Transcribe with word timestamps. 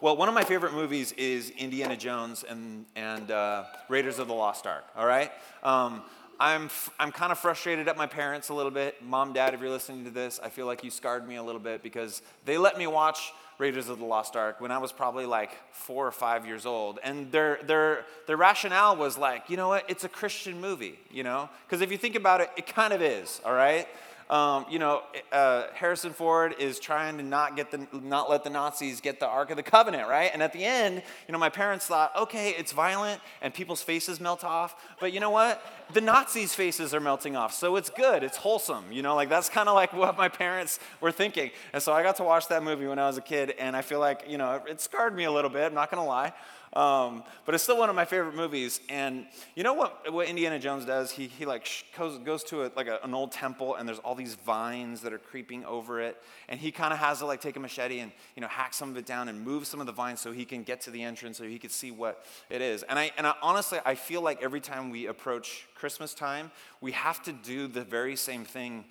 Well, 0.00 0.16
one 0.16 0.28
of 0.28 0.34
my 0.34 0.44
favorite 0.44 0.74
movies 0.74 1.10
is 1.10 1.50
Indiana 1.50 1.96
Jones 1.96 2.44
and, 2.48 2.86
and 2.94 3.32
uh, 3.32 3.64
Raiders 3.88 4.20
of 4.20 4.28
the 4.28 4.34
Lost 4.34 4.64
Ark, 4.64 4.84
all 4.96 5.06
right? 5.06 5.32
Um, 5.64 6.02
I'm, 6.38 6.66
f- 6.66 6.90
I'm 7.00 7.10
kind 7.10 7.32
of 7.32 7.38
frustrated 7.38 7.88
at 7.88 7.96
my 7.96 8.06
parents 8.06 8.48
a 8.48 8.54
little 8.54 8.70
bit. 8.70 9.02
Mom, 9.04 9.32
dad, 9.32 9.54
if 9.54 9.60
you're 9.60 9.70
listening 9.70 10.04
to 10.04 10.12
this, 10.12 10.38
I 10.40 10.50
feel 10.50 10.66
like 10.66 10.84
you 10.84 10.90
scarred 10.92 11.26
me 11.26 11.34
a 11.34 11.42
little 11.42 11.60
bit 11.60 11.82
because 11.82 12.22
they 12.44 12.58
let 12.58 12.78
me 12.78 12.86
watch 12.86 13.32
Raiders 13.58 13.88
of 13.88 13.98
the 13.98 14.04
Lost 14.04 14.36
Ark 14.36 14.60
when 14.60 14.70
I 14.70 14.78
was 14.78 14.92
probably 14.92 15.26
like 15.26 15.50
four 15.72 16.06
or 16.06 16.12
five 16.12 16.46
years 16.46 16.64
old. 16.64 17.00
And 17.02 17.32
their, 17.32 17.58
their, 17.64 18.04
their 18.28 18.36
rationale 18.36 18.94
was 18.94 19.18
like, 19.18 19.50
you 19.50 19.56
know 19.56 19.66
what, 19.66 19.84
it's 19.90 20.04
a 20.04 20.08
Christian 20.08 20.60
movie, 20.60 20.96
you 21.10 21.24
know? 21.24 21.48
Because 21.66 21.80
if 21.80 21.90
you 21.90 21.98
think 21.98 22.14
about 22.14 22.40
it, 22.40 22.50
it 22.56 22.68
kind 22.68 22.92
of 22.92 23.02
is, 23.02 23.40
all 23.44 23.52
right? 23.52 23.88
Um, 24.30 24.66
you 24.68 24.78
know, 24.78 25.02
uh, 25.32 25.68
Harrison 25.72 26.12
Ford 26.12 26.54
is 26.58 26.78
trying 26.78 27.16
to 27.16 27.22
not 27.22 27.56
get 27.56 27.70
the 27.70 27.86
not 27.92 28.28
let 28.28 28.44
the 28.44 28.50
Nazis 28.50 29.00
get 29.00 29.20
the 29.20 29.26
Ark 29.26 29.50
of 29.50 29.56
the 29.56 29.62
Covenant, 29.62 30.06
right? 30.06 30.30
And 30.32 30.42
at 30.42 30.52
the 30.52 30.64
end, 30.64 31.02
you 31.26 31.32
know, 31.32 31.38
my 31.38 31.48
parents 31.48 31.86
thought, 31.86 32.14
okay, 32.14 32.50
it's 32.50 32.72
violent 32.72 33.22
and 33.40 33.54
people's 33.54 33.80
faces 33.80 34.20
melt 34.20 34.44
off, 34.44 34.76
but 35.00 35.14
you 35.14 35.20
know 35.20 35.30
what? 35.30 35.62
The 35.94 36.02
Nazis' 36.02 36.54
faces 36.54 36.92
are 36.92 37.00
melting 37.00 37.36
off, 37.36 37.54
so 37.54 37.76
it's 37.76 37.88
good, 37.88 38.22
it's 38.22 38.36
wholesome, 38.36 38.92
you 38.92 39.00
know, 39.00 39.14
like 39.14 39.30
that's 39.30 39.48
kind 39.48 39.68
of 39.68 39.74
like 39.74 39.94
what 39.94 40.18
my 40.18 40.28
parents 40.28 40.78
were 41.00 41.12
thinking. 41.12 41.50
And 41.72 41.82
so 41.82 41.94
I 41.94 42.02
got 42.02 42.16
to 42.16 42.24
watch 42.24 42.48
that 42.48 42.62
movie 42.62 42.86
when 42.86 42.98
I 42.98 43.06
was 43.06 43.16
a 43.16 43.22
kid, 43.22 43.54
and 43.58 43.74
I 43.74 43.80
feel 43.80 43.98
like, 43.98 44.24
you 44.28 44.36
know, 44.36 44.62
it 44.68 44.82
scarred 44.82 45.16
me 45.16 45.24
a 45.24 45.32
little 45.32 45.50
bit. 45.50 45.64
I'm 45.64 45.74
not 45.74 45.90
gonna 45.90 46.04
lie. 46.04 46.34
Um, 46.74 47.24
but 47.44 47.54
it's 47.54 47.64
still 47.64 47.78
one 47.78 47.88
of 47.88 47.96
my 47.96 48.04
favorite 48.04 48.34
movies. 48.34 48.80
And 48.88 49.26
you 49.54 49.62
know 49.62 49.72
what, 49.72 50.12
what 50.12 50.28
Indiana 50.28 50.58
Jones 50.58 50.84
does? 50.84 51.10
He, 51.10 51.26
he 51.26 51.46
like 51.46 51.68
goes, 51.96 52.18
goes 52.18 52.44
to 52.44 52.64
a, 52.64 52.72
like 52.76 52.88
a, 52.88 52.98
an 53.02 53.14
old 53.14 53.32
temple 53.32 53.76
and 53.76 53.88
there's 53.88 53.98
all 54.00 54.14
these 54.14 54.34
vines 54.34 55.00
that 55.02 55.12
are 55.12 55.18
creeping 55.18 55.64
over 55.64 56.00
it. 56.00 56.22
And 56.48 56.60
he 56.60 56.70
kind 56.70 56.92
of 56.92 56.98
has 56.98 57.20
to 57.20 57.26
like 57.26 57.40
take 57.40 57.56
a 57.56 57.60
machete 57.60 58.00
and, 58.00 58.12
you 58.36 58.42
know, 58.42 58.48
hack 58.48 58.74
some 58.74 58.90
of 58.90 58.96
it 58.96 59.06
down 59.06 59.28
and 59.28 59.40
move 59.40 59.66
some 59.66 59.80
of 59.80 59.86
the 59.86 59.92
vines 59.92 60.20
so 60.20 60.32
he 60.32 60.44
can 60.44 60.62
get 60.62 60.80
to 60.82 60.90
the 60.90 61.02
entrance 61.02 61.38
so 61.38 61.44
he 61.44 61.58
can 61.58 61.70
see 61.70 61.90
what 61.90 62.24
it 62.50 62.60
is. 62.60 62.82
And 62.82 62.98
I, 62.98 63.10
and 63.16 63.26
I, 63.26 63.34
honestly, 63.42 63.78
I 63.84 63.94
feel 63.94 64.20
like 64.20 64.42
every 64.42 64.60
time 64.60 64.90
we 64.90 65.06
approach 65.06 65.66
Christmas 65.74 66.14
time, 66.14 66.50
we 66.80 66.92
have 66.92 67.22
to 67.24 67.32
do 67.32 67.66
the 67.66 67.82
very 67.82 68.16
same 68.16 68.44
thing 68.44 68.84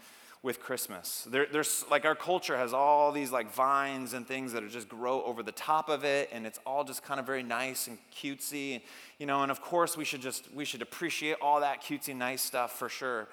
with 0.48 0.62
Christmas. 0.62 1.28
There, 1.30 1.46
there's 1.46 1.84
like 1.92 2.06
our 2.06 2.16
culture 2.16 2.56
has 2.56 2.74
all 2.74 3.12
these 3.12 3.34
like 3.34 3.52
vines 3.52 4.14
and 4.14 4.26
things 4.26 4.54
that 4.54 4.64
are 4.64 4.70
just 4.70 4.88
grow 4.88 5.22
over 5.24 5.44
the 5.44 5.52
top 5.52 5.90
of 5.90 6.06
it, 6.06 6.30
and 6.32 6.48
it's 6.48 6.58
all 6.66 6.86
just 6.86 7.04
kind 7.04 7.20
of 7.20 7.26
very 7.26 7.44
nice 7.44 7.88
and 7.88 7.98
cutesy, 8.16 8.76
and, 8.76 8.82
you 9.20 9.26
know. 9.26 9.44
And 9.44 9.52
of 9.52 9.62
course, 9.62 9.98
we 9.98 10.06
should 10.06 10.22
just 10.22 10.48
we 10.56 10.64
should 10.64 10.82
appreciate 10.82 11.36
all 11.42 11.60
that 11.60 11.84
cutesy, 11.84 12.16
nice 12.16 12.42
stuff 12.42 12.80
for 12.80 12.88
sure. 12.88 13.28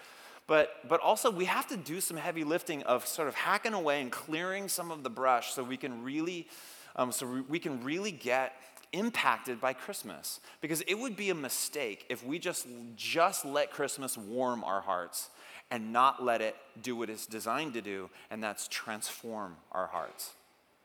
But 0.48 0.88
but 0.88 1.00
also 1.00 1.30
we 1.30 1.44
have 1.44 1.68
to 1.68 1.76
do 1.76 2.00
some 2.00 2.16
heavy 2.16 2.42
lifting 2.42 2.82
of 2.82 3.06
sort 3.06 3.28
of 3.28 3.36
hacking 3.36 3.74
away 3.74 4.00
and 4.02 4.10
clearing 4.10 4.68
some 4.68 4.90
of 4.90 5.04
the 5.04 5.10
brush 5.10 5.52
so 5.52 5.62
we 5.62 5.76
can 5.76 6.02
really 6.02 6.48
um, 6.96 7.12
so 7.12 7.44
we 7.48 7.60
can 7.60 7.84
really 7.84 8.10
get 8.10 8.56
impacted 8.92 9.60
by 9.60 9.72
Christmas 9.72 10.40
because 10.60 10.80
it 10.82 10.94
would 10.94 11.14
be 11.14 11.30
a 11.30 11.34
mistake 11.34 12.06
if 12.08 12.26
we 12.26 12.40
just 12.40 12.66
just 12.96 13.44
let 13.44 13.70
Christmas 13.70 14.18
warm 14.18 14.64
our 14.64 14.80
hearts 14.80 15.30
and 15.70 15.92
not 15.92 16.22
let 16.22 16.40
it 16.40 16.56
do 16.82 16.96
what 16.96 17.10
it's 17.10 17.26
designed 17.26 17.74
to 17.74 17.80
do, 17.80 18.10
and 18.30 18.42
that's 18.42 18.68
transform 18.68 19.56
our 19.72 19.86
hearts. 19.86 20.32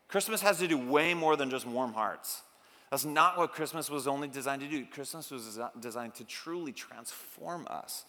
Christmas 0.07 0.41
has 0.41 0.57
to 0.59 0.67
do 0.67 0.77
way 0.77 1.13
more 1.13 1.35
than 1.35 1.49
just 1.49 1.67
warm 1.67 1.93
hearts. 1.93 2.41
That's 2.89 3.05
not 3.05 3.37
what 3.37 3.51
Christmas 3.53 3.89
was 3.89 4.07
only 4.07 4.27
designed 4.27 4.61
to 4.61 4.67
do. 4.67 4.83
Christmas 4.85 5.29
was 5.29 5.59
designed 5.79 6.15
to 6.15 6.23
truly 6.23 6.71
transform 6.71 7.67
us. 7.69 8.05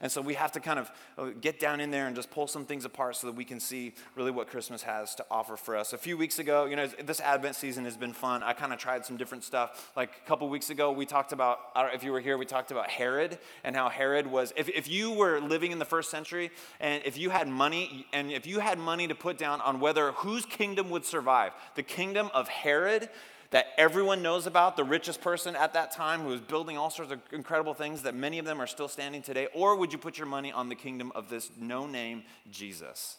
And 0.00 0.10
so 0.10 0.20
we 0.20 0.34
have 0.34 0.50
to 0.52 0.60
kind 0.60 0.80
of 0.80 0.90
uh, 1.16 1.26
get 1.40 1.60
down 1.60 1.78
in 1.80 1.92
there 1.92 2.08
and 2.08 2.16
just 2.16 2.30
pull 2.30 2.48
some 2.48 2.64
things 2.64 2.84
apart 2.84 3.14
so 3.14 3.28
that 3.28 3.36
we 3.36 3.44
can 3.44 3.60
see 3.60 3.94
really 4.16 4.32
what 4.32 4.48
Christmas 4.48 4.82
has 4.82 5.14
to 5.14 5.26
offer 5.30 5.56
for 5.56 5.76
us. 5.76 5.92
A 5.92 5.98
few 5.98 6.16
weeks 6.16 6.40
ago, 6.40 6.64
you 6.64 6.74
know, 6.74 6.88
this 6.88 7.20
Advent 7.20 7.54
season 7.54 7.84
has 7.84 7.96
been 7.96 8.12
fun. 8.12 8.42
I 8.42 8.52
kind 8.52 8.72
of 8.72 8.80
tried 8.80 9.06
some 9.06 9.16
different 9.16 9.44
stuff. 9.44 9.92
Like 9.94 10.10
a 10.24 10.26
couple 10.26 10.48
weeks 10.48 10.70
ago, 10.70 10.90
we 10.90 11.06
talked 11.06 11.32
about, 11.32 11.60
if 11.94 12.02
you 12.02 12.10
were 12.10 12.20
here, 12.20 12.36
we 12.36 12.46
talked 12.46 12.72
about 12.72 12.90
Herod 12.90 13.38
and 13.62 13.76
how 13.76 13.88
Herod 13.90 14.26
was, 14.26 14.52
if, 14.56 14.68
if 14.68 14.88
you 14.88 15.12
were 15.12 15.40
living 15.40 15.70
in 15.70 15.78
the 15.78 15.84
first 15.84 16.10
century 16.10 16.50
and 16.80 17.00
if 17.04 17.16
you 17.16 17.30
had 17.30 17.46
money, 17.46 18.06
and 18.12 18.32
if 18.32 18.44
you 18.44 18.58
had 18.58 18.78
money 18.78 19.06
to 19.06 19.14
put 19.14 19.38
down 19.38 19.60
on 19.60 19.78
whether 19.78 20.10
whose 20.12 20.44
kingdom 20.44 20.90
would 20.90 21.04
survive, 21.04 21.52
the 21.76 21.82
kingdom 21.84 22.28
of 22.34 22.48
Herod 22.48 23.08
that 23.52 23.66
everyone 23.76 24.22
knows 24.22 24.46
about, 24.46 24.76
the 24.76 24.84
richest 24.84 25.20
person 25.20 25.54
at 25.54 25.74
that 25.74 25.92
time 25.92 26.22
who 26.22 26.28
was 26.28 26.40
building 26.40 26.76
all 26.78 26.90
sorts 26.90 27.12
of 27.12 27.20
incredible 27.32 27.74
things 27.74 28.02
that 28.02 28.14
many 28.14 28.38
of 28.38 28.46
them 28.46 28.60
are 28.60 28.66
still 28.66 28.88
standing 28.88 29.22
today? 29.22 29.46
Or 29.54 29.76
would 29.76 29.92
you 29.92 29.98
put 29.98 30.18
your 30.18 30.26
money 30.26 30.50
on 30.50 30.68
the 30.70 30.74
kingdom 30.74 31.12
of 31.14 31.28
this 31.28 31.50
no 31.60 31.86
name 31.86 32.24
Jesus? 32.50 33.18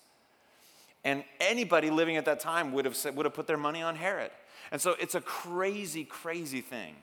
And 1.04 1.24
anybody 1.40 1.92
living 1.92 2.18
at 2.18 2.26
that 2.26 2.40
time 2.40 2.72
would 2.74 2.86
have, 2.86 2.96
said, 2.96 3.16
would 3.16 3.26
have 3.26 3.36
put 3.36 3.46
their 3.46 3.58
money 3.58 3.84
on 3.84 3.96
Herod. 3.96 4.32
And 4.72 4.82
so 4.82 4.96
it's 5.00 5.16
a 5.16 5.22
crazy, 5.22 6.04
crazy 6.04 6.62
thing 6.62 6.96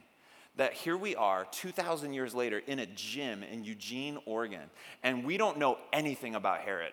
that 0.57 0.73
here 0.73 0.97
we 0.97 1.15
are 1.15 1.47
2,000 1.53 2.12
years 2.12 2.35
later 2.35 2.61
in 2.67 2.81
a 2.81 2.87
gym 2.87 3.45
in 3.45 3.62
Eugene, 3.62 4.19
Oregon, 4.27 4.69
and 5.05 5.25
we 5.25 5.37
don't 5.37 5.57
know 5.59 5.79
anything 5.93 6.35
about 6.35 6.62
Herod, 6.62 6.93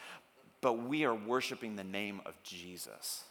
but 0.60 0.74
we 0.74 1.04
are 1.04 1.14
worshiping 1.14 1.74
the 1.74 1.82
name 1.82 2.20
of 2.24 2.40
Jesus. 2.44 3.24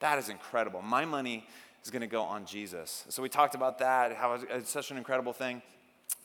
That 0.00 0.18
is 0.18 0.30
incredible. 0.30 0.80
My 0.80 1.04
money 1.04 1.46
is 1.82 1.90
going 1.90 2.00
to 2.00 2.06
go 2.06 2.22
on 2.22 2.46
Jesus. 2.46 3.04
So 3.08 3.22
we 3.22 3.28
talked 3.28 3.54
about 3.54 3.78
that, 3.78 4.14
how 4.14 4.34
it's 4.34 4.70
such 4.70 4.90
an 4.90 4.96
incredible 4.96 5.32
thing. 5.32 5.62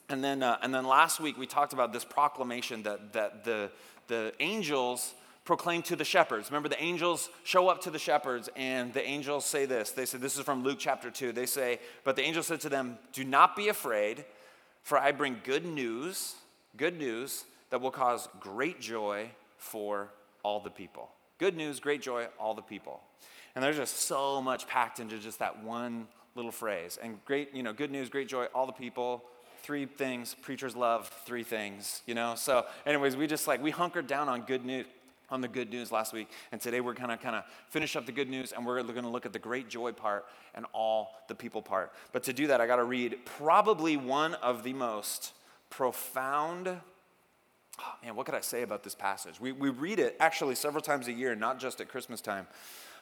And 0.09 0.23
then, 0.23 0.43
uh, 0.43 0.57
and 0.61 0.73
then 0.73 0.85
last 0.85 1.19
week 1.19 1.37
we 1.37 1.47
talked 1.47 1.73
about 1.73 1.91
this 1.91 2.05
proclamation 2.05 2.83
that, 2.83 3.13
that 3.13 3.43
the, 3.43 3.71
the 4.07 4.33
angels 4.39 5.13
proclaim 5.43 5.81
to 5.81 5.95
the 5.95 6.05
shepherds. 6.05 6.49
Remember, 6.49 6.69
the 6.69 6.81
angels 6.81 7.29
show 7.43 7.69
up 7.69 7.81
to 7.81 7.89
the 7.89 7.99
shepherds, 7.99 8.49
and 8.55 8.93
the 8.93 9.05
angels 9.05 9.45
say 9.45 9.65
this. 9.65 9.91
They 9.91 10.05
say, 10.05 10.17
This 10.17 10.37
is 10.37 10.43
from 10.43 10.63
Luke 10.63 10.77
chapter 10.79 11.09
2. 11.09 11.31
They 11.31 11.45
say, 11.45 11.79
But 12.03 12.15
the 12.15 12.21
angel 12.23 12.43
said 12.43 12.61
to 12.61 12.69
them, 12.69 12.99
Do 13.13 13.23
not 13.23 13.55
be 13.55 13.69
afraid, 13.69 14.25
for 14.83 14.97
I 14.97 15.11
bring 15.11 15.37
good 15.43 15.65
news, 15.65 16.35
good 16.75 16.97
news 16.97 17.45
that 17.69 17.81
will 17.81 17.91
cause 17.91 18.27
great 18.39 18.79
joy 18.79 19.29
for 19.57 20.09
all 20.43 20.59
the 20.59 20.69
people. 20.69 21.09
Good 21.37 21.55
news, 21.55 21.79
great 21.79 22.01
joy, 22.01 22.27
all 22.39 22.53
the 22.53 22.61
people. 22.61 23.01
And 23.55 23.63
there's 23.63 23.77
just 23.77 24.01
so 24.01 24.41
much 24.41 24.67
packed 24.67 24.99
into 24.99 25.17
just 25.19 25.39
that 25.39 25.63
one 25.63 26.07
little 26.35 26.51
phrase. 26.51 26.97
And 27.01 27.23
great, 27.25 27.53
you 27.53 27.63
know, 27.63 27.73
good 27.73 27.91
news, 27.91 28.09
great 28.09 28.27
joy, 28.27 28.45
all 28.55 28.65
the 28.65 28.71
people, 28.71 29.23
three 29.61 29.85
things, 29.85 30.35
preachers 30.41 30.75
love 30.75 31.09
three 31.25 31.43
things, 31.43 32.01
you 32.05 32.15
know? 32.15 32.35
So, 32.35 32.65
anyways, 32.85 33.15
we 33.15 33.27
just 33.27 33.47
like, 33.47 33.61
we 33.61 33.71
hunkered 33.71 34.07
down 34.07 34.29
on 34.29 34.41
good 34.41 34.65
news. 34.65 34.85
On 35.29 35.41
the 35.41 35.47
good 35.49 35.69
news 35.69 35.91
last 35.91 36.13
week, 36.13 36.29
and 36.53 36.61
today 36.61 36.79
we're 36.79 36.93
gonna 36.93 37.17
kind 37.17 37.35
of 37.35 37.43
finish 37.67 37.97
up 37.97 38.05
the 38.05 38.13
good 38.13 38.29
news, 38.29 38.53
and 38.53 38.65
we're 38.65 38.81
gonna 38.81 39.09
look 39.09 39.25
at 39.25 39.33
the 39.33 39.39
great 39.39 39.67
joy 39.67 39.91
part 39.91 40.25
and 40.55 40.65
all 40.71 41.09
the 41.27 41.35
people 41.35 41.61
part. 41.61 41.91
But 42.13 42.23
to 42.23 42.31
do 42.31 42.47
that, 42.47 42.61
I 42.61 42.65
gotta 42.65 42.85
read 42.85 43.17
probably 43.25 43.97
one 43.97 44.35
of 44.35 44.63
the 44.63 44.71
most 44.71 45.33
profound 45.69 46.79
oh 47.79 47.93
man, 48.03 48.15
what 48.15 48.25
could 48.25 48.35
I 48.35 48.41
say 48.41 48.61
about 48.61 48.83
this 48.83 48.95
passage? 48.95 49.39
We, 49.39 49.51
we 49.51 49.69
read 49.69 49.99
it 49.99 50.15
actually 50.19 50.55
several 50.55 50.81
times 50.81 51.07
a 51.07 51.13
year, 51.13 51.35
not 51.35 51.59
just 51.59 51.81
at 51.81 51.87
Christmas 51.87 52.21
time 52.21 52.47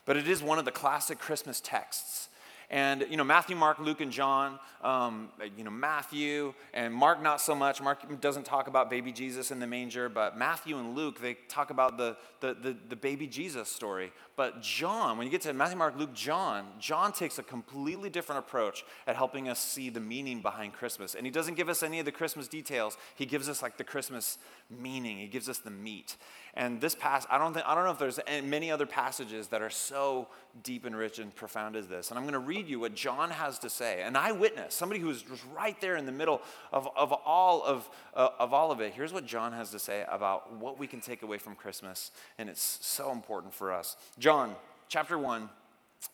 but 0.06 0.16
it 0.16 0.28
is 0.28 0.41
one 0.41 0.59
of 0.59 0.66
the 0.66 0.72
classic 0.72 1.19
Christmas 1.19 1.59
texts. 1.59 2.30
And, 2.70 3.06
you 3.09 3.18
know, 3.18 3.24
Matthew, 3.24 3.56
Mark, 3.56 3.80
Luke, 3.80 4.02
and 4.02 4.12
John, 4.12 4.59
um, 4.81 5.30
you 5.58 5.64
know, 5.64 5.72
Matthew 5.72 6.53
and 6.74 6.94
Mark, 6.94 7.22
not 7.22 7.42
so 7.42 7.56
much. 7.56 7.81
Mark 7.81 8.22
doesn't 8.22 8.44
talk 8.44 8.68
about 8.68 8.90
baby 8.90 9.12
Jesus 9.12 9.52
in 9.52 9.59
the 9.59 9.68
manger, 9.68 10.09
but 10.09 10.38
Matthew 10.38 10.78
and 10.78 10.96
Luke, 10.96 11.20
they 11.20 11.36
talk 11.48 11.70
about 11.70 11.98
the, 11.98 12.18
the, 12.40 12.53
the, 12.53 12.76
the 12.90 12.96
baby 12.96 13.28
Jesus 13.28 13.70
story. 13.70 14.12
But 14.36 14.62
John, 14.62 15.18
when 15.18 15.26
you 15.26 15.31
get 15.31 15.42
to 15.42 15.53
Matthew, 15.53 15.78
Mark, 15.78 15.98
Luke, 15.98 16.14
John, 16.14 16.68
John 16.80 17.14
takes 17.14 17.40
a 17.40 17.44
completely 17.44 18.09
different 18.09 18.40
approach 18.40 18.84
at 19.08 19.16
helping 19.16 19.47
us 19.50 19.59
see 19.59 19.90
the 19.90 20.00
meaning 20.00 20.42
behind 20.42 20.74
Christmas. 20.74 21.16
And 21.16 21.26
he 21.26 21.32
doesn't 21.32 21.56
give 21.56 21.70
us 21.70 21.84
any 21.84 22.00
of 22.00 22.06
the 22.06 22.12
Christmas 22.12 22.47
details, 22.47 22.97
he 23.16 23.26
gives 23.26 23.47
us 23.50 23.62
like 23.62 23.78
the 23.78 23.84
Christmas 23.84 24.38
meaning, 24.70 25.18
he 25.18 25.28
gives 25.28 25.50
us 25.50 25.59
the 25.59 25.72
meat. 25.72 26.18
And 26.53 26.80
this 26.80 26.96
pass, 26.96 27.28
I 27.30 27.38
don't 27.38 27.53
think, 27.53 27.66
I 27.68 27.76
don't 27.76 27.84
know 27.84 27.92
if 27.92 28.00
there's 28.00 28.20
many 28.44 28.72
other 28.72 28.86
passages 28.86 29.50
that 29.50 29.62
are 29.62 29.70
so 29.70 30.30
deep 30.64 30.86
and 30.86 30.96
rich 30.96 31.20
and 31.20 31.35
profound 31.35 31.76
as 31.76 31.88
this. 31.88 32.09
And 32.09 32.18
I'm 32.18 32.23
going 32.23 32.34
to 32.34 32.40
read 32.40 32.54
you 32.61 32.79
what 32.79 32.96
John 32.96 33.29
has 33.29 33.59
to 33.59 33.69
say. 33.69 34.02
An 34.02 34.16
eyewitness, 34.16 34.73
somebody 34.73 34.99
who 34.99 35.07
was 35.07 35.23
right 35.55 35.79
there 35.81 35.96
in 35.96 36.05
the 36.05 36.11
middle 36.11 36.41
of, 36.72 36.87
of, 36.96 37.11
all 37.11 37.63
of, 37.63 37.90
uh, 38.13 38.29
of 38.40 38.53
all 38.53 38.72
of 38.72 38.79
it. 38.81 38.93
Here's 38.93 39.13
what 39.13 39.25
John 39.25 39.53
has 39.53 39.72
to 39.72 39.79
say 39.79 40.05
about 40.09 40.53
what 40.53 40.79
we 40.79 40.87
can 40.87 41.02
take 41.02 41.23
away 41.23 41.37
from 41.37 41.55
Christmas. 41.55 42.11
And 42.37 42.49
it's 42.49 42.79
so 42.81 43.11
important 43.11 43.53
for 43.53 43.73
us. 43.73 43.97
John, 44.17 44.55
chapter 44.90 45.17
1, 45.17 45.41
I'm 45.41 45.49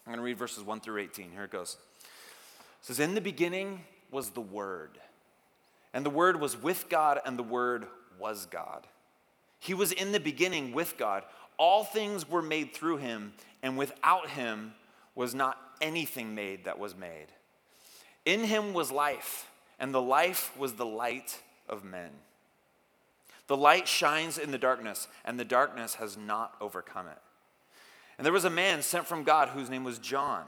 going 0.06 0.18
to 0.18 0.24
read 0.24 0.38
verses 0.38 0.64
1 0.64 0.80
through 0.80 1.02
18. 1.02 1.32
Here 1.32 1.44
it 1.44 1.52
goes. 1.52 1.78
It 2.82 2.86
says, 2.86 3.00
In 3.00 3.16
the 3.16 3.22
beginning 3.22 3.82
was 4.10 4.32
the 4.32 4.42
Word, 4.42 4.98
and 5.94 6.06
the 6.06 6.10
Word 6.10 6.40
was 6.40 6.62
with 6.62 6.90
God, 6.90 7.20
and 7.26 7.38
the 7.38 7.44
Word 7.44 7.86
was 8.20 8.46
God. 8.46 8.88
He 9.60 9.74
was 9.74 9.92
in 9.92 10.12
the 10.12 10.20
beginning 10.20 10.74
with 10.74 10.98
God. 10.98 11.24
All 11.58 11.84
things 11.84 12.28
were 12.28 12.42
made 12.42 12.74
through 12.74 12.98
him, 12.98 13.34
and 13.62 13.78
without 13.78 14.30
him 14.30 14.74
was 15.14 15.36
not 15.36 15.71
anything 15.82 16.36
made 16.36 16.66
that 16.66 16.80
was 16.80 16.96
made. 16.96 17.28
In 18.26 18.44
him 18.44 18.74
was 18.74 18.92
life, 18.92 19.50
and 19.80 19.94
the 19.94 20.02
life 20.02 20.56
was 20.58 20.74
the 20.74 20.86
light 20.86 21.40
of 21.68 21.84
men. 21.84 22.12
The 23.48 23.58
light 23.58 23.88
shines 23.88 24.38
in 24.38 24.52
the 24.52 24.58
darkness, 24.58 25.08
and 25.26 25.40
the 25.40 25.46
darkness 25.46 25.96
has 25.96 26.16
not 26.18 26.56
overcome 26.62 27.08
it. 27.08 27.18
And 28.18 28.26
there 28.26 28.34
was 28.34 28.46
a 28.46 28.50
man 28.50 28.82
sent 28.82 29.08
from 29.08 29.24
God 29.24 29.50
whose 29.50 29.70
name 29.70 29.84
was 29.84 29.98
John. 29.98 30.46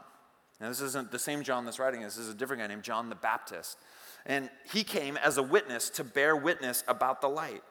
Now, 0.62 0.70
this 0.70 0.82
isn't 0.82 1.12
the 1.12 1.20
same 1.20 1.44
John 1.44 1.66
that's 1.66 1.80
writing 1.80 2.02
this, 2.02 2.16
this 2.16 2.28
is 2.28 2.34
a 2.34 2.38
different 2.38 2.62
guy 2.62 2.68
named 2.68 2.84
John 2.84 3.10
the 3.10 3.16
Baptist. 3.16 3.78
And 4.26 4.50
he 4.72 4.84
came 4.84 5.18
as 5.18 5.38
a 5.38 5.44
witness 5.44 5.90
to 5.92 6.04
bear 6.04 6.36
witness 6.36 6.84
about 6.88 7.20
the 7.20 7.28
light, 7.28 7.64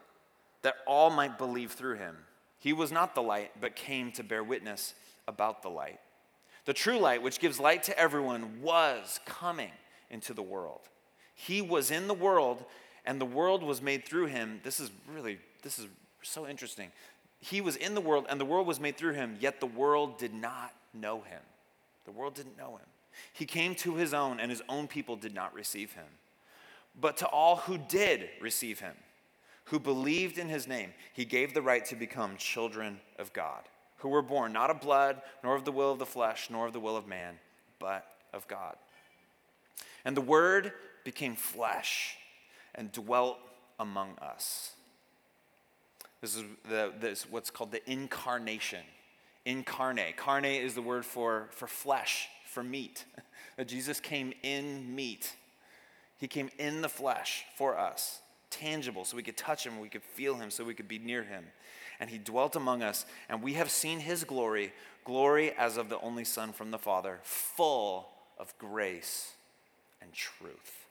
that 0.63 0.75
all 0.87 1.09
might 1.09 1.39
believe 1.39 1.73
through 1.73 1.97
him. 1.97 2.17
He 2.59 2.73
was 2.73 2.93
not 2.93 3.15
the 3.15 3.23
light, 3.23 3.53
but 3.61 3.75
came 3.75 4.13
to 4.13 4.23
bear 4.23 4.45
witness 4.45 4.95
about 5.27 5.63
the 5.63 5.71
light. 5.71 6.01
The 6.65 6.73
true 6.73 6.99
light, 6.99 7.23
which 7.23 7.41
gives 7.41 7.59
light 7.59 7.83
to 7.85 7.99
everyone, 7.99 8.63
was 8.63 9.21
coming 9.27 9.73
into 10.11 10.33
the 10.33 10.43
world. 10.43 10.81
He 11.35 11.61
was 11.61 11.91
in 11.91 12.07
the 12.07 12.15
world, 12.15 12.65
and 13.05 13.21
the 13.21 13.27
world 13.27 13.63
was 13.63 13.83
made 13.83 14.05
through 14.05 14.27
him. 14.27 14.61
This 14.63 14.79
is 14.79 14.91
really, 15.13 15.39
this 15.63 15.79
is 15.79 15.89
so 16.23 16.47
interesting. 16.47 16.93
He 17.41 17.61
was 17.61 17.75
in 17.77 17.95
the 17.95 18.01
world, 18.01 18.27
and 18.29 18.41
the 18.41 18.45
world 18.45 18.67
was 18.67 18.79
made 18.79 18.97
through 18.97 19.15
him, 19.15 19.37
yet 19.41 19.59
the 19.59 19.67
world 19.67 20.19
did 20.19 20.33
not 20.33 20.73
know 20.95 21.23
him. 21.23 21.41
The 22.05 22.13
world 22.13 22.35
didn't 22.35 22.57
know 22.57 22.77
him. 22.77 22.87
He 23.33 23.45
came 23.45 23.75
to 23.77 23.97
his 23.97 24.15
own, 24.15 24.39
and 24.39 24.51
his 24.51 24.63
own 24.69 24.87
people 24.87 25.17
did 25.17 25.35
not 25.35 25.53
receive 25.55 25.93
him. 25.93 26.07
But 27.01 27.17
to 27.19 27.27
all 27.27 27.57
who 27.57 27.79
did 27.79 28.29
receive 28.41 28.81
him, 28.81 28.95
who 29.67 29.81
believed 29.81 30.39
in 30.39 30.49
his 30.49 30.69
name, 30.69 30.93
he 31.13 31.25
gave 31.25 31.55
the 31.55 31.63
right 31.63 31.85
to 31.87 31.97
become 31.97 32.37
children 32.37 33.01
of 33.19 33.33
God, 33.33 33.63
who 34.03 34.09
were 34.09 34.23
born 34.23 34.53
not 34.53 34.69
of 34.69 34.81
blood, 34.81 35.23
nor 35.45 35.55
of 35.55 35.65
the 35.65 35.73
will 35.73 35.93
of 35.93 35.99
the 35.99 36.07
flesh, 36.07 36.49
nor 36.51 36.67
of 36.67 36.73
the 36.73 36.81
will 36.81 36.97
of 36.97 37.07
man, 37.07 37.35
but 37.79 38.05
of 38.33 38.47
God. 38.49 38.75
And 40.05 40.17
the 40.17 40.21
word 40.21 40.73
became 41.05 41.37
flesh 41.37 42.17
and 42.75 42.91
dwelt 42.91 43.39
among 43.79 44.19
us. 44.21 44.73
This 46.21 46.37
is 46.37 46.45
the, 46.69 46.93
this, 46.99 47.31
what's 47.31 47.51
called 47.51 47.71
the 47.71 47.91
incarnation. 47.91 48.85
Incarnate. 49.45 50.17
Carne 50.17 50.45
is 50.45 50.75
the 50.75 50.83
word 50.83 51.05
for, 51.05 51.49
for 51.51 51.69
flesh, 51.69 52.29
for 52.47 52.63
meat. 52.63 53.05
Jesus 53.67 54.01
came 54.01 54.33
in 54.43 54.95
meat. 54.95 55.35
He 56.19 56.27
came 56.27 56.51
in 56.59 56.81
the 56.81 56.89
flesh 56.89 57.45
for 57.57 57.79
us, 57.79 58.21
tangible, 58.51 59.05
so 59.05 59.17
we 59.17 59.23
could 59.23 59.37
touch 59.37 59.67
him, 59.67 59.81
we 59.81 59.89
could 59.89 60.03
feel 60.03 60.35
him, 60.37 60.51
so 60.51 60.65
we 60.65 60.75
could 60.75 60.89
be 60.89 60.99
near 60.99 61.23
him. 61.23 61.45
And 62.03 62.11
he 62.11 62.19
dwelt 62.19 62.57
among 62.57 62.83
us, 62.83 63.07
and 63.29 63.45
we 63.45 63.53
have 63.53 63.71
seen 63.71 64.01
his 64.01 64.25
glory, 64.25 64.73
glory 65.05 65.53
as 65.53 65.77
of 65.77 65.89
the 65.89 66.01
only 66.01 66.25
Son 66.25 66.53
from 66.53 66.73
the 66.73 66.79
Father, 66.79 67.21
full 67.23 68.09
of 68.41 68.53
grace 68.59 69.35
and 70.01 70.13
truth. 70.13 70.87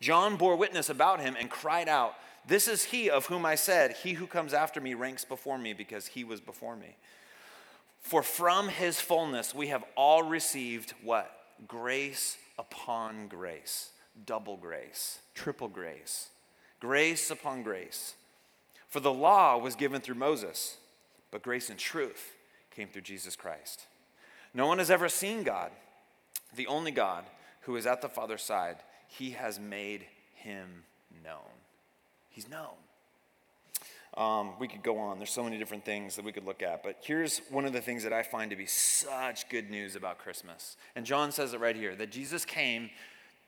John 0.00 0.36
bore 0.36 0.56
witness 0.56 0.88
about 0.88 1.20
him 1.20 1.36
and 1.38 1.50
cried 1.50 1.86
out, 1.86 2.14
This 2.46 2.66
is 2.66 2.84
he 2.84 3.10
of 3.10 3.26
whom 3.26 3.44
I 3.44 3.56
said, 3.56 3.96
He 4.02 4.14
who 4.14 4.26
comes 4.26 4.54
after 4.54 4.80
me 4.80 4.94
ranks 4.94 5.22
before 5.22 5.58
me 5.58 5.74
because 5.74 6.06
he 6.06 6.24
was 6.24 6.40
before 6.40 6.76
me. 6.76 6.96
For 8.00 8.22
from 8.22 8.68
his 8.68 9.02
fullness 9.02 9.54
we 9.54 9.66
have 9.66 9.84
all 9.98 10.22
received 10.22 10.94
what? 11.02 11.30
Grace 11.66 12.38
upon 12.58 13.28
grace, 13.28 13.90
double 14.24 14.56
grace, 14.56 15.18
triple 15.34 15.68
grace, 15.68 16.28
grace 16.80 17.30
upon 17.30 17.62
grace. 17.62 18.14
For 18.88 19.00
the 19.00 19.12
law 19.12 19.58
was 19.58 19.76
given 19.76 20.00
through 20.00 20.14
Moses, 20.14 20.78
but 21.30 21.42
grace 21.42 21.70
and 21.70 21.78
truth 21.78 22.34
came 22.70 22.88
through 22.88 23.02
Jesus 23.02 23.36
Christ. 23.36 23.86
No 24.54 24.66
one 24.66 24.78
has 24.78 24.90
ever 24.90 25.08
seen 25.08 25.42
God, 25.42 25.70
the 26.56 26.66
only 26.66 26.90
God 26.90 27.24
who 27.62 27.76
is 27.76 27.86
at 27.86 28.00
the 28.00 28.08
Father's 28.08 28.42
side. 28.42 28.76
He 29.06 29.30
has 29.30 29.60
made 29.60 30.06
him 30.34 30.84
known. 31.22 31.52
He's 32.30 32.48
known. 32.48 32.74
Um, 34.16 34.54
we 34.58 34.68
could 34.68 34.82
go 34.82 34.98
on. 34.98 35.18
There's 35.18 35.30
so 35.30 35.44
many 35.44 35.58
different 35.58 35.84
things 35.84 36.16
that 36.16 36.24
we 36.24 36.32
could 36.32 36.44
look 36.44 36.62
at. 36.62 36.82
But 36.82 36.96
here's 37.02 37.40
one 37.50 37.64
of 37.64 37.72
the 37.72 37.80
things 37.80 38.02
that 38.02 38.12
I 38.12 38.22
find 38.22 38.50
to 38.50 38.56
be 38.56 38.66
such 38.66 39.48
good 39.48 39.70
news 39.70 39.96
about 39.96 40.18
Christmas. 40.18 40.76
And 40.96 41.04
John 41.04 41.30
says 41.30 41.52
it 41.52 41.60
right 41.60 41.76
here 41.76 41.94
that 41.94 42.10
Jesus 42.10 42.44
came 42.44 42.90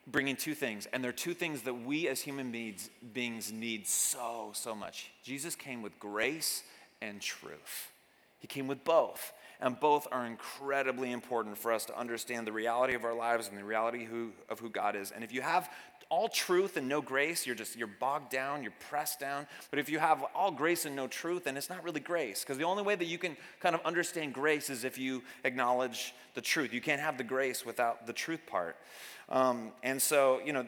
bringing 0.06 0.36
two 0.36 0.54
things. 0.54 0.86
And 0.92 1.02
they're 1.02 1.12
two 1.12 1.34
things 1.34 1.62
that 1.62 1.74
we 1.74 2.08
as 2.08 2.20
human 2.20 2.50
beings, 2.50 2.90
beings 3.12 3.52
need 3.52 3.86
so, 3.86 4.50
so 4.54 4.74
much. 4.74 5.10
Jesus 5.22 5.54
came 5.54 5.82
with 5.82 5.98
grace 5.98 6.62
and 7.00 7.20
truth, 7.20 7.92
He 8.38 8.46
came 8.46 8.66
with 8.66 8.84
both. 8.84 9.32
And 9.62 9.78
both 9.78 10.08
are 10.10 10.24
incredibly 10.24 11.12
important 11.12 11.58
for 11.58 11.70
us 11.70 11.84
to 11.84 11.98
understand 11.98 12.46
the 12.46 12.52
reality 12.52 12.94
of 12.94 13.04
our 13.04 13.12
lives 13.12 13.46
and 13.46 13.58
the 13.58 13.62
reality 13.62 14.06
who, 14.06 14.30
of 14.48 14.58
who 14.58 14.70
God 14.70 14.96
is. 14.96 15.10
And 15.10 15.22
if 15.22 15.34
you 15.34 15.42
have 15.42 15.68
all 16.10 16.28
truth 16.28 16.76
and 16.76 16.88
no 16.88 17.00
grace, 17.00 17.46
you're 17.46 17.54
just 17.54 17.76
you're 17.76 17.86
bogged 17.86 18.30
down, 18.30 18.62
you're 18.62 18.72
pressed 18.88 19.20
down. 19.20 19.46
But 19.70 19.78
if 19.78 19.88
you 19.88 19.98
have 19.98 20.24
all 20.34 20.50
grace 20.50 20.84
and 20.84 20.94
no 20.94 21.06
truth, 21.06 21.44
then 21.44 21.56
it's 21.56 21.70
not 21.70 21.82
really 21.84 22.00
grace. 22.00 22.40
Because 22.40 22.58
the 22.58 22.64
only 22.64 22.82
way 22.82 22.96
that 22.96 23.06
you 23.06 23.16
can 23.16 23.36
kind 23.60 23.74
of 23.74 23.80
understand 23.82 24.34
grace 24.34 24.68
is 24.68 24.84
if 24.84 24.98
you 24.98 25.22
acknowledge 25.44 26.14
the 26.34 26.40
truth. 26.40 26.74
You 26.74 26.80
can't 26.80 27.00
have 27.00 27.16
the 27.16 27.24
grace 27.24 27.64
without 27.64 28.06
the 28.06 28.12
truth 28.12 28.44
part. 28.46 28.76
Um, 29.28 29.72
and 29.82 30.02
so, 30.02 30.40
you 30.44 30.52
know, 30.52 30.66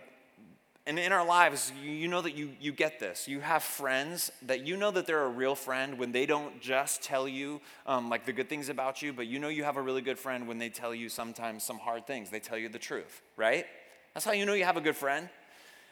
and 0.85 0.99
in 0.99 1.12
our 1.12 1.25
lives, 1.25 1.73
you 1.81 2.09
know 2.09 2.23
that 2.23 2.35
you, 2.35 2.50
you 2.61 2.73
get 2.73 2.99
this. 2.99 3.29
You 3.29 3.39
have 3.39 3.62
friends 3.62 4.33
that 4.43 4.67
you 4.67 4.77
know 4.77 4.91
that 4.91 5.06
they're 5.06 5.23
a 5.23 5.29
real 5.29 5.55
friend 5.55 5.97
when 5.97 6.11
they 6.11 6.27
don't 6.27 6.61
just 6.61 7.03
tell 7.03 7.29
you 7.29 7.61
um, 7.87 8.09
like 8.09 8.27
the 8.27 8.33
good 8.33 8.49
things 8.49 8.69
about 8.69 9.00
you, 9.00 9.12
but 9.12 9.29
you 9.29 9.39
know 9.39 9.49
you 9.49 9.62
have 9.62 9.77
a 9.77 9.83
really 9.83 10.03
good 10.03 10.19
friend 10.19 10.49
when 10.49 10.59
they 10.59 10.69
tell 10.69 10.93
you 10.93 11.09
sometimes 11.09 11.62
some 11.62 11.79
hard 11.79 12.06
things. 12.09 12.31
They 12.31 12.41
tell 12.41 12.59
you 12.59 12.69
the 12.69 12.81
truth, 12.81 13.23
right? 13.37 13.67
That's 14.14 14.26
how 14.26 14.32
you 14.32 14.44
know 14.44 14.53
you 14.53 14.64
have 14.64 14.76
a 14.76 14.81
good 14.81 14.97
friend. 14.97 15.29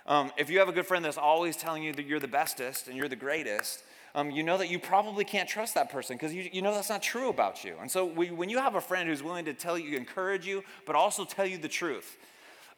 Um, 0.06 0.32
if 0.36 0.50
you 0.50 0.58
have 0.58 0.68
a 0.68 0.72
good 0.72 0.86
friend 0.86 1.04
that's 1.04 1.18
always 1.18 1.56
telling 1.56 1.82
you 1.82 1.92
that 1.92 2.06
you're 2.06 2.20
the 2.20 2.28
bestest 2.28 2.88
and 2.88 2.96
you're 2.96 3.08
the 3.08 3.16
greatest, 3.16 3.82
um, 4.14 4.30
you 4.30 4.42
know 4.42 4.58
that 4.58 4.68
you 4.68 4.78
probably 4.78 5.24
can't 5.24 5.48
trust 5.48 5.74
that 5.74 5.90
person 5.90 6.16
because 6.16 6.34
you, 6.34 6.48
you 6.52 6.62
know 6.62 6.74
that's 6.74 6.88
not 6.88 7.02
true 7.02 7.28
about 7.28 7.64
you. 7.64 7.76
And 7.80 7.90
so 7.90 8.04
we, 8.04 8.30
when 8.30 8.48
you 8.48 8.58
have 8.58 8.74
a 8.74 8.80
friend 8.80 9.08
who's 9.08 9.22
willing 9.22 9.44
to 9.44 9.54
tell 9.54 9.78
you, 9.78 9.96
encourage 9.96 10.46
you, 10.46 10.64
but 10.86 10.96
also 10.96 11.24
tell 11.24 11.46
you 11.46 11.58
the 11.58 11.68
truth 11.68 12.18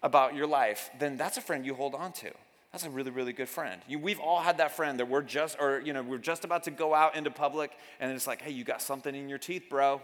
about 0.03 0.35
your 0.35 0.47
life, 0.47 0.91
then 0.99 1.17
that's 1.17 1.37
a 1.39 1.41
friend 1.41 1.65
you 1.65 1.75
hold 1.75 1.95
on 1.95 2.13
to. 2.13 2.31
That's 2.71 2.85
a 2.85 2.91
really, 2.91 3.11
really 3.11 3.33
good 3.33 3.49
friend. 3.49 3.81
You, 3.87 3.99
we've 3.99 4.21
all 4.21 4.41
had 4.41 4.59
that 4.59 4.73
friend 4.73 4.99
that 4.99 5.09
we're 5.09 5.23
just, 5.23 5.59
or 5.61 5.81
you 5.81 5.93
know, 5.93 6.03
we're 6.03 6.19
just 6.19 6.45
about 6.45 6.65
to 6.65 6.71
go 6.71 6.95
out 6.95 7.17
into 7.17 7.31
public, 7.31 7.71
and 8.01 8.13
it's 8.13 8.27
like, 8.27 8.43
hey, 8.43 8.51
you 8.51 8.65
got 8.65 8.83
something 8.83 9.15
in 9.15 9.29
your 9.29 9.39
teeth, 9.39 9.65
bro. 9.69 10.01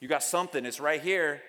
You 0.00 0.08
got 0.08 0.22
something. 0.22 0.64
It's 0.64 0.80
right 0.80 1.00
here 1.00 1.42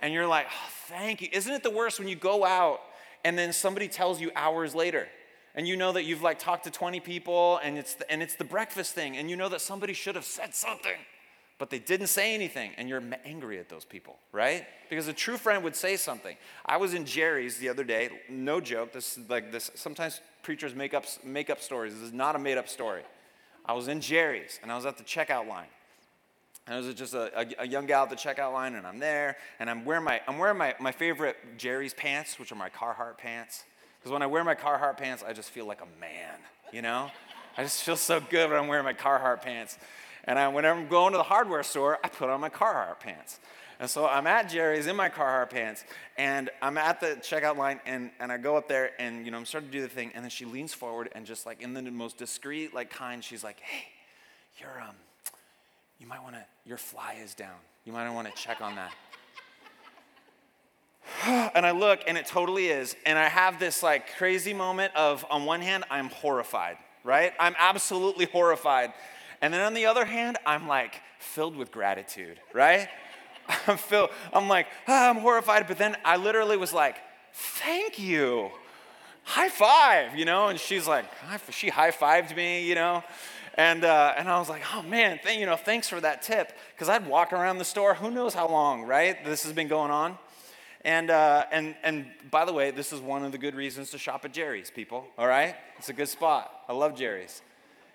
and 0.00 0.12
you're 0.12 0.26
like, 0.26 0.46
oh, 0.48 0.68
thank 0.88 1.22
you. 1.22 1.28
Isn't 1.32 1.52
it 1.52 1.62
the 1.62 1.70
worst 1.70 1.98
when 1.98 2.08
you 2.08 2.16
go 2.16 2.44
out 2.44 2.80
and 3.24 3.38
then 3.38 3.52
somebody 3.52 3.88
tells 3.88 4.20
you 4.20 4.30
hours 4.34 4.74
later? 4.74 5.08
And 5.54 5.66
you 5.66 5.76
know 5.76 5.92
that 5.92 6.04
you've 6.04 6.22
like 6.22 6.38
talked 6.38 6.64
to 6.64 6.70
20 6.70 7.00
people 7.00 7.58
and 7.62 7.76
it's 7.76 7.94
the, 7.94 8.10
and 8.10 8.22
it's 8.22 8.36
the 8.36 8.44
breakfast 8.44 8.94
thing 8.94 9.16
and 9.16 9.28
you 9.28 9.36
know 9.36 9.48
that 9.48 9.60
somebody 9.60 9.92
should 9.92 10.14
have 10.14 10.24
said 10.24 10.54
something 10.54 10.96
but 11.60 11.68
they 11.68 11.78
didn't 11.78 12.06
say 12.06 12.34
anything 12.34 12.72
and 12.78 12.88
you're 12.88 13.02
angry 13.26 13.58
at 13.58 13.68
those 13.68 13.84
people, 13.84 14.16
right? 14.32 14.64
Because 14.88 15.08
a 15.08 15.12
true 15.12 15.36
friend 15.36 15.62
would 15.62 15.76
say 15.76 15.94
something. 15.98 16.34
I 16.64 16.78
was 16.78 16.94
in 16.94 17.04
Jerry's 17.04 17.58
the 17.58 17.68
other 17.68 17.84
day, 17.84 18.08
no 18.30 18.62
joke. 18.62 18.92
This 18.92 19.18
is 19.18 19.28
like 19.28 19.52
this 19.52 19.70
sometimes 19.74 20.22
preachers 20.42 20.74
make 20.74 20.94
up 20.94 21.04
make 21.22 21.50
up 21.50 21.60
stories. 21.60 21.92
This 21.92 22.04
is 22.04 22.12
not 22.14 22.34
a 22.34 22.38
made 22.38 22.56
up 22.56 22.66
story. 22.66 23.02
I 23.66 23.74
was 23.74 23.88
in 23.88 24.00
Jerry's 24.00 24.58
and 24.62 24.72
I 24.72 24.76
was 24.76 24.86
at 24.86 24.96
the 24.96 25.04
checkout 25.04 25.46
line 25.46 25.68
and 26.70 26.84
it 26.84 26.86
was 26.86 26.94
just 26.94 27.14
a, 27.14 27.36
a, 27.36 27.64
a, 27.64 27.66
young 27.66 27.86
gal 27.86 28.04
at 28.04 28.10
the 28.10 28.16
checkout 28.16 28.52
line, 28.52 28.76
and 28.76 28.86
I'm 28.86 29.00
there, 29.00 29.36
and 29.58 29.68
I'm 29.68 29.84
wearing 29.84 30.04
my, 30.04 30.20
I'm 30.28 30.38
wearing 30.38 30.56
my, 30.56 30.76
my 30.78 30.92
favorite 30.92 31.36
Jerry's 31.58 31.92
pants, 31.92 32.38
which 32.38 32.52
are 32.52 32.54
my 32.54 32.70
Carhartt 32.70 33.18
pants. 33.18 33.64
Because 33.98 34.12
when 34.12 34.22
I 34.22 34.26
wear 34.26 34.44
my 34.44 34.54
Carhartt 34.54 34.96
pants, 34.96 35.24
I 35.26 35.32
just 35.32 35.50
feel 35.50 35.66
like 35.66 35.80
a 35.80 36.00
man, 36.00 36.38
you 36.72 36.80
know? 36.80 37.10
I 37.58 37.64
just 37.64 37.82
feel 37.82 37.96
so 37.96 38.20
good 38.20 38.50
when 38.50 38.56
I'm 38.56 38.68
wearing 38.68 38.84
my 38.84 38.92
Carhartt 38.92 39.42
pants. 39.42 39.78
And 40.22 40.38
I, 40.38 40.46
whenever 40.46 40.78
I'm 40.78 40.86
going 40.86 41.10
to 41.10 41.18
the 41.18 41.24
hardware 41.24 41.64
store, 41.64 41.98
I 42.04 42.08
put 42.08 42.30
on 42.30 42.40
my 42.40 42.48
Carhartt 42.48 43.00
pants. 43.00 43.40
And 43.80 43.90
so 43.90 44.06
I'm 44.06 44.28
at 44.28 44.48
Jerry's 44.48 44.86
in 44.86 44.94
my 44.94 45.08
Carhartt 45.08 45.50
pants, 45.50 45.82
and 46.16 46.50
I'm 46.62 46.78
at 46.78 47.00
the 47.00 47.16
checkout 47.16 47.56
line, 47.56 47.80
and, 47.84 48.12
and 48.20 48.30
I 48.30 48.38
go 48.38 48.56
up 48.56 48.68
there, 48.68 48.92
and 49.00 49.24
you 49.24 49.32
know 49.32 49.38
I'm 49.38 49.44
starting 49.44 49.70
to 49.70 49.76
do 49.76 49.82
the 49.82 49.88
thing, 49.88 50.12
and 50.14 50.22
then 50.22 50.30
she 50.30 50.44
leans 50.44 50.72
forward, 50.72 51.08
and 51.16 51.26
just 51.26 51.46
like 51.46 51.62
in 51.62 51.74
the 51.74 51.82
most 51.82 52.16
discreet, 52.16 52.74
like 52.74 52.90
kind, 52.90 53.24
she's 53.24 53.42
like, 53.42 53.58
"Hey, 53.58 53.88
you're 54.58 54.82
um, 54.82 54.94
you 56.00 56.06
might 56.06 56.22
want 56.22 56.34
to, 56.34 56.44
your 56.64 56.78
fly 56.78 57.18
is 57.22 57.34
down. 57.34 57.54
You 57.84 57.92
might 57.92 58.10
want 58.10 58.26
to 58.26 58.34
check 58.34 58.62
on 58.62 58.74
that. 58.76 58.92
and 61.54 61.66
I 61.66 61.72
look, 61.72 62.00
and 62.06 62.16
it 62.16 62.26
totally 62.26 62.68
is. 62.68 62.96
And 63.04 63.18
I 63.18 63.28
have 63.28 63.60
this 63.60 63.82
like 63.82 64.16
crazy 64.16 64.54
moment 64.54 64.96
of, 64.96 65.26
on 65.30 65.44
one 65.44 65.60
hand, 65.60 65.84
I'm 65.90 66.08
horrified, 66.08 66.78
right? 67.04 67.34
I'm 67.38 67.54
absolutely 67.58 68.24
horrified. 68.24 68.94
And 69.42 69.52
then 69.52 69.60
on 69.60 69.74
the 69.74 69.86
other 69.86 70.06
hand, 70.06 70.38
I'm 70.46 70.66
like 70.66 70.94
filled 71.18 71.54
with 71.54 71.70
gratitude, 71.70 72.40
right? 72.54 72.88
I'm 73.66 73.76
filled, 73.76 74.10
I'm 74.32 74.48
like, 74.48 74.68
ah, 74.88 75.10
I'm 75.10 75.16
horrified. 75.16 75.66
But 75.68 75.76
then 75.76 75.96
I 76.02 76.16
literally 76.16 76.56
was 76.56 76.72
like, 76.72 76.96
thank 77.32 77.98
you. 77.98 78.50
High 79.30 79.48
five, 79.48 80.18
you 80.18 80.24
know? 80.24 80.48
And 80.48 80.58
she's 80.58 80.88
like, 80.88 81.04
she 81.50 81.68
high 81.68 81.92
fived 81.92 82.34
me, 82.34 82.66
you 82.66 82.74
know? 82.74 83.04
And, 83.54 83.84
uh, 83.84 84.14
and 84.16 84.28
I 84.28 84.40
was 84.40 84.48
like, 84.48 84.62
oh 84.74 84.82
man, 84.82 85.20
th- 85.22 85.38
you 85.38 85.46
know, 85.46 85.54
thanks 85.54 85.88
for 85.88 86.00
that 86.00 86.22
tip. 86.22 86.52
Because 86.74 86.88
I'd 86.88 87.06
walk 87.06 87.32
around 87.32 87.58
the 87.58 87.64
store, 87.64 87.94
who 87.94 88.10
knows 88.10 88.34
how 88.34 88.48
long, 88.48 88.82
right? 88.82 89.24
This 89.24 89.44
has 89.44 89.52
been 89.52 89.68
going 89.68 89.92
on. 89.92 90.18
And, 90.80 91.10
uh, 91.10 91.44
and, 91.52 91.76
and 91.84 92.06
by 92.28 92.44
the 92.44 92.52
way, 92.52 92.72
this 92.72 92.92
is 92.92 93.00
one 93.00 93.24
of 93.24 93.30
the 93.30 93.38
good 93.38 93.54
reasons 93.54 93.92
to 93.92 93.98
shop 93.98 94.24
at 94.24 94.32
Jerry's, 94.32 94.68
people, 94.68 95.06
all 95.16 95.28
right? 95.28 95.54
It's 95.78 95.90
a 95.90 95.92
good 95.92 96.08
spot. 96.08 96.50
I 96.68 96.72
love 96.72 96.96
Jerry's. 96.96 97.40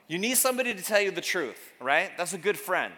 You 0.08 0.18
need 0.18 0.38
somebody 0.38 0.74
to 0.74 0.82
tell 0.82 1.02
you 1.02 1.12
the 1.12 1.20
truth, 1.20 1.74
right? 1.82 2.12
That's 2.18 2.32
a 2.32 2.38
good 2.38 2.58
friend. 2.58 2.94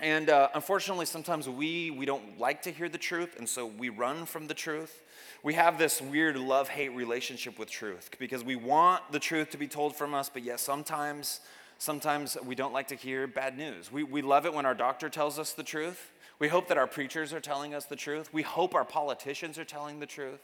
And 0.00 0.30
uh, 0.30 0.48
unfortunately, 0.54 1.04
sometimes 1.04 1.50
we, 1.50 1.90
we 1.90 2.06
don't 2.06 2.38
like 2.38 2.62
to 2.62 2.70
hear 2.70 2.88
the 2.88 2.96
truth, 2.96 3.36
and 3.36 3.46
so 3.46 3.66
we 3.66 3.90
run 3.90 4.24
from 4.24 4.46
the 4.46 4.54
truth. 4.54 5.02
We 5.42 5.54
have 5.54 5.78
this 5.78 6.02
weird 6.02 6.36
love 6.36 6.68
hate 6.68 6.94
relationship 6.94 7.58
with 7.58 7.70
truth 7.70 8.10
because 8.18 8.42
we 8.42 8.56
want 8.56 9.12
the 9.12 9.20
truth 9.20 9.50
to 9.50 9.58
be 9.58 9.68
told 9.68 9.94
from 9.94 10.12
us, 10.14 10.28
but 10.28 10.42
yet 10.42 10.58
sometimes, 10.58 11.40
sometimes 11.78 12.36
we 12.44 12.54
don't 12.54 12.72
like 12.72 12.88
to 12.88 12.96
hear 12.96 13.26
bad 13.26 13.56
news. 13.56 13.92
We, 13.92 14.02
we 14.02 14.20
love 14.20 14.46
it 14.46 14.54
when 14.54 14.66
our 14.66 14.74
doctor 14.74 15.08
tells 15.08 15.38
us 15.38 15.52
the 15.52 15.62
truth. 15.62 16.10
We 16.40 16.48
hope 16.48 16.68
that 16.68 16.78
our 16.78 16.86
preachers 16.86 17.32
are 17.32 17.40
telling 17.40 17.74
us 17.74 17.84
the 17.84 17.96
truth. 17.96 18.32
We 18.32 18.42
hope 18.42 18.74
our 18.74 18.84
politicians 18.84 19.58
are 19.58 19.64
telling 19.64 20.00
the 20.00 20.06
truth. 20.06 20.40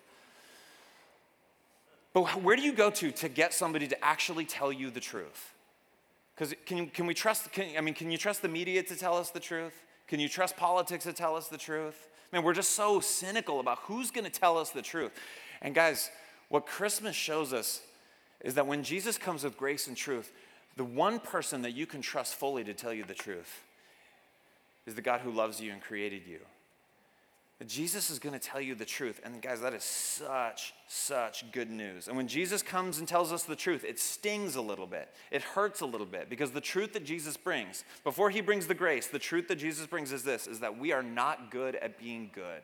But 2.13 2.43
where 2.43 2.55
do 2.55 2.63
you 2.63 2.73
go 2.73 2.91
to 2.91 3.11
to 3.11 3.29
get 3.29 3.53
somebody 3.53 3.89
to 3.89 4.05
actually 4.05 4.45
tell 4.45 4.73
you 4.73 4.91
the 4.91 5.01
truth? 5.01 5.53
Because 6.35 6.55
can, 6.67 6.89
can 6.89 7.07
we 7.07 7.15
trust, 7.15 7.53
can, 7.53 7.77
I 7.77 7.81
mean, 7.81 7.95
can 7.95 8.11
you 8.11 8.19
trust 8.19 8.43
the 8.43 8.49
media 8.49 8.83
to 8.83 8.97
tell 8.97 9.17
us 9.17 9.31
the 9.31 9.41
truth? 9.41 9.83
Can 10.07 10.21
you 10.21 10.29
trust 10.29 10.57
politics 10.57 11.05
to 11.05 11.13
tell 11.13 11.37
us 11.37 11.49
the 11.49 11.59
truth? 11.59 12.09
Man, 12.35 12.43
we're 12.43 12.53
just 12.53 12.73
so 12.73 12.99
cynical 12.99 13.61
about 13.61 13.79
who's 13.83 14.11
going 14.11 14.25
to 14.25 14.41
tell 14.41 14.59
us 14.59 14.71
the 14.71 14.83
truth. 14.83 15.13
And 15.63 15.73
guys, 15.73 16.11
what 16.49 16.67
Christmas 16.67 17.15
shows 17.15 17.53
us 17.53 17.81
is 18.41 18.55
that 18.55 18.67
when 18.67 18.83
Jesus 18.83 19.17
comes 19.17 19.45
with 19.45 19.57
grace 19.57 19.87
and 19.87 19.97
truth, 19.97 20.33
the 20.77 20.83
one 20.83 21.21
person 21.21 21.63
that 21.63 21.77
you 21.77 21.87
can 21.87 22.03
trust 22.03 22.35
fully 22.35 22.65
to 22.65 22.75
tell 22.75 22.93
you 22.93 23.05
the 23.05 23.15
truth 23.15 23.63
is 24.85 24.97
the 24.97 25.01
God 25.01 25.21
who 25.21 25.31
loves 25.31 25.61
you 25.61 25.71
and 25.71 25.81
created 25.81 26.23
you. 26.27 26.41
Jesus 27.67 28.11
is 28.11 28.19
going 28.19 28.33
to 28.33 28.39
tell 28.39 28.61
you 28.61 28.75
the 28.75 28.85
truth. 28.85 29.21
And 29.25 29.41
guys, 29.41 29.61
that 29.61 29.75
is 29.75 29.85
such, 29.85 30.75
such 30.89 31.51
good 31.53 31.71
news. 31.71 32.09
And 32.09 32.17
when 32.17 32.29
Jesus 32.29 32.63
comes 32.63 32.99
and 32.99 33.07
tells 33.07 33.33
us 33.33 33.45
the 33.45 33.57
truth, 33.57 33.85
it 33.85 33.99
stings 33.99 34.57
a 34.57 34.61
little 34.61 34.87
bit. 34.87 35.09
It 35.31 35.43
hurts 35.43 35.81
a 35.81 35.87
little 35.87 36.07
bit 36.07 36.29
because 36.29 36.51
the 36.51 36.61
truth 36.61 36.93
that 36.93 37.05
Jesus 37.05 37.37
brings, 37.37 37.85
before 38.03 38.31
he 38.31 38.41
brings 38.41 38.67
the 38.67 38.75
grace, 38.75 39.07
the 39.07 39.19
truth 39.19 39.49
that 39.49 39.57
Jesus 39.57 39.87
brings 39.87 40.13
is 40.13 40.25
this 40.25 40.47
is 40.47 40.61
that 40.61 40.79
we 40.79 40.93
are 40.93 41.03
not 41.03 41.51
good 41.51 41.77
at 41.77 41.99
being 41.99 42.31
good 42.35 42.63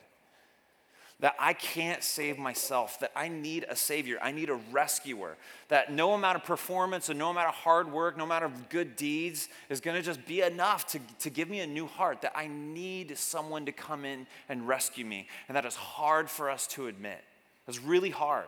that 1.21 1.35
I 1.39 1.53
can't 1.53 2.03
save 2.03 2.39
myself, 2.39 2.99
that 3.01 3.13
I 3.15 3.29
need 3.29 3.67
a 3.69 3.77
savior, 3.77 4.19
I 4.23 4.33
need 4.33 4.49
a 4.49 4.59
rescuer, 4.73 5.37
that 5.69 5.93
no 5.93 6.15
amount 6.15 6.37
of 6.37 6.45
performance 6.45 7.11
and 7.11 7.19
no 7.19 7.31
amount 7.31 7.49
of 7.49 7.55
hard 7.55 7.93
work, 7.93 8.17
no 8.17 8.25
amount 8.25 8.45
of 8.45 8.69
good 8.71 8.97
deeds 8.97 9.49
is 9.69 9.81
gonna 9.81 10.03
just 10.03 10.25
be 10.27 10.41
enough 10.41 10.87
to, 10.89 11.01
to 11.21 11.31
give 11.31 11.51
me 11.51 11.61
a 11.61 11.67
new 11.67 11.87
heart, 11.87 12.23
that 12.23 12.33
I 12.35 12.47
need 12.47 13.17
someone 13.19 13.67
to 13.67 13.73
come 13.73 14.05
in 14.05 14.27
and 14.49 14.67
rescue 14.67 15.05
me. 15.05 15.29
And 15.49 15.57
that 15.57 15.67
is 15.67 15.77
hard 15.77 16.31
for 16.31 16.49
us 16.49 16.67
to 16.69 16.87
admit. 16.87 17.23
It's 17.69 17.83
really 17.83 18.11
hard. 18.11 18.47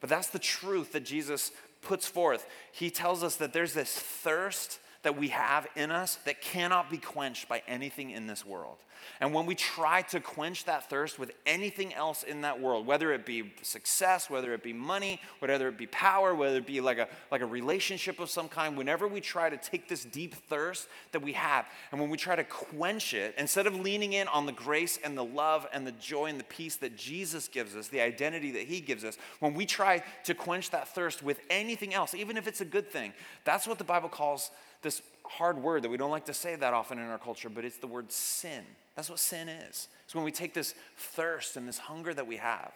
But 0.00 0.10
that's 0.10 0.28
the 0.28 0.38
truth 0.38 0.92
that 0.92 1.04
Jesus 1.04 1.50
puts 1.80 2.06
forth. 2.06 2.46
He 2.72 2.90
tells 2.90 3.22
us 3.22 3.36
that 3.36 3.52
there's 3.52 3.72
this 3.72 3.90
thirst 3.98 4.78
that 5.02 5.16
we 5.18 5.28
have 5.28 5.66
in 5.76 5.90
us 5.90 6.16
that 6.24 6.40
cannot 6.40 6.90
be 6.90 6.98
quenched 6.98 7.48
by 7.48 7.62
anything 7.66 8.10
in 8.10 8.26
this 8.26 8.44
world. 8.44 8.76
And 9.20 9.34
when 9.34 9.46
we 9.46 9.54
try 9.54 10.02
to 10.02 10.20
quench 10.20 10.64
that 10.64 10.88
thirst 10.88 11.18
with 11.18 11.32
anything 11.46 11.92
else 11.94 12.22
in 12.22 12.42
that 12.42 12.60
world, 12.60 12.86
whether 12.86 13.12
it 13.12 13.26
be 13.26 13.52
success, 13.62 14.30
whether 14.30 14.52
it 14.54 14.62
be 14.62 14.72
money, 14.72 15.20
whether 15.40 15.68
it 15.68 15.76
be 15.76 15.86
power, 15.86 16.34
whether 16.34 16.58
it 16.58 16.66
be 16.66 16.80
like 16.80 16.98
a, 16.98 17.08
like 17.30 17.40
a 17.40 17.46
relationship 17.46 18.20
of 18.20 18.30
some 18.30 18.48
kind, 18.48 18.76
whenever 18.76 19.08
we 19.08 19.20
try 19.20 19.50
to 19.50 19.56
take 19.56 19.88
this 19.88 20.04
deep 20.04 20.34
thirst 20.34 20.88
that 21.12 21.20
we 21.20 21.32
have, 21.32 21.66
and 21.90 22.00
when 22.00 22.10
we 22.10 22.16
try 22.16 22.36
to 22.36 22.44
quench 22.44 23.14
it, 23.14 23.34
instead 23.38 23.66
of 23.66 23.74
leaning 23.74 24.12
in 24.12 24.28
on 24.28 24.46
the 24.46 24.52
grace 24.52 24.98
and 25.02 25.16
the 25.16 25.24
love 25.24 25.66
and 25.72 25.86
the 25.86 25.92
joy 25.92 26.26
and 26.26 26.38
the 26.38 26.44
peace 26.44 26.76
that 26.76 26.96
Jesus 26.96 27.48
gives 27.48 27.74
us, 27.74 27.88
the 27.88 28.00
identity 28.00 28.52
that 28.52 28.64
He 28.64 28.80
gives 28.80 29.04
us, 29.04 29.18
when 29.40 29.54
we 29.54 29.66
try 29.66 30.02
to 30.24 30.34
quench 30.34 30.70
that 30.70 30.88
thirst 30.88 31.22
with 31.22 31.40
anything 31.50 31.94
else, 31.94 32.14
even 32.14 32.36
if 32.36 32.46
it's 32.46 32.60
a 32.60 32.64
good 32.64 32.90
thing, 32.90 33.12
that's 33.44 33.66
what 33.66 33.78
the 33.78 33.84
Bible 33.84 34.08
calls 34.08 34.50
this 34.82 35.02
hard 35.28 35.62
word 35.62 35.82
that 35.82 35.90
we 35.90 35.96
don't 35.96 36.10
like 36.10 36.26
to 36.26 36.34
say 36.34 36.56
that 36.56 36.74
often 36.74 36.98
in 36.98 37.04
our 37.06 37.18
culture, 37.18 37.48
but 37.48 37.64
it's 37.64 37.78
the 37.78 37.86
word 37.86 38.10
sin. 38.10 38.64
That's 38.96 39.10
what 39.10 39.18
sin 39.18 39.48
is. 39.48 39.88
It's 40.04 40.14
when 40.14 40.24
we 40.24 40.32
take 40.32 40.54
this 40.54 40.74
thirst 40.96 41.56
and 41.56 41.68
this 41.68 41.78
hunger 41.78 42.14
that 42.14 42.26
we 42.26 42.36
have 42.36 42.72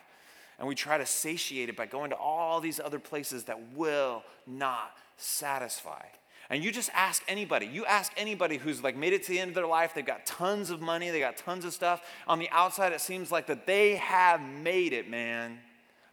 and 0.59 0.69
we 0.69 0.75
try 0.75 0.99
to 0.99 1.07
satiate 1.07 1.69
it 1.69 1.77
by 1.77 1.87
going 1.87 2.11
to 2.11 2.17
all 2.17 2.61
these 2.61 2.79
other 2.79 2.99
places 2.99 3.45
that 3.45 3.59
will 3.75 4.23
not 4.47 4.97
satisfy. 5.17 6.05
And 6.51 6.63
you 6.63 6.71
just 6.71 6.91
ask 6.93 7.23
anybody. 7.29 7.67
You 7.67 7.87
ask 7.87 8.13
anybody 8.17 8.59
who's 8.59 8.83
like 8.83 8.97
made 8.97 9.13
it 9.13 9.23
to 9.25 9.31
the 9.31 9.39
end 9.39 9.49
of 9.49 9.55
their 9.55 9.67
life, 9.67 9.95
they've 9.95 10.05
got 10.05 10.27
tons 10.27 10.71
of 10.71 10.81
money, 10.81 11.11
they 11.11 11.21
got 11.21 11.37
tons 11.37 11.65
of 11.65 11.73
stuff. 11.73 12.03
On 12.29 12.39
the 12.39 12.49
outside, 12.51 12.93
it 12.93 13.01
seems 13.01 13.33
like 13.33 13.47
that 13.47 13.67
they 13.67 13.97
have 13.97 14.41
made 14.41 14.93
it, 14.93 15.09
man. 15.09 15.59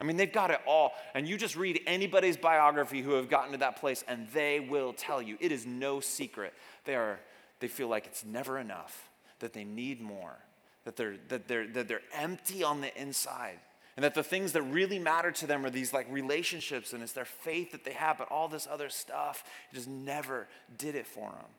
I 0.02 0.06
mean, 0.06 0.16
they've 0.16 0.32
got 0.32 0.52
it 0.52 0.62
all. 0.66 0.94
And 1.14 1.28
you 1.28 1.38
just 1.38 1.56
read 1.56 1.82
anybody's 1.86 2.38
biography 2.38 3.02
who 3.02 3.12
have 3.14 3.30
gotten 3.30 3.52
to 3.52 3.58
that 3.60 3.80
place, 3.80 4.04
and 4.08 4.28
they 4.30 4.60
will 4.60 4.94
tell 4.94 5.22
you 5.22 5.38
it 5.40 5.52
is 5.52 5.66
no 5.66 6.00
secret. 6.00 6.54
They, 6.86 6.96
are, 6.96 7.20
they 7.60 7.68
feel 7.68 7.90
like 7.90 8.06
it's 8.06 8.24
never 8.24 8.58
enough, 8.58 9.10
that 9.40 9.54
they 9.54 9.64
need 9.66 10.02
more, 10.02 10.38
that 10.86 10.96
they're, 10.96 11.18
that, 11.28 11.48
they're, 11.48 11.68
that 11.68 11.88
they're 11.88 12.02
empty 12.14 12.64
on 12.64 12.82
the 12.82 13.00
inside. 13.00 13.60
And 13.98 14.04
that 14.06 14.16
the 14.16 14.24
things 14.24 14.54
that 14.54 14.62
really 14.62 14.98
matter 14.98 15.30
to 15.30 15.46
them 15.46 15.66
are 15.66 15.70
these 15.70 15.92
like 15.92 16.08
relationships 16.10 16.94
and 16.94 17.04
it's 17.04 17.12
their 17.12 17.26
faith 17.26 17.74
that 17.74 17.84
they 17.84 17.92
have, 17.92 18.18
but 18.18 18.32
all 18.32 18.48
this 18.48 18.66
other 18.72 18.88
stuff 18.88 19.44
just 19.74 19.90
never 19.90 20.48
did 20.78 20.96
it 20.96 21.06
for 21.06 21.32
them. 21.32 21.50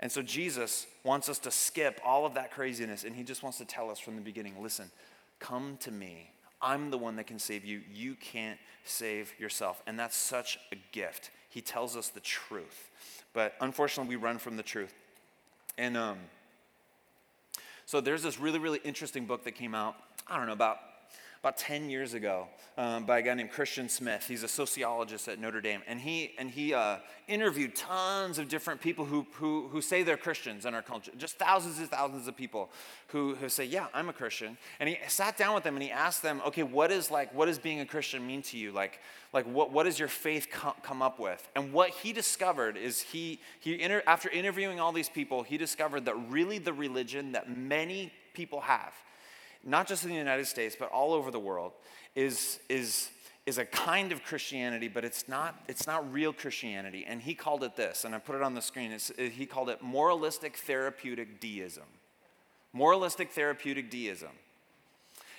And 0.00 0.10
so 0.10 0.20
Jesus 0.20 0.88
wants 1.04 1.28
us 1.28 1.38
to 1.40 1.52
skip 1.52 2.00
all 2.04 2.26
of 2.26 2.34
that 2.34 2.50
craziness 2.50 3.04
and 3.04 3.14
he 3.14 3.22
just 3.22 3.44
wants 3.44 3.58
to 3.58 3.64
tell 3.64 3.88
us 3.88 4.00
from 4.00 4.16
the 4.16 4.20
beginning 4.20 4.60
listen, 4.60 4.90
come 5.38 5.76
to 5.82 5.92
me 5.92 6.32
I'm 6.62 6.90
the 6.90 6.98
one 6.98 7.16
that 7.16 7.26
can 7.26 7.38
save 7.38 7.64
you. 7.64 7.82
You 7.92 8.14
can't 8.14 8.58
save 8.84 9.32
yourself. 9.38 9.82
And 9.86 9.98
that's 9.98 10.16
such 10.16 10.58
a 10.72 10.76
gift. 10.92 11.30
He 11.48 11.60
tells 11.60 11.96
us 11.96 12.08
the 12.08 12.20
truth. 12.20 12.90
But 13.32 13.54
unfortunately, 13.60 14.16
we 14.16 14.22
run 14.22 14.38
from 14.38 14.56
the 14.56 14.62
truth. 14.62 14.94
And 15.78 15.96
um, 15.96 16.18
so 17.86 18.00
there's 18.00 18.22
this 18.22 18.38
really, 18.38 18.58
really 18.58 18.80
interesting 18.84 19.26
book 19.26 19.44
that 19.44 19.52
came 19.52 19.74
out, 19.74 19.96
I 20.28 20.36
don't 20.36 20.46
know, 20.46 20.52
about 20.52 20.78
about 21.40 21.56
10 21.56 21.88
years 21.88 22.12
ago 22.12 22.46
um, 22.76 23.06
by 23.06 23.18
a 23.18 23.22
guy 23.22 23.32
named 23.32 23.50
Christian 23.50 23.88
Smith. 23.88 24.26
He's 24.28 24.42
a 24.42 24.48
sociologist 24.48 25.26
at 25.26 25.38
Notre 25.38 25.62
Dame. 25.62 25.80
And 25.86 25.98
he, 25.98 26.32
and 26.38 26.50
he 26.50 26.74
uh, 26.74 26.98
interviewed 27.28 27.74
tons 27.74 28.38
of 28.38 28.46
different 28.48 28.82
people 28.82 29.06
who, 29.06 29.26
who, 29.32 29.68
who 29.68 29.80
say 29.80 30.02
they're 30.02 30.18
Christians 30.18 30.66
in 30.66 30.74
our 30.74 30.82
culture, 30.82 31.12
just 31.16 31.38
thousands 31.38 31.78
and 31.78 31.88
thousands 31.88 32.28
of 32.28 32.36
people 32.36 32.68
who, 33.06 33.36
who 33.36 33.48
say, 33.48 33.64
Yeah, 33.64 33.86
I'm 33.94 34.10
a 34.10 34.12
Christian. 34.12 34.58
And 34.80 34.88
he 34.90 34.98
sat 35.08 35.38
down 35.38 35.54
with 35.54 35.64
them 35.64 35.76
and 35.76 35.82
he 35.82 35.90
asked 35.90 36.22
them, 36.22 36.42
Okay, 36.48 36.62
what 36.62 36.92
is 36.92 37.10
like, 37.10 37.32
what 37.32 37.46
does 37.46 37.58
being 37.58 37.80
a 37.80 37.86
Christian 37.86 38.26
mean 38.26 38.42
to 38.42 38.58
you? 38.58 38.70
Like, 38.70 39.00
like 39.32 39.46
what, 39.46 39.72
what 39.72 39.84
does 39.84 39.98
your 39.98 40.08
faith 40.08 40.48
com- 40.52 40.74
come 40.82 41.00
up 41.00 41.18
with? 41.18 41.48
And 41.56 41.72
what 41.72 41.88
he 41.88 42.12
discovered 42.12 42.76
is 42.76 43.00
he, 43.00 43.40
he 43.60 43.80
inter- 43.80 44.02
after 44.06 44.28
interviewing 44.28 44.78
all 44.78 44.92
these 44.92 45.08
people, 45.08 45.42
he 45.42 45.56
discovered 45.56 46.04
that 46.04 46.16
really 46.28 46.58
the 46.58 46.74
religion 46.74 47.32
that 47.32 47.56
many 47.56 48.12
people 48.34 48.60
have 48.60 48.92
not 49.64 49.86
just 49.86 50.04
in 50.04 50.10
the 50.10 50.16
United 50.16 50.46
States, 50.46 50.76
but 50.78 50.90
all 50.90 51.12
over 51.12 51.30
the 51.30 51.38
world, 51.38 51.72
is, 52.14 52.60
is, 52.68 53.10
is 53.46 53.58
a 53.58 53.64
kind 53.64 54.12
of 54.12 54.22
Christianity, 54.22 54.88
but 54.88 55.04
it's 55.04 55.28
not, 55.28 55.62
it's 55.68 55.86
not 55.86 56.10
real 56.12 56.32
Christianity. 56.32 57.04
And 57.06 57.20
he 57.20 57.34
called 57.34 57.64
it 57.64 57.76
this, 57.76 58.04
and 58.04 58.14
I 58.14 58.18
put 58.18 58.36
it 58.36 58.42
on 58.42 58.54
the 58.54 58.62
screen. 58.62 58.92
It's, 58.92 59.10
uh, 59.10 59.22
he 59.24 59.46
called 59.46 59.68
it 59.68 59.82
moralistic 59.82 60.56
therapeutic 60.56 61.40
deism. 61.40 61.84
Moralistic 62.72 63.30
therapeutic 63.30 63.90
deism. 63.90 64.30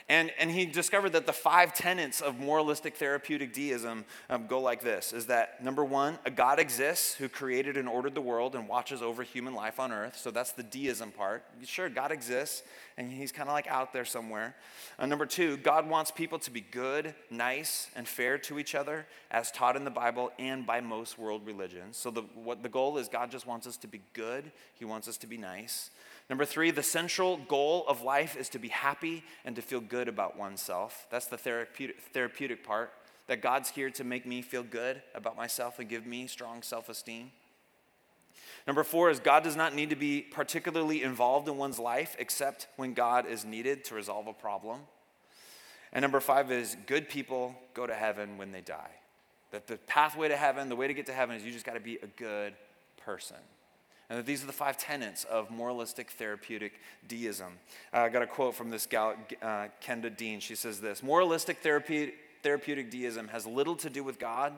And, 0.09 0.31
and 0.39 0.51
he 0.51 0.65
discovered 0.65 1.11
that 1.11 1.25
the 1.25 1.33
five 1.33 1.73
tenets 1.73 2.21
of 2.21 2.39
moralistic 2.39 2.95
therapeutic 2.95 3.53
deism 3.53 4.05
um, 4.29 4.47
go 4.47 4.59
like 4.59 4.81
this 4.81 5.13
is 5.13 5.27
that 5.27 5.63
number 5.63 5.85
one, 5.85 6.19
a 6.25 6.31
God 6.31 6.59
exists 6.59 7.13
who 7.15 7.29
created 7.29 7.77
and 7.77 7.87
ordered 7.87 8.15
the 8.15 8.21
world 8.21 8.55
and 8.55 8.67
watches 8.67 9.01
over 9.01 9.23
human 9.23 9.53
life 9.53 9.79
on 9.79 9.91
earth. 9.91 10.17
So 10.17 10.31
that's 10.31 10.51
the 10.51 10.63
deism 10.63 11.11
part. 11.11 11.43
Sure, 11.63 11.89
God 11.89 12.11
exists 12.11 12.63
and 12.97 13.11
he's 13.11 13.31
kind 13.31 13.49
of 13.49 13.53
like 13.53 13.67
out 13.67 13.93
there 13.93 14.05
somewhere. 14.05 14.55
Uh, 14.99 15.05
number 15.05 15.25
two, 15.25 15.57
God 15.57 15.89
wants 15.89 16.11
people 16.11 16.39
to 16.39 16.51
be 16.51 16.61
good, 16.61 17.15
nice, 17.29 17.89
and 17.95 18.07
fair 18.07 18.37
to 18.39 18.59
each 18.59 18.75
other 18.75 19.07
as 19.29 19.51
taught 19.51 19.75
in 19.75 19.83
the 19.85 19.91
Bible 19.91 20.31
and 20.37 20.65
by 20.65 20.81
most 20.81 21.17
world 21.17 21.45
religions. 21.45 21.97
So 21.97 22.11
the, 22.11 22.21
what 22.35 22.63
the 22.63 22.69
goal 22.69 22.97
is 22.97 23.07
God 23.07 23.31
just 23.31 23.47
wants 23.47 23.65
us 23.65 23.77
to 23.77 23.87
be 23.87 24.01
good, 24.13 24.51
he 24.73 24.85
wants 24.85 25.07
us 25.07 25.17
to 25.17 25.27
be 25.27 25.37
nice. 25.37 25.89
Number 26.31 26.45
three, 26.45 26.71
the 26.71 26.81
central 26.81 27.35
goal 27.35 27.83
of 27.89 28.03
life 28.03 28.37
is 28.37 28.47
to 28.49 28.57
be 28.57 28.69
happy 28.69 29.25
and 29.43 29.53
to 29.57 29.61
feel 29.61 29.81
good 29.81 30.07
about 30.07 30.37
oneself. 30.37 31.05
That's 31.09 31.25
the 31.25 31.37
therapeutic, 31.37 32.63
part, 32.63 32.93
that 33.27 33.41
God's 33.41 33.69
here 33.69 33.89
to 33.89 34.05
make 34.05 34.25
me 34.25 34.41
feel 34.41 34.63
good 34.63 35.01
about 35.13 35.35
myself 35.35 35.77
and 35.77 35.89
give 35.89 36.05
me 36.05 36.27
strong 36.27 36.61
self 36.61 36.87
esteem. 36.87 37.31
Number 38.65 38.85
four 38.85 39.09
is 39.09 39.19
God 39.19 39.43
does 39.43 39.57
not 39.57 39.75
need 39.75 39.89
to 39.89 39.97
be 39.97 40.21
particularly 40.21 41.03
involved 41.03 41.49
in 41.49 41.57
one's 41.57 41.79
life 41.79 42.15
except 42.17 42.69
when 42.77 42.93
God 42.93 43.27
is 43.27 43.43
needed 43.43 43.83
to 43.85 43.95
resolve 43.95 44.27
a 44.27 44.33
problem. 44.33 44.79
And 45.91 46.01
number 46.01 46.21
five 46.21 46.49
is 46.49 46.77
good 46.87 47.09
people 47.09 47.55
go 47.73 47.85
to 47.85 47.93
heaven 47.93 48.37
when 48.37 48.53
they 48.53 48.61
die. 48.61 48.91
That 49.51 49.67
the 49.67 49.75
pathway 49.75 50.29
to 50.29 50.37
heaven, 50.37 50.69
the 50.69 50.77
way 50.77 50.87
to 50.87 50.93
get 50.93 51.07
to 51.07 51.13
heaven 51.13 51.35
is 51.35 51.43
you 51.43 51.51
just 51.51 51.65
got 51.65 51.73
to 51.73 51.81
be 51.81 51.97
a 52.01 52.07
good 52.07 52.53
person. 53.03 53.35
And 54.11 54.19
that 54.19 54.25
these 54.25 54.43
are 54.43 54.47
the 54.47 54.51
five 54.51 54.77
tenets 54.77 55.23
of 55.23 55.49
moralistic 55.49 56.11
therapeutic 56.11 56.73
deism. 57.07 57.53
Uh, 57.93 57.99
I 57.99 58.09
got 58.09 58.21
a 58.21 58.27
quote 58.27 58.53
from 58.53 58.69
this 58.69 58.85
gal, 58.85 59.15
uh, 59.41 59.67
Kenda 59.81 60.13
Dean. 60.13 60.41
She 60.41 60.53
says 60.53 60.81
this 60.81 61.01
Moralistic 61.01 61.59
therapeutic, 61.59 62.15
therapeutic 62.43 62.91
deism 62.91 63.29
has 63.29 63.47
little 63.47 63.77
to 63.77 63.89
do 63.89 64.03
with 64.03 64.19
God 64.19 64.51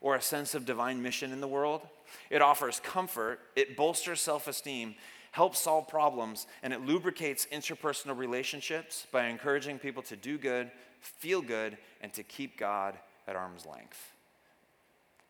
or 0.00 0.16
a 0.16 0.22
sense 0.22 0.54
of 0.54 0.64
divine 0.64 1.02
mission 1.02 1.32
in 1.32 1.42
the 1.42 1.46
world. 1.46 1.82
It 2.30 2.40
offers 2.40 2.80
comfort, 2.80 3.40
it 3.54 3.76
bolsters 3.76 4.22
self 4.22 4.48
esteem. 4.48 4.94
helps 5.32 5.58
solve 5.58 5.86
problems, 5.86 6.46
and 6.62 6.72
it 6.72 6.80
lubricates 6.80 7.46
interpersonal 7.52 8.16
relationships 8.16 9.06
by 9.12 9.26
encouraging 9.26 9.78
people 9.78 10.02
to 10.04 10.16
do 10.16 10.38
good, 10.38 10.70
feel 11.02 11.42
good, 11.42 11.76
and 12.00 12.10
to 12.14 12.22
keep 12.22 12.58
God 12.58 12.96
at 13.28 13.36
arm's 13.36 13.66
length. 13.66 14.12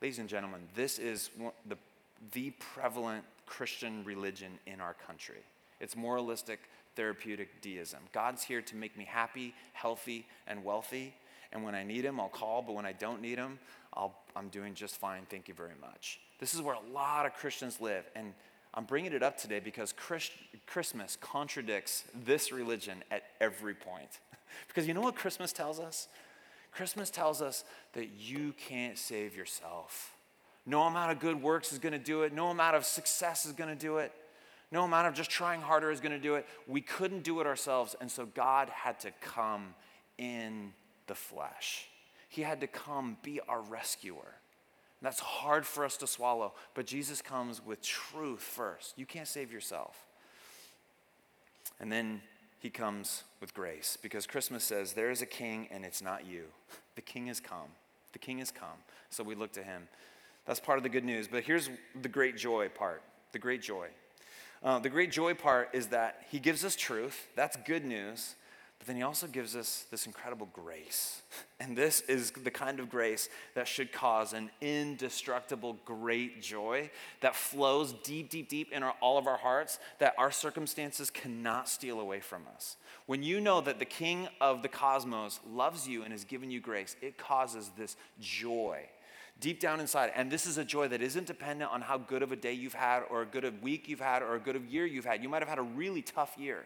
Ladies 0.00 0.20
and 0.20 0.28
gentlemen, 0.28 0.60
this 0.76 1.00
is 1.00 1.30
the, 1.66 1.76
the 2.30 2.50
prevalent 2.60 3.24
Christian 3.46 4.04
religion 4.04 4.58
in 4.66 4.80
our 4.80 4.94
country. 4.94 5.42
It's 5.80 5.96
moralistic, 5.96 6.60
therapeutic 6.96 7.60
deism. 7.60 8.00
God's 8.12 8.44
here 8.44 8.62
to 8.62 8.76
make 8.76 8.96
me 8.96 9.04
happy, 9.04 9.54
healthy, 9.72 10.26
and 10.46 10.64
wealthy. 10.64 11.14
And 11.52 11.62
when 11.62 11.74
I 11.74 11.84
need 11.84 12.04
Him, 12.04 12.20
I'll 12.20 12.28
call, 12.28 12.62
but 12.62 12.74
when 12.74 12.86
I 12.86 12.92
don't 12.92 13.20
need 13.20 13.38
Him, 13.38 13.58
i 13.96 14.08
am 14.36 14.48
doing 14.48 14.74
just 14.74 14.96
fine. 14.96 15.22
Thank 15.28 15.48
you 15.48 15.54
very 15.54 15.74
much. 15.80 16.20
This 16.40 16.54
is 16.54 16.60
where 16.60 16.74
a 16.74 16.92
lot 16.92 17.26
of 17.26 17.34
Christians 17.34 17.80
live. 17.80 18.04
And 18.16 18.34
I'm 18.74 18.84
bringing 18.84 19.12
it 19.12 19.22
up 19.22 19.38
today 19.38 19.60
because 19.60 19.92
Christ, 19.92 20.32
Christmas 20.66 21.16
contradicts 21.20 22.04
this 22.24 22.50
religion 22.50 23.04
at 23.10 23.22
every 23.40 23.74
point. 23.74 24.20
because 24.68 24.88
you 24.88 24.94
know 24.94 25.00
what 25.00 25.14
Christmas 25.14 25.52
tells 25.52 25.78
us? 25.78 26.08
Christmas 26.72 27.08
tells 27.08 27.40
us 27.40 27.64
that 27.92 28.08
you 28.18 28.52
can't 28.52 28.98
save 28.98 29.36
yourself. 29.36 30.13
No 30.66 30.82
amount 30.82 31.12
of 31.12 31.18
good 31.20 31.42
works 31.42 31.72
is 31.72 31.78
going 31.78 31.92
to 31.92 31.98
do 31.98 32.22
it. 32.22 32.32
No 32.32 32.48
amount 32.48 32.76
of 32.76 32.84
success 32.84 33.44
is 33.44 33.52
going 33.52 33.70
to 33.70 33.76
do 33.76 33.98
it. 33.98 34.12
No 34.72 34.84
amount 34.84 35.06
of 35.06 35.14
just 35.14 35.30
trying 35.30 35.60
harder 35.60 35.90
is 35.90 36.00
going 36.00 36.12
to 36.12 36.18
do 36.18 36.34
it. 36.36 36.46
We 36.66 36.80
couldn't 36.80 37.22
do 37.22 37.40
it 37.40 37.46
ourselves. 37.46 37.94
And 38.00 38.10
so 38.10 38.26
God 38.26 38.68
had 38.70 38.98
to 39.00 39.12
come 39.20 39.74
in 40.18 40.72
the 41.06 41.14
flesh. 41.14 41.88
He 42.28 42.42
had 42.42 42.60
to 42.62 42.66
come 42.66 43.16
be 43.22 43.40
our 43.46 43.60
rescuer. 43.60 44.16
And 44.16 45.06
that's 45.06 45.20
hard 45.20 45.66
for 45.66 45.84
us 45.84 45.96
to 45.98 46.06
swallow. 46.06 46.54
But 46.74 46.86
Jesus 46.86 47.20
comes 47.20 47.64
with 47.64 47.82
truth 47.82 48.40
first. 48.40 48.94
You 48.98 49.06
can't 49.06 49.28
save 49.28 49.52
yourself. 49.52 50.06
And 51.78 51.92
then 51.92 52.22
he 52.58 52.70
comes 52.70 53.24
with 53.40 53.52
grace 53.52 53.98
because 54.00 54.26
Christmas 54.26 54.64
says, 54.64 54.94
There 54.94 55.10
is 55.10 55.20
a 55.20 55.26
king 55.26 55.68
and 55.70 55.84
it's 55.84 56.02
not 56.02 56.26
you. 56.26 56.44
The 56.94 57.02
king 57.02 57.26
has 57.26 57.40
come. 57.40 57.74
The 58.12 58.20
king 58.20 58.38
has 58.38 58.52
come. 58.52 58.78
So 59.10 59.24
we 59.24 59.34
look 59.34 59.50
to 59.54 59.64
him. 59.64 59.88
That's 60.46 60.60
part 60.60 60.78
of 60.78 60.82
the 60.82 60.88
good 60.88 61.04
news. 61.04 61.28
But 61.28 61.44
here's 61.44 61.70
the 62.00 62.08
great 62.08 62.36
joy 62.36 62.68
part 62.68 63.02
the 63.32 63.38
great 63.38 63.62
joy. 63.62 63.88
Uh, 64.62 64.78
the 64.78 64.88
great 64.88 65.10
joy 65.10 65.34
part 65.34 65.68
is 65.72 65.88
that 65.88 66.22
he 66.30 66.38
gives 66.38 66.64
us 66.64 66.76
truth. 66.76 67.28
That's 67.36 67.56
good 67.66 67.84
news. 67.84 68.36
But 68.78 68.88
then 68.88 68.96
he 68.96 69.02
also 69.02 69.26
gives 69.26 69.56
us 69.56 69.86
this 69.90 70.06
incredible 70.06 70.48
grace. 70.52 71.22
And 71.60 71.78
this 71.78 72.02
is 72.02 72.30
the 72.32 72.50
kind 72.50 72.78
of 72.78 72.90
grace 72.90 73.30
that 73.54 73.66
should 73.66 73.90
cause 73.90 74.34
an 74.34 74.50
indestructible, 74.60 75.78
great 75.86 76.42
joy 76.42 76.90
that 77.20 77.34
flows 77.34 77.94
deep, 78.04 78.28
deep, 78.28 78.50
deep 78.50 78.70
in 78.70 78.82
our, 78.82 78.94
all 79.00 79.16
of 79.16 79.26
our 79.26 79.38
hearts 79.38 79.78
that 79.98 80.14
our 80.18 80.30
circumstances 80.30 81.08
cannot 81.08 81.68
steal 81.70 82.00
away 82.00 82.20
from 82.20 82.42
us. 82.54 82.76
When 83.06 83.22
you 83.22 83.40
know 83.40 83.62
that 83.62 83.78
the 83.78 83.86
King 83.86 84.28
of 84.42 84.60
the 84.60 84.68
cosmos 84.68 85.40
loves 85.48 85.88
you 85.88 86.02
and 86.02 86.12
has 86.12 86.24
given 86.24 86.50
you 86.50 86.60
grace, 86.60 86.96
it 87.00 87.16
causes 87.16 87.70
this 87.78 87.96
joy 88.20 88.86
deep 89.40 89.60
down 89.60 89.80
inside. 89.80 90.12
And 90.14 90.30
this 90.30 90.46
is 90.46 90.58
a 90.58 90.64
joy 90.64 90.88
that 90.88 91.02
isn't 91.02 91.26
dependent 91.26 91.70
on 91.70 91.80
how 91.80 91.98
good 91.98 92.22
of 92.22 92.32
a 92.32 92.36
day 92.36 92.52
you've 92.52 92.74
had, 92.74 93.02
or 93.10 93.22
a 93.22 93.26
good 93.26 93.44
of 93.44 93.62
week 93.62 93.88
you've 93.88 94.00
had, 94.00 94.22
or 94.22 94.34
a 94.34 94.40
good 94.40 94.56
of 94.56 94.66
year 94.66 94.86
you've 94.86 95.04
had. 95.04 95.22
You 95.22 95.28
might 95.28 95.42
have 95.42 95.48
had 95.48 95.58
a 95.58 95.62
really 95.62 96.02
tough 96.02 96.36
year. 96.38 96.64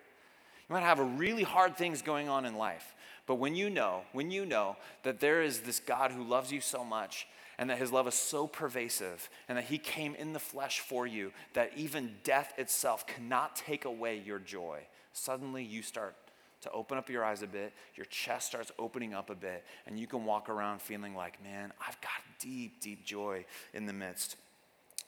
You 0.68 0.74
might 0.74 0.82
have 0.82 0.98
really 1.18 1.44
hard 1.44 1.76
things 1.76 2.02
going 2.02 2.28
on 2.28 2.44
in 2.44 2.56
life. 2.56 2.94
But 3.26 3.36
when 3.36 3.54
you 3.54 3.70
know, 3.70 4.02
when 4.12 4.30
you 4.30 4.44
know 4.44 4.76
that 5.02 5.20
there 5.20 5.42
is 5.42 5.60
this 5.60 5.80
God 5.80 6.12
who 6.12 6.22
loves 6.22 6.52
you 6.52 6.60
so 6.60 6.84
much 6.84 7.26
and 7.58 7.70
that 7.70 7.78
his 7.78 7.90
love 7.90 8.06
is 8.06 8.14
so 8.14 8.46
pervasive 8.46 9.28
and 9.48 9.58
that 9.58 9.64
he 9.64 9.78
came 9.78 10.14
in 10.14 10.32
the 10.32 10.38
flesh 10.38 10.80
for 10.80 11.06
you 11.06 11.32
that 11.54 11.72
even 11.76 12.14
death 12.22 12.52
itself 12.58 13.06
cannot 13.06 13.56
take 13.56 13.84
away 13.84 14.22
your 14.24 14.38
joy, 14.38 14.80
suddenly 15.12 15.64
you 15.64 15.82
start 15.82 16.14
to 16.62 16.70
open 16.72 16.98
up 16.98 17.08
your 17.08 17.24
eyes 17.24 17.42
a 17.42 17.46
bit, 17.46 17.72
your 17.94 18.06
chest 18.06 18.48
starts 18.48 18.72
opening 18.78 19.14
up 19.14 19.30
a 19.30 19.34
bit, 19.34 19.64
and 19.86 19.98
you 19.98 20.06
can 20.06 20.24
walk 20.24 20.48
around 20.48 20.82
feeling 20.82 21.14
like, 21.14 21.42
man, 21.42 21.72
I've 21.80 22.00
got 22.00 22.10
deep, 22.40 22.80
deep 22.80 23.04
joy 23.04 23.44
in 23.72 23.86
the 23.86 23.92
midst 23.92 24.36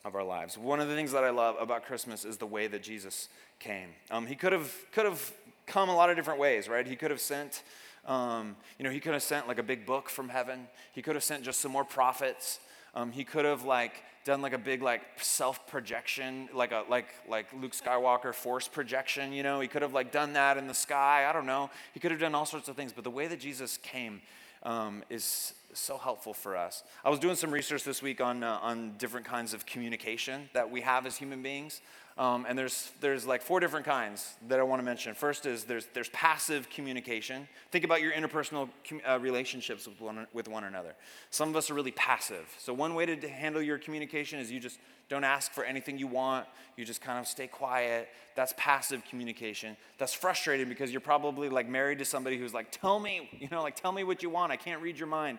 of 0.04 0.14
our 0.14 0.24
lives. 0.24 0.56
One 0.56 0.80
of 0.80 0.88
the 0.88 0.94
things 0.94 1.12
that 1.12 1.24
I 1.24 1.30
love 1.30 1.56
about 1.60 1.84
Christmas 1.84 2.24
is 2.24 2.36
the 2.36 2.46
way 2.46 2.66
that 2.68 2.82
Jesus 2.82 3.28
came. 3.58 3.88
Um, 4.10 4.26
he 4.26 4.34
could 4.34 4.52
have 4.52 4.72
could 4.92 5.04
have 5.04 5.32
come 5.66 5.88
a 5.88 5.94
lot 5.94 6.10
of 6.10 6.16
different 6.16 6.40
ways, 6.40 6.68
right? 6.68 6.86
He 6.86 6.96
could 6.96 7.10
have 7.10 7.20
sent, 7.20 7.62
um, 8.06 8.56
you 8.78 8.84
know, 8.84 8.90
he 8.90 8.98
could 8.98 9.12
have 9.12 9.22
sent 9.22 9.46
like 9.46 9.58
a 9.58 9.62
big 9.62 9.86
book 9.86 10.08
from 10.08 10.28
heaven. 10.28 10.66
He 10.92 11.02
could 11.02 11.14
have 11.14 11.24
sent 11.24 11.44
just 11.44 11.60
some 11.60 11.70
more 11.70 11.84
prophets. 11.84 12.60
Um, 12.94 13.12
he 13.12 13.24
could 13.24 13.44
have 13.44 13.64
like 13.64 14.02
done 14.24 14.42
like 14.42 14.52
a 14.52 14.58
big 14.58 14.82
like 14.82 15.02
self 15.20 15.66
projection, 15.66 16.48
like 16.52 16.72
a 16.72 16.84
like 16.88 17.08
like 17.28 17.46
Luke 17.60 17.72
Skywalker 17.72 18.34
force 18.34 18.68
projection. 18.68 19.32
You 19.32 19.42
know, 19.42 19.60
he 19.60 19.68
could 19.68 19.82
have 19.82 19.92
like 19.92 20.12
done 20.12 20.34
that 20.34 20.56
in 20.56 20.66
the 20.66 20.74
sky. 20.74 21.26
I 21.28 21.32
don't 21.32 21.46
know. 21.46 21.70
He 21.94 22.00
could 22.00 22.10
have 22.10 22.20
done 22.20 22.34
all 22.34 22.46
sorts 22.46 22.68
of 22.68 22.76
things. 22.76 22.92
But 22.92 23.04
the 23.04 23.10
way 23.10 23.26
that 23.26 23.40
Jesus 23.40 23.76
came 23.78 24.20
um, 24.62 25.02
is 25.08 25.54
so 25.72 25.96
helpful 25.96 26.34
for 26.34 26.56
us. 26.56 26.82
I 27.04 27.10
was 27.10 27.18
doing 27.18 27.36
some 27.36 27.50
research 27.50 27.84
this 27.84 28.02
week 28.02 28.20
on 28.20 28.42
uh, 28.42 28.58
on 28.62 28.94
different 28.98 29.26
kinds 29.26 29.54
of 29.54 29.66
communication 29.66 30.48
that 30.52 30.70
we 30.70 30.80
have 30.82 31.06
as 31.06 31.16
human 31.16 31.42
beings. 31.42 31.80
Um, 32.20 32.44
and 32.46 32.56
there's, 32.56 32.92
there's 33.00 33.26
like 33.26 33.40
four 33.40 33.60
different 33.60 33.86
kinds 33.86 34.34
that 34.48 34.60
I 34.60 34.62
want 34.62 34.78
to 34.80 34.84
mention. 34.84 35.14
First 35.14 35.46
is 35.46 35.64
there's, 35.64 35.86
there's 35.94 36.10
passive 36.10 36.68
communication. 36.68 37.48
Think 37.70 37.82
about 37.82 38.02
your 38.02 38.12
interpersonal 38.12 38.68
uh, 39.08 39.18
relationships 39.18 39.88
with 39.88 39.98
one, 40.02 40.26
with 40.34 40.46
one 40.46 40.64
another. 40.64 40.94
Some 41.30 41.48
of 41.48 41.56
us 41.56 41.70
are 41.70 41.74
really 41.74 41.92
passive. 41.92 42.46
So, 42.58 42.74
one 42.74 42.94
way 42.94 43.06
to 43.06 43.26
handle 43.26 43.62
your 43.62 43.78
communication 43.78 44.38
is 44.38 44.52
you 44.52 44.60
just 44.60 44.78
don't 45.08 45.24
ask 45.24 45.50
for 45.52 45.64
anything 45.64 45.98
you 45.98 46.08
want, 46.08 46.46
you 46.76 46.84
just 46.84 47.00
kind 47.00 47.18
of 47.18 47.26
stay 47.26 47.46
quiet. 47.46 48.10
That's 48.36 48.52
passive 48.58 49.02
communication. 49.08 49.74
That's 49.96 50.12
frustrating 50.12 50.68
because 50.68 50.92
you're 50.92 51.00
probably 51.00 51.48
like 51.48 51.70
married 51.70 52.00
to 52.00 52.04
somebody 52.04 52.36
who's 52.36 52.52
like, 52.52 52.70
tell 52.70 53.00
me, 53.00 53.30
you 53.32 53.48
know, 53.50 53.62
like, 53.62 53.76
tell 53.76 53.92
me 53.92 54.04
what 54.04 54.22
you 54.22 54.28
want. 54.28 54.52
I 54.52 54.56
can't 54.56 54.82
read 54.82 54.98
your 54.98 55.08
mind. 55.08 55.38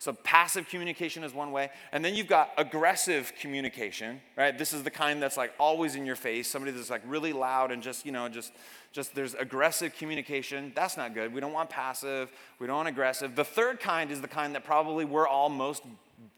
So 0.00 0.14
passive 0.14 0.66
communication 0.66 1.24
is 1.24 1.34
one 1.34 1.52
way. 1.52 1.68
And 1.92 2.02
then 2.02 2.14
you've 2.14 2.26
got 2.26 2.52
aggressive 2.56 3.34
communication, 3.38 4.22
right? 4.34 4.56
This 4.56 4.72
is 4.72 4.82
the 4.82 4.90
kind 4.90 5.22
that's 5.22 5.36
like 5.36 5.52
always 5.60 5.94
in 5.94 6.06
your 6.06 6.16
face, 6.16 6.48
somebody 6.48 6.72
that's 6.72 6.88
like 6.88 7.02
really 7.06 7.34
loud 7.34 7.70
and 7.70 7.82
just, 7.82 8.06
you 8.06 8.10
know, 8.10 8.26
just 8.30 8.54
just 8.92 9.14
there's 9.14 9.34
aggressive 9.34 9.94
communication. 9.94 10.72
That's 10.74 10.96
not 10.96 11.12
good. 11.12 11.34
We 11.34 11.40
don't 11.42 11.52
want 11.52 11.68
passive. 11.68 12.32
We 12.58 12.66
don't 12.66 12.76
want 12.76 12.88
aggressive. 12.88 13.36
The 13.36 13.44
third 13.44 13.78
kind 13.78 14.10
is 14.10 14.22
the 14.22 14.26
kind 14.26 14.54
that 14.54 14.64
probably 14.64 15.04
we're 15.04 15.28
all 15.28 15.50
most 15.50 15.82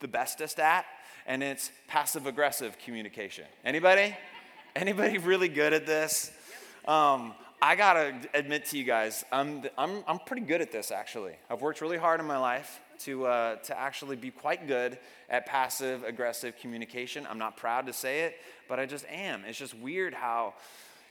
the 0.01 0.09
bestest 0.09 0.59
at, 0.59 0.85
and 1.25 1.41
it's 1.41 1.71
passive 1.87 2.27
aggressive 2.27 2.77
communication. 2.85 3.45
Anybody? 3.65 4.17
Anybody 4.75 5.19
really 5.19 5.49
good 5.49 5.73
at 5.73 5.87
this? 5.87 6.33
Um, 6.85 7.33
I 7.63 7.77
gotta 7.77 8.13
admit 8.35 8.65
to 8.67 8.77
you 8.77 8.83
guys, 8.83 9.25
I'm, 9.31 9.63
I'm, 9.79 10.03
I'm 10.09 10.19
pretty 10.19 10.43
good 10.43 10.61
at 10.61 10.73
this 10.73 10.91
actually. 10.91 11.35
I've 11.49 11.63
worked 11.63 11.81
really 11.81 11.97
hard 11.97 12.19
in 12.19 12.27
my 12.27 12.39
life 12.39 12.81
to, 13.01 13.27
uh, 13.27 13.57
to 13.57 13.79
actually 13.79 14.17
be 14.17 14.31
quite 14.31 14.67
good 14.67 14.99
at 15.29 15.47
passive 15.47 16.05
aggressive 16.05 16.57
communication. 16.59 17.27
I'm 17.29 17.39
not 17.39 17.57
proud 17.57 17.87
to 17.87 17.93
say 17.93 18.21
it, 18.21 18.37
but 18.69 18.79
I 18.79 18.87
just 18.87 19.07
am. 19.09 19.45
It's 19.47 19.59
just 19.59 19.75
weird 19.75 20.15
how. 20.15 20.55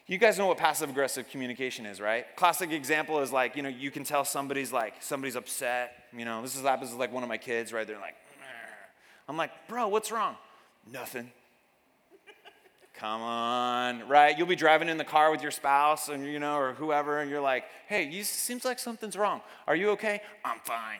You 0.07 0.17
guys 0.17 0.37
know 0.37 0.47
what 0.47 0.57
passive 0.57 0.89
aggressive 0.89 1.29
communication 1.29 1.85
is, 1.85 2.01
right? 2.01 2.25
Classic 2.35 2.71
example 2.71 3.19
is 3.21 3.31
like, 3.31 3.55
you 3.55 3.63
know, 3.63 3.69
you 3.69 3.91
can 3.91 4.03
tell 4.03 4.25
somebody's 4.25 4.73
like, 4.73 4.95
somebody's 4.99 5.35
upset. 5.35 5.93
You 6.11 6.25
know, 6.25 6.41
this 6.41 6.55
is 6.55 6.63
happens 6.63 6.91
with 6.91 6.99
like 6.99 7.13
one 7.13 7.23
of 7.23 7.29
my 7.29 7.37
kids, 7.37 7.71
right? 7.71 7.87
They're 7.87 7.99
like, 7.99 8.15
I'm 9.29 9.37
like, 9.37 9.51
bro, 9.67 9.87
what's 9.87 10.11
wrong? 10.11 10.35
Nothing. 10.91 11.31
Come 12.95 13.21
on, 13.21 14.07
right? 14.09 14.37
You'll 14.37 14.47
be 14.47 14.55
driving 14.55 14.89
in 14.89 14.97
the 14.97 15.05
car 15.05 15.31
with 15.31 15.41
your 15.41 15.51
spouse 15.51 16.09
and 16.09 16.25
you 16.25 16.39
know, 16.39 16.57
or 16.57 16.73
whoever, 16.73 17.19
and 17.19 17.29
you're 17.29 17.39
like, 17.39 17.65
hey, 17.87 18.03
you 18.09 18.23
seems 18.23 18.65
like 18.65 18.79
something's 18.79 19.15
wrong. 19.15 19.41
Are 19.67 19.75
you 19.75 19.91
okay? 19.91 20.21
I'm 20.43 20.59
fine 20.59 20.99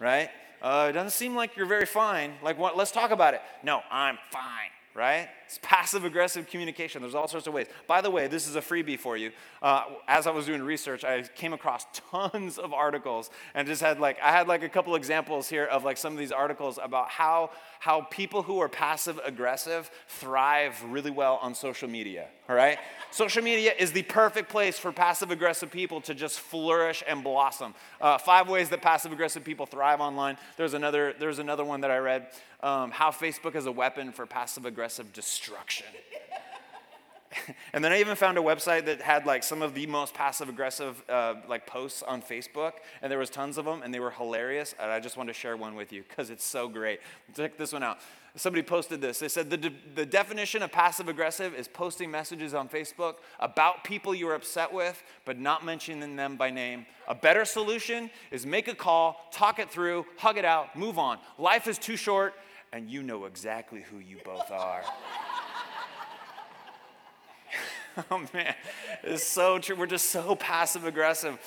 right? 0.00 0.30
Uh, 0.62 0.86
it 0.88 0.92
doesn't 0.92 1.10
seem 1.10 1.34
like 1.34 1.56
you're 1.56 1.66
very 1.66 1.86
fine. 1.86 2.34
Like, 2.42 2.58
what, 2.58 2.76
let's 2.76 2.90
talk 2.90 3.10
about 3.10 3.34
it. 3.34 3.42
No, 3.62 3.82
I'm 3.90 4.18
fine 4.30 4.70
right? 4.96 5.28
It's 5.46 5.60
passive 5.62 6.04
aggressive 6.04 6.48
communication. 6.48 7.02
There's 7.02 7.14
all 7.14 7.28
sorts 7.28 7.46
of 7.46 7.54
ways. 7.54 7.68
By 7.86 8.00
the 8.00 8.10
way, 8.10 8.26
this 8.26 8.48
is 8.48 8.56
a 8.56 8.60
freebie 8.60 8.98
for 8.98 9.16
you. 9.16 9.30
Uh, 9.62 9.84
as 10.08 10.26
I 10.26 10.32
was 10.32 10.46
doing 10.46 10.60
research, 10.60 11.04
I 11.04 11.22
came 11.22 11.52
across 11.52 11.86
tons 12.10 12.58
of 12.58 12.72
articles 12.72 13.30
and 13.54 13.66
just 13.68 13.80
had 13.80 14.00
like, 14.00 14.18
I 14.20 14.32
had 14.32 14.48
like 14.48 14.64
a 14.64 14.68
couple 14.68 14.96
examples 14.96 15.48
here 15.48 15.64
of 15.64 15.84
like 15.84 15.98
some 15.98 16.12
of 16.12 16.18
these 16.18 16.32
articles 16.32 16.80
about 16.82 17.10
how, 17.10 17.50
how 17.78 18.02
people 18.02 18.42
who 18.42 18.58
are 18.58 18.68
passive 18.68 19.20
aggressive 19.24 19.88
thrive 20.08 20.82
really 20.88 21.12
well 21.12 21.38
on 21.40 21.54
social 21.54 21.88
media, 21.88 22.26
all 22.48 22.56
right? 22.56 22.78
social 23.12 23.42
media 23.42 23.72
is 23.78 23.92
the 23.92 24.02
perfect 24.02 24.50
place 24.50 24.78
for 24.78 24.90
passive 24.90 25.30
aggressive 25.30 25.70
people 25.70 26.00
to 26.02 26.14
just 26.14 26.40
flourish 26.40 27.04
and 27.06 27.22
blossom. 27.22 27.72
Uh, 28.00 28.18
five 28.18 28.48
ways 28.48 28.68
that 28.70 28.82
passive 28.82 29.12
aggressive 29.12 29.44
people 29.44 29.64
thrive 29.64 30.00
online. 30.00 30.36
There's 30.56 30.74
another, 30.74 31.14
there's 31.18 31.38
another 31.38 31.64
one 31.64 31.82
that 31.82 31.90
I 31.90 31.98
read 31.98 32.26
um, 32.60 32.90
how 32.90 33.10
Facebook 33.10 33.54
is 33.54 33.66
a 33.66 33.72
weapon 33.72 34.12
for 34.12 34.26
passive 34.26 34.66
aggressive 34.66 35.12
destruction. 35.12 35.35
and 37.72 37.84
then 37.84 37.92
I 37.92 38.00
even 38.00 38.16
found 38.16 38.38
a 38.38 38.40
website 38.40 38.86
that 38.86 39.00
had 39.00 39.26
like 39.26 39.42
some 39.42 39.62
of 39.62 39.74
the 39.74 39.86
most 39.86 40.14
passive 40.14 40.48
aggressive 40.48 41.02
uh, 41.08 41.34
like 41.48 41.66
posts 41.66 42.02
on 42.02 42.22
Facebook, 42.22 42.72
and 43.02 43.10
there 43.10 43.18
was 43.18 43.30
tons 43.30 43.58
of 43.58 43.64
them, 43.64 43.82
and 43.82 43.92
they 43.92 44.00
were 44.00 44.10
hilarious. 44.10 44.74
And 44.80 44.90
I 44.90 45.00
just 45.00 45.16
wanted 45.16 45.32
to 45.32 45.38
share 45.38 45.56
one 45.56 45.74
with 45.74 45.92
you 45.92 46.04
because 46.08 46.30
it's 46.30 46.44
so 46.44 46.68
great. 46.68 47.00
Check 47.34 47.56
this 47.56 47.72
one 47.72 47.82
out. 47.82 47.98
Somebody 48.36 48.62
posted 48.62 49.00
this. 49.00 49.18
They 49.18 49.28
said 49.28 49.48
the, 49.48 49.56
de- 49.56 49.72
the 49.94 50.04
definition 50.04 50.62
of 50.62 50.70
passive 50.70 51.08
aggressive 51.08 51.54
is 51.54 51.68
posting 51.68 52.10
messages 52.10 52.52
on 52.52 52.68
Facebook 52.68 53.14
about 53.40 53.82
people 53.82 54.14
you're 54.14 54.34
upset 54.34 54.70
with, 54.70 55.02
but 55.24 55.38
not 55.38 55.64
mentioning 55.64 56.16
them 56.16 56.36
by 56.36 56.50
name. 56.50 56.84
A 57.08 57.14
better 57.14 57.46
solution 57.46 58.10
is 58.30 58.44
make 58.44 58.68
a 58.68 58.74
call, 58.74 59.26
talk 59.30 59.58
it 59.58 59.70
through, 59.70 60.04
hug 60.18 60.36
it 60.36 60.44
out, 60.44 60.76
move 60.76 60.98
on. 60.98 61.18
Life 61.38 61.66
is 61.66 61.78
too 61.78 61.96
short, 61.96 62.34
and 62.72 62.90
you 62.90 63.02
know 63.02 63.24
exactly 63.24 63.82
who 63.90 63.98
you 63.98 64.18
both 64.24 64.50
are. 64.50 64.82
oh 68.10 68.26
man, 68.32 68.54
it's 69.02 69.26
so 69.26 69.58
true. 69.58 69.76
We're 69.76 69.86
just 69.86 70.10
so 70.10 70.34
passive 70.34 70.84
aggressive 70.84 71.38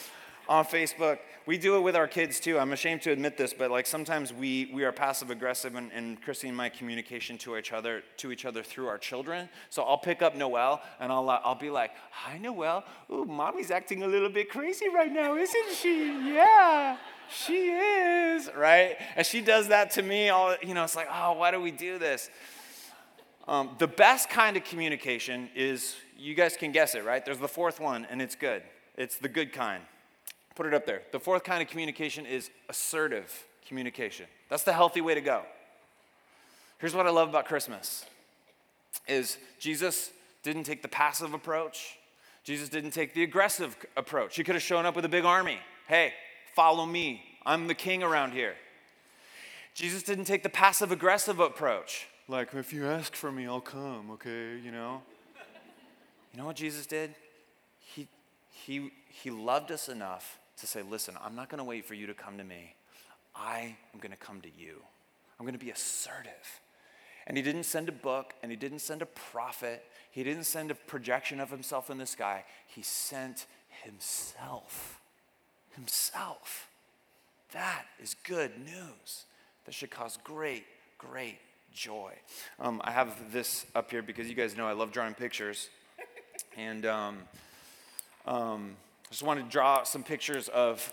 on 0.47 0.65
Facebook. 0.65 1.19
We 1.45 1.57
do 1.57 1.77
it 1.77 1.81
with 1.81 1.95
our 1.95 2.07
kids 2.07 2.39
too. 2.39 2.57
I'm 2.59 2.73
ashamed 2.73 3.03
to 3.03 3.11
admit 3.11 3.37
this, 3.37 3.53
but 3.53 3.71
like 3.71 3.85
sometimes 3.85 4.33
we, 4.33 4.71
we 4.73 4.83
are 4.83 4.91
passive 4.91 5.29
aggressive 5.29 5.75
in, 5.75 5.91
in 5.91 6.17
Christy 6.17 6.47
and 6.47 6.57
my 6.57 6.69
communication 6.69 7.37
to 7.39 7.57
each 7.57 7.71
other 7.71 8.03
to 8.17 8.31
each 8.31 8.45
other 8.45 8.63
through 8.63 8.87
our 8.87 8.97
children. 8.97 9.47
So 9.69 9.83
I'll 9.83 9.97
pick 9.97 10.21
up 10.21 10.35
Noelle 10.35 10.81
and 10.99 11.11
I'll 11.11 11.29
uh, 11.29 11.39
I'll 11.43 11.55
be 11.55 11.69
like, 11.69 11.91
"Hi 12.11 12.37
Noelle, 12.37 12.83
ooh, 13.11 13.25
mommy's 13.25 13.71
acting 13.71 14.03
a 14.03 14.07
little 14.07 14.29
bit 14.29 14.49
crazy 14.49 14.89
right 14.89 15.11
now, 15.11 15.35
isn't 15.35 15.71
she? 15.75 16.07
Yeah." 16.33 16.97
She 17.31 17.69
is, 17.69 18.49
right? 18.55 18.97
And 19.15 19.25
she 19.25 19.41
does 19.41 19.67
that 19.67 19.91
to 19.91 20.01
me 20.01 20.29
all, 20.29 20.55
you 20.61 20.73
know, 20.73 20.83
it's 20.83 20.95
like, 20.95 21.07
oh, 21.11 21.33
why 21.33 21.51
do 21.51 21.61
we 21.61 21.71
do 21.71 21.97
this? 21.97 22.29
Um, 23.47 23.75
the 23.79 23.87
best 23.87 24.29
kind 24.29 24.57
of 24.57 24.63
communication 24.63 25.49
is, 25.55 25.95
you 26.17 26.35
guys 26.35 26.55
can 26.55 26.71
guess 26.71 26.95
it, 26.95 27.03
right? 27.03 27.23
There's 27.23 27.39
the 27.39 27.47
fourth 27.47 27.79
one, 27.79 28.05
and 28.09 28.21
it's 28.21 28.35
good. 28.35 28.61
It's 28.95 29.17
the 29.17 29.29
good 29.29 29.53
kind. 29.53 29.83
Put 30.55 30.65
it 30.65 30.73
up 30.73 30.85
there. 30.85 31.03
The 31.11 31.19
fourth 31.19 31.43
kind 31.43 31.61
of 31.61 31.67
communication 31.67 32.25
is 32.25 32.49
assertive 32.67 33.45
communication. 33.67 34.25
That's 34.49 34.63
the 34.63 34.73
healthy 34.73 35.01
way 35.01 35.15
to 35.15 35.21
go. 35.21 35.43
Here's 36.79 36.95
what 36.95 37.07
I 37.07 37.09
love 37.11 37.29
about 37.29 37.45
Christmas 37.45 38.05
is 39.07 39.37
Jesus 39.59 40.11
didn't 40.43 40.63
take 40.63 40.81
the 40.81 40.87
passive 40.87 41.33
approach. 41.33 41.97
Jesus 42.43 42.69
didn't 42.69 42.91
take 42.91 43.13
the 43.13 43.23
aggressive 43.23 43.75
approach. 43.97 44.35
He 44.35 44.43
could 44.43 44.55
have 44.55 44.63
shown 44.63 44.85
up 44.85 44.95
with 44.95 45.05
a 45.05 45.09
big 45.09 45.25
army. 45.25 45.59
Hey, 45.87 46.13
follow 46.59 46.85
me. 46.85 47.23
I'm 47.45 47.67
the 47.67 47.73
king 47.73 48.03
around 48.03 48.33
here. 48.33 48.53
Jesus 49.73 50.03
didn't 50.03 50.25
take 50.25 50.43
the 50.43 50.49
passive 50.49 50.91
aggressive 50.91 51.39
approach. 51.39 52.05
Like, 52.27 52.53
if 52.53 52.73
you 52.73 52.85
ask 52.85 53.15
for 53.15 53.31
me, 53.31 53.47
I'll 53.47 53.61
come, 53.61 54.11
okay? 54.11 54.59
You 54.61 54.71
know? 54.73 55.01
You 56.33 56.39
know 56.39 56.45
what 56.45 56.57
Jesus 56.57 56.85
did? 56.85 57.15
He, 57.79 58.09
he, 58.51 58.91
he 59.07 59.29
loved 59.31 59.71
us 59.71 59.87
enough 59.87 60.37
to 60.57 60.67
say, 60.67 60.81
listen, 60.81 61.15
I'm 61.23 61.33
not 61.33 61.47
going 61.47 61.59
to 61.59 61.63
wait 61.63 61.85
for 61.85 61.93
you 61.93 62.07
to 62.07 62.13
come 62.13 62.37
to 62.37 62.43
me. 62.43 62.75
I 63.33 63.77
am 63.93 64.01
going 64.01 64.11
to 64.11 64.17
come 64.17 64.41
to 64.41 64.49
you. 64.49 64.81
I'm 65.39 65.45
going 65.45 65.57
to 65.57 65.65
be 65.65 65.71
assertive. 65.71 66.61
And 67.25 67.37
he 67.37 67.41
didn't 67.41 67.63
send 67.63 67.87
a 67.87 67.93
book, 67.93 68.33
and 68.43 68.51
he 68.51 68.57
didn't 68.57 68.79
send 68.79 69.01
a 69.01 69.05
prophet, 69.05 69.85
he 70.11 70.25
didn't 70.25 70.43
send 70.43 70.71
a 70.71 70.75
projection 70.75 71.39
of 71.39 71.51
himself 71.51 71.89
in 71.89 71.99
the 71.99 72.05
sky. 72.05 72.43
He 72.67 72.81
sent 72.81 73.45
himself. 73.85 74.98
Himself. 75.79 76.67
That 77.53 77.85
is 78.01 78.15
good 78.25 78.51
news. 78.59 79.25
That 79.65 79.73
should 79.73 79.89
cause 79.89 80.17
great, 80.23 80.65
great 80.97 81.37
joy. 81.73 82.11
Um, 82.59 82.81
I 82.83 82.91
have 82.91 83.31
this 83.31 83.65
up 83.75 83.89
here 83.89 84.01
because 84.01 84.27
you 84.27 84.35
guys 84.35 84.57
know 84.57 84.67
I 84.67 84.73
love 84.73 84.91
drawing 84.91 85.13
pictures. 85.13 85.69
And 86.57 86.85
um, 86.85 87.17
um, 88.25 88.75
I 89.05 89.11
just 89.11 89.23
want 89.23 89.39
to 89.43 89.45
draw 89.49 89.83
some 89.83 90.03
pictures 90.03 90.47
of 90.49 90.91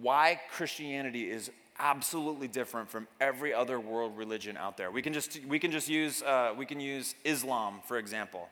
why 0.00 0.38
Christianity 0.50 1.30
is 1.30 1.50
absolutely 1.78 2.46
different 2.46 2.90
from 2.90 3.08
every 3.20 3.52
other 3.52 3.80
world 3.80 4.16
religion 4.16 4.56
out 4.56 4.76
there. 4.76 4.90
We 4.90 5.02
can 5.02 5.12
just, 5.12 5.44
we 5.46 5.58
can 5.58 5.70
just 5.70 5.88
use, 5.88 6.22
uh, 6.22 6.52
we 6.56 6.66
can 6.66 6.78
use 6.78 7.14
Islam, 7.24 7.80
for 7.86 7.98
example. 7.98 8.48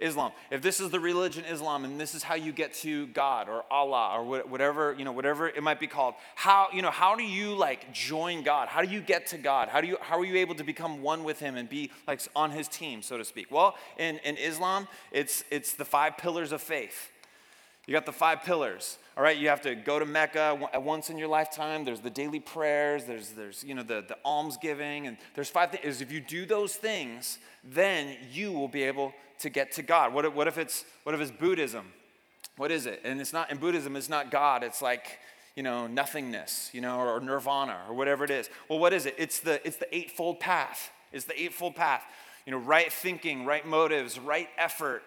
Islam. 0.00 0.32
If 0.50 0.62
this 0.62 0.78
is 0.80 0.90
the 0.90 1.00
religion 1.00 1.44
Islam 1.44 1.84
and 1.84 2.00
this 2.00 2.14
is 2.14 2.22
how 2.22 2.36
you 2.36 2.52
get 2.52 2.72
to 2.74 3.08
God 3.08 3.48
or 3.48 3.64
Allah 3.70 4.16
or 4.16 4.42
whatever, 4.46 4.94
you 4.96 5.04
know, 5.04 5.12
whatever 5.12 5.48
it 5.48 5.62
might 5.62 5.80
be 5.80 5.88
called, 5.88 6.14
how, 6.36 6.68
you 6.72 6.82
know, 6.82 6.90
how 6.90 7.16
do 7.16 7.24
you 7.24 7.54
like 7.56 7.92
join 7.92 8.42
God? 8.42 8.68
How 8.68 8.82
do 8.82 8.88
you 8.88 9.00
get 9.00 9.26
to 9.28 9.38
God? 9.38 9.68
How 9.68 9.80
do 9.80 9.88
you 9.88 9.96
how 10.00 10.18
are 10.18 10.24
you 10.24 10.36
able 10.36 10.54
to 10.54 10.64
become 10.64 11.02
one 11.02 11.24
with 11.24 11.40
him 11.40 11.56
and 11.56 11.68
be 11.68 11.90
like 12.06 12.20
on 12.36 12.50
his 12.50 12.68
team, 12.68 13.02
so 13.02 13.18
to 13.18 13.24
speak? 13.24 13.50
Well, 13.50 13.76
in, 13.98 14.18
in 14.18 14.36
Islam, 14.36 14.86
it's 15.10 15.44
it's 15.50 15.72
the 15.74 15.84
five 15.84 16.16
pillars 16.16 16.52
of 16.52 16.62
faith. 16.62 17.10
You 17.88 17.94
got 17.94 18.04
the 18.04 18.12
five 18.12 18.42
pillars. 18.42 18.98
All 19.16 19.22
right, 19.22 19.38
you 19.38 19.48
have 19.48 19.62
to 19.62 19.74
go 19.74 19.98
to 19.98 20.04
Mecca 20.04 20.68
once 20.74 21.08
in 21.08 21.16
your 21.16 21.26
lifetime. 21.26 21.86
There's 21.86 22.00
the 22.00 22.10
daily 22.10 22.38
prayers. 22.38 23.04
There's, 23.04 23.30
there's 23.30 23.64
you 23.64 23.74
know, 23.74 23.82
the, 23.82 24.04
the 24.06 24.18
alms 24.26 24.58
giving. 24.58 25.06
And 25.06 25.16
there's 25.34 25.48
five 25.48 25.70
things. 25.70 26.02
If 26.02 26.12
you 26.12 26.20
do 26.20 26.44
those 26.44 26.74
things, 26.74 27.38
then 27.64 28.14
you 28.30 28.52
will 28.52 28.68
be 28.68 28.82
able 28.82 29.14
to 29.38 29.48
get 29.48 29.72
to 29.72 29.82
God. 29.82 30.12
What 30.12 30.26
if, 30.26 30.34
what 30.34 30.46
if, 30.46 30.58
it's, 30.58 30.84
what 31.04 31.14
if 31.14 31.20
it's 31.22 31.30
Buddhism? 31.30 31.86
What 32.58 32.70
is 32.70 32.84
it? 32.84 33.00
And 33.04 33.22
it's 33.22 33.32
not, 33.32 33.50
in 33.50 33.56
Buddhism, 33.56 33.96
it's 33.96 34.10
not 34.10 34.30
God. 34.30 34.62
It's 34.62 34.82
like, 34.82 35.18
you 35.56 35.62
know, 35.62 35.86
nothingness, 35.86 36.68
you 36.74 36.82
know, 36.82 37.00
or 37.00 37.20
nirvana 37.22 37.84
or 37.88 37.94
whatever 37.94 38.22
it 38.22 38.30
is. 38.30 38.50
Well, 38.68 38.80
what 38.80 38.92
is 38.92 39.06
it? 39.06 39.14
It's 39.16 39.40
the, 39.40 39.66
it's 39.66 39.78
the 39.78 39.96
eightfold 39.96 40.40
path. 40.40 40.90
It's 41.10 41.24
the 41.24 41.40
eightfold 41.40 41.74
path. 41.74 42.04
You 42.44 42.52
know, 42.52 42.58
right 42.58 42.92
thinking, 42.92 43.46
right 43.46 43.66
motives, 43.66 44.18
right 44.18 44.50
effort, 44.58 45.04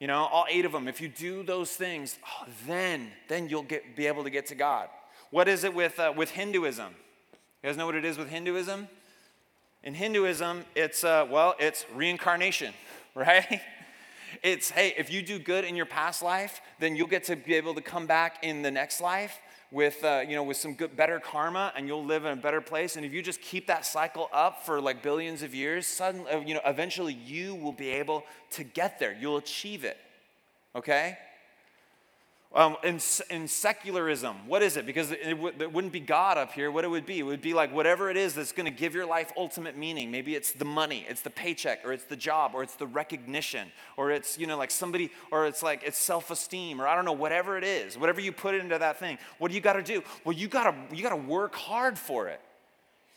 you 0.00 0.06
know, 0.06 0.24
all 0.24 0.46
eight 0.48 0.64
of 0.64 0.72
them. 0.72 0.88
If 0.88 1.00
you 1.00 1.08
do 1.08 1.42
those 1.42 1.70
things, 1.70 2.18
oh, 2.26 2.46
then, 2.66 3.12
then 3.28 3.48
you'll 3.48 3.62
get, 3.62 3.94
be 3.94 4.06
able 4.06 4.24
to 4.24 4.30
get 4.30 4.46
to 4.46 4.54
God. 4.54 4.88
What 5.30 5.46
is 5.46 5.62
it 5.62 5.74
with, 5.74 6.00
uh, 6.00 6.12
with 6.16 6.30
Hinduism? 6.30 6.94
You 7.62 7.68
guys 7.68 7.76
know 7.76 7.86
what 7.86 7.94
it 7.94 8.04
is 8.04 8.16
with 8.18 8.30
Hinduism? 8.30 8.88
In 9.84 9.94
Hinduism, 9.94 10.64
it's, 10.74 11.04
uh, 11.04 11.26
well, 11.30 11.54
it's 11.58 11.84
reincarnation, 11.94 12.72
right? 13.14 13.60
It's, 14.42 14.70
hey, 14.70 14.94
if 14.96 15.12
you 15.12 15.22
do 15.22 15.38
good 15.38 15.64
in 15.64 15.76
your 15.76 15.86
past 15.86 16.22
life, 16.22 16.60
then 16.78 16.96
you'll 16.96 17.06
get 17.06 17.24
to 17.24 17.36
be 17.36 17.54
able 17.54 17.74
to 17.74 17.82
come 17.82 18.06
back 18.06 18.42
in 18.42 18.62
the 18.62 18.70
next 18.70 19.00
life 19.00 19.38
with, 19.72 20.02
uh, 20.02 20.22
you 20.26 20.34
know, 20.34 20.42
with 20.42 20.56
some 20.56 20.74
good, 20.74 20.96
better 20.96 21.20
karma 21.20 21.72
and 21.76 21.86
you'll 21.86 22.04
live 22.04 22.24
in 22.24 22.32
a 22.32 22.40
better 22.40 22.60
place. 22.60 22.96
And 22.96 23.04
if 23.04 23.12
you 23.12 23.22
just 23.22 23.40
keep 23.40 23.66
that 23.68 23.86
cycle 23.86 24.28
up 24.32 24.64
for 24.64 24.80
like 24.80 25.02
billions 25.02 25.42
of 25.42 25.54
years, 25.54 25.86
suddenly, 25.86 26.30
uh, 26.30 26.40
you 26.40 26.54
know, 26.54 26.60
eventually 26.64 27.14
you 27.14 27.54
will 27.54 27.72
be 27.72 27.88
able 27.90 28.24
to 28.52 28.64
get 28.64 28.98
there. 28.98 29.16
You'll 29.18 29.36
achieve 29.36 29.84
it. 29.84 29.96
Okay? 30.74 31.16
Um, 32.52 32.76
in, 32.82 32.98
in, 33.30 33.46
secularism, 33.46 34.48
what 34.48 34.60
is 34.60 34.76
it? 34.76 34.84
Because 34.84 35.12
it, 35.12 35.22
w- 35.22 35.54
it, 35.56 35.72
wouldn't 35.72 35.92
be 35.92 36.00
God 36.00 36.36
up 36.36 36.52
here. 36.52 36.68
What 36.72 36.84
it 36.84 36.88
would 36.88 37.06
be? 37.06 37.20
It 37.20 37.22
would 37.22 37.40
be 37.40 37.54
like 37.54 37.72
whatever 37.72 38.10
it 38.10 38.16
is 38.16 38.34
that's 38.34 38.50
going 38.50 38.64
to 38.64 38.76
give 38.76 38.92
your 38.92 39.06
life 39.06 39.30
ultimate 39.36 39.76
meaning. 39.76 40.10
Maybe 40.10 40.34
it's 40.34 40.50
the 40.50 40.64
money, 40.64 41.06
it's 41.08 41.20
the 41.20 41.30
paycheck, 41.30 41.84
or 41.84 41.92
it's 41.92 42.02
the 42.06 42.16
job, 42.16 42.50
or 42.52 42.64
it's 42.64 42.74
the 42.74 42.88
recognition, 42.88 43.70
or 43.96 44.10
it's, 44.10 44.36
you 44.36 44.48
know, 44.48 44.58
like 44.58 44.72
somebody, 44.72 45.12
or 45.30 45.46
it's 45.46 45.62
like 45.62 45.84
it's 45.84 45.96
self 45.96 46.32
esteem, 46.32 46.82
or 46.82 46.88
I 46.88 46.96
don't 46.96 47.04
know, 47.04 47.12
whatever 47.12 47.56
it 47.56 47.62
is, 47.62 47.96
whatever 47.96 48.20
you 48.20 48.32
put 48.32 48.56
into 48.56 48.76
that 48.76 48.98
thing. 48.98 49.18
What 49.38 49.52
do 49.52 49.54
you 49.54 49.60
got 49.60 49.74
to 49.74 49.82
do? 49.82 50.02
Well, 50.24 50.34
you 50.34 50.48
got 50.48 50.64
to 50.64 50.96
you 50.96 51.04
got 51.04 51.10
to 51.10 51.16
work 51.16 51.54
hard 51.54 51.96
for 51.96 52.26
it. 52.26 52.40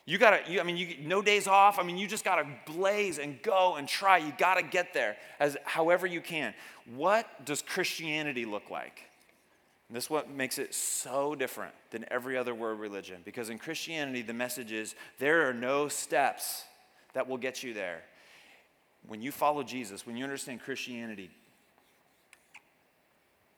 You 0.06 0.20
got 0.20 0.46
to, 0.46 0.60
I 0.60 0.64
mean, 0.64 0.78
you, 0.78 0.98
no 1.02 1.24
days 1.24 1.48
off. 1.48 1.80
I 1.80 1.84
mean, 1.84 1.98
you 1.98 2.06
just 2.08 2.24
got 2.24 2.36
to 2.36 2.48
blaze 2.72 3.18
and 3.18 3.42
go 3.42 3.78
and 3.78 3.88
try. 3.88 4.20
You 4.20 4.32
got 4.38 4.56
to 4.56 4.64
get 4.64 4.94
there 4.94 5.18
as 5.40 5.58
however 5.64 6.06
you 6.06 6.22
can. 6.22 6.54
What 6.94 7.46
does 7.46 7.64
Christianity 7.64 8.46
look 8.46 8.70
like? 8.70 9.08
This 9.94 10.06
is 10.06 10.10
what 10.10 10.30
makes 10.30 10.58
it 10.58 10.74
so 10.74 11.36
different 11.36 11.74
than 11.92 12.04
every 12.10 12.36
other 12.36 12.56
world 12.56 12.80
religion. 12.80 13.22
Because 13.24 13.50
in 13.50 13.60
Christianity, 13.60 14.24
the 14.24 14.34
message 14.34 14.72
is 14.72 14.96
there 15.20 15.48
are 15.48 15.54
no 15.54 15.88
steps 15.88 16.64
that 17.14 17.30
will 17.30 17.38
get 17.38 17.62
you 17.62 17.76
there. 17.76 18.02
When 19.08 19.22
you 19.22 19.32
follow 19.32 19.62
Jesus, 19.62 20.08
when 20.08 20.18
you 20.18 20.24
understand 20.24 20.62
Christianity, 20.62 21.30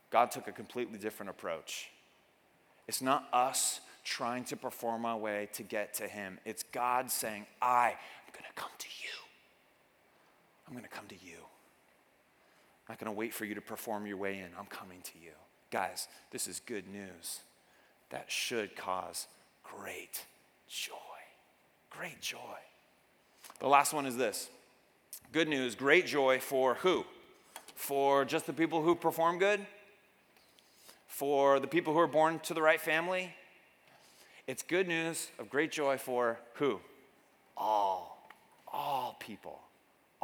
God 0.09 0.29
took 0.29 0.49
a 0.49 0.51
completely 0.51 0.97
different 0.97 1.29
approach. 1.29 1.89
It's 2.85 3.01
not 3.01 3.29
us 3.31 3.79
trying 4.03 4.43
to 4.45 4.57
perform 4.57 5.05
our 5.05 5.17
way 5.17 5.47
to 5.53 5.63
get 5.63 5.93
to 5.95 6.07
Him, 6.07 6.37
it's 6.45 6.63
God 6.63 7.09
saying, 7.09 7.45
I 7.61 7.89
am 7.89 8.33
going 8.33 8.45
to 8.45 8.61
come 8.61 8.71
to 8.77 8.87
you. 9.01 9.09
I'm 10.67 10.73
going 10.73 10.83
to 10.83 10.89
come 10.89 11.07
to 11.07 11.15
you. 11.15 11.37
I'm 11.37 12.93
not 12.93 12.99
going 12.99 13.11
to 13.11 13.17
wait 13.17 13.33
for 13.33 13.45
you 13.45 13.55
to 13.55 13.61
perform 13.61 14.05
your 14.05 14.17
way 14.17 14.39
in. 14.39 14.49
I'm 14.59 14.67
coming 14.67 15.01
to 15.01 15.11
you. 15.19 15.31
Guys, 15.71 16.07
this 16.31 16.47
is 16.47 16.59
good 16.59 16.87
news 16.87 17.39
that 18.09 18.31
should 18.31 18.75
cause 18.75 19.27
great 19.63 20.25
joy. 20.67 20.93
Great 21.89 22.21
joy. 22.21 22.37
The 23.59 23.67
last 23.67 23.93
one 23.93 24.05
is 24.05 24.17
this 24.17 24.49
good 25.31 25.47
news, 25.47 25.75
great 25.75 26.05
joy 26.05 26.39
for 26.39 26.75
who? 26.75 27.05
For 27.75 28.25
just 28.25 28.45
the 28.45 28.53
people 28.53 28.81
who 28.81 28.95
perform 28.95 29.37
good? 29.37 29.65
For 31.07 31.59
the 31.59 31.67
people 31.67 31.93
who 31.93 31.99
are 31.99 32.07
born 32.07 32.39
to 32.39 32.53
the 32.53 32.61
right 32.61 32.79
family? 32.79 33.33
It's 34.47 34.61
good 34.63 34.87
news 34.87 35.29
of 35.39 35.49
great 35.49 35.71
joy 35.71 35.97
for 35.97 36.39
who? 36.53 36.79
All. 37.57 38.29
All 38.71 39.15
people 39.19 39.64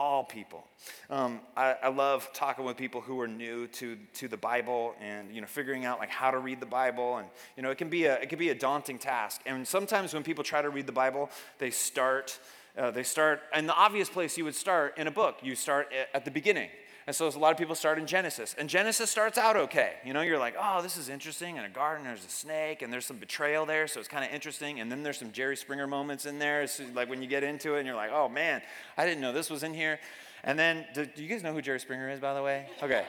all 0.02 0.24
people. 0.24 0.64
Um, 1.12 1.42
I, 1.56 1.76
I, 1.84 1.90
love 1.90 2.28
talking 2.34 2.66
with 2.66 2.76
people 2.76 3.02
who 3.02 3.20
are 3.22 3.28
new 3.28 3.68
to, 3.68 3.96
to 4.16 4.28
the 4.28 4.36
Bible 4.36 4.96
and 5.00 5.32
you 5.32 5.42
know 5.42 5.48
figuring 5.48 5.86
out 5.86 6.00
like 6.00 6.10
how 6.10 6.32
to 6.32 6.40
read 6.40 6.60
the 6.60 6.66
Bible 6.66 7.18
and 7.18 7.28
you 7.56 7.62
know 7.62 7.70
it 7.70 7.78
can 7.78 7.88
be 7.88 8.06
a 8.06 8.16
it 8.16 8.28
can 8.28 8.40
be 8.40 8.50
a 8.50 8.56
daunting 8.56 8.98
task. 8.98 9.42
And 9.46 9.68
sometimes 9.68 10.16
when 10.16 10.24
people 10.24 10.44
try 10.44 10.64
to 10.64 10.72
read 10.72 10.88
the 10.88 10.92
Bible, 10.92 11.30
they 11.60 11.70
start 11.70 12.40
uh, 12.76 12.90
they 12.90 13.04
start 13.04 13.42
and 13.54 13.70
the 13.70 13.76
obvious 13.76 14.10
place 14.10 14.40
you 14.40 14.44
would 14.44 14.56
start 14.56 14.98
in 14.98 15.06
a 15.06 15.12
book 15.12 15.38
you 15.44 15.56
start 15.56 15.94
at 16.16 16.26
the 16.26 16.32
beginning. 16.32 16.70
And 17.08 17.16
so 17.16 17.28
a 17.28 17.32
lot 17.32 17.52
of 17.52 17.58
people 17.58 17.74
start 17.74 17.98
in 17.98 18.06
Genesis. 18.06 18.56
And 18.58 18.70
Genesis 18.70 19.10
starts 19.10 19.38
out 19.38 19.56
okay. 19.56 19.94
You 20.06 20.14
know, 20.14 20.22
you're 20.22 20.38
like, 20.38 20.56
oh, 20.60 20.82
this 20.82 20.98
is 20.98 21.10
interesting. 21.10 21.58
In 21.58 21.64
a 21.64 21.70
garden, 21.70 22.06
there's 22.06 22.26
a 22.26 22.30
snake, 22.30 22.82
and 22.82 22.94
there's 22.94 23.06
some 23.06 23.18
betrayal 23.18 23.66
there, 23.66 23.88
so 23.88 24.00
it's 24.00 24.10
kind 24.10 24.24
of 24.24 24.32
interesting. 24.32 24.80
And 24.80 24.92
then 24.92 25.02
there's 25.02 25.18
some 25.18 25.32
Jerry 25.32 25.58
Springer 25.58 25.88
moments 25.88 26.26
in 26.26 26.38
there. 26.38 26.62
It's 26.62 26.80
like 26.94 27.10
when 27.10 27.22
you 27.22 27.28
get 27.28 27.44
into 27.44 27.76
it, 27.76 27.80
and 27.80 27.88
you're 27.88 27.96
like, 27.96 28.12
oh 28.14 28.30
man, 28.30 28.62
I 28.98 29.06
didn't 29.06 29.22
know 29.22 29.34
this 29.34 29.50
was 29.50 29.64
in 29.64 29.74
here. 29.74 30.00
And 30.44 30.58
then, 30.58 30.86
do, 30.94 31.06
do 31.06 31.24
you 31.24 31.30
guys 31.30 31.44
know 31.44 31.54
who 31.54 31.62
Jerry 31.62 31.80
Springer 31.80 32.10
is, 32.10 32.20
by 32.20 32.34
the 32.34 32.44
way? 32.44 32.68
Okay. 32.82 33.06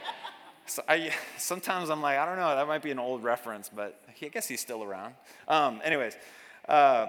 So 0.67 0.83
I, 0.89 1.13
sometimes 1.39 1.91
I'm 1.91 2.01
like, 2.01 2.19
I 2.19 2.27
don't 2.27 2.37
know, 2.37 2.55
that 2.55 2.67
might 2.67 2.83
be 2.83 2.91
an 2.91 2.99
old 2.99 3.23
reference, 3.23 3.69
but 3.69 4.01
I 4.09 4.29
guess 4.29 4.49
he's 4.49 4.61
still 4.61 4.83
around. 4.83 5.15
Um, 5.49 5.81
anyways, 5.85 6.17
uh, 6.69 7.07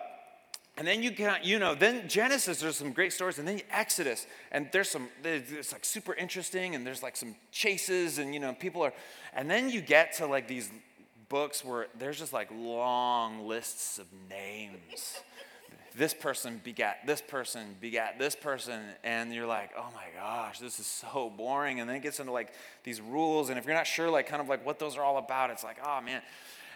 and 0.77 0.87
then 0.87 1.03
you 1.03 1.11
can, 1.11 1.37
you 1.43 1.59
know, 1.59 1.75
then 1.75 2.07
Genesis, 2.07 2.59
there's 2.59 2.77
some 2.77 2.93
great 2.93 3.13
stories, 3.13 3.37
and 3.37 3.47
then 3.47 3.61
Exodus, 3.69 4.25
and 4.51 4.69
there's 4.71 4.89
some, 4.89 5.07
it's 5.23 5.71
like 5.71 5.85
super 5.85 6.15
interesting, 6.15 6.73
and 6.73 6.85
there's 6.85 7.03
like 7.03 7.15
some 7.15 7.35
chases, 7.51 8.17
and 8.17 8.33
you 8.33 8.39
know, 8.39 8.53
people 8.53 8.81
are, 8.81 8.93
and 9.35 9.49
then 9.49 9.69
you 9.69 9.81
get 9.81 10.13
to 10.13 10.25
like 10.25 10.47
these 10.47 10.71
books 11.29 11.63
where 11.63 11.87
there's 11.99 12.17
just 12.17 12.33
like 12.33 12.49
long 12.51 13.47
lists 13.47 13.99
of 13.99 14.07
names. 14.29 15.21
this 15.95 16.11
person 16.11 16.59
begat 16.63 17.05
this 17.05 17.21
person 17.21 17.75
begat 17.79 18.17
this 18.17 18.35
person, 18.35 18.81
and 19.03 19.31
you're 19.31 19.45
like, 19.45 19.69
oh 19.77 19.89
my 19.93 20.05
gosh, 20.19 20.57
this 20.57 20.79
is 20.79 20.87
so 20.87 21.31
boring. 21.37 21.81
And 21.81 21.89
then 21.89 21.97
it 21.97 22.01
gets 22.01 22.19
into 22.19 22.31
like 22.31 22.51
these 22.83 22.99
rules, 22.99 23.49
and 23.49 23.59
if 23.59 23.65
you're 23.65 23.75
not 23.75 23.85
sure, 23.85 24.09
like 24.09 24.25
kind 24.25 24.41
of 24.41 24.49
like 24.49 24.65
what 24.65 24.79
those 24.79 24.97
are 24.97 25.03
all 25.03 25.17
about, 25.19 25.51
it's 25.51 25.63
like, 25.63 25.77
oh 25.85 26.01
man. 26.01 26.23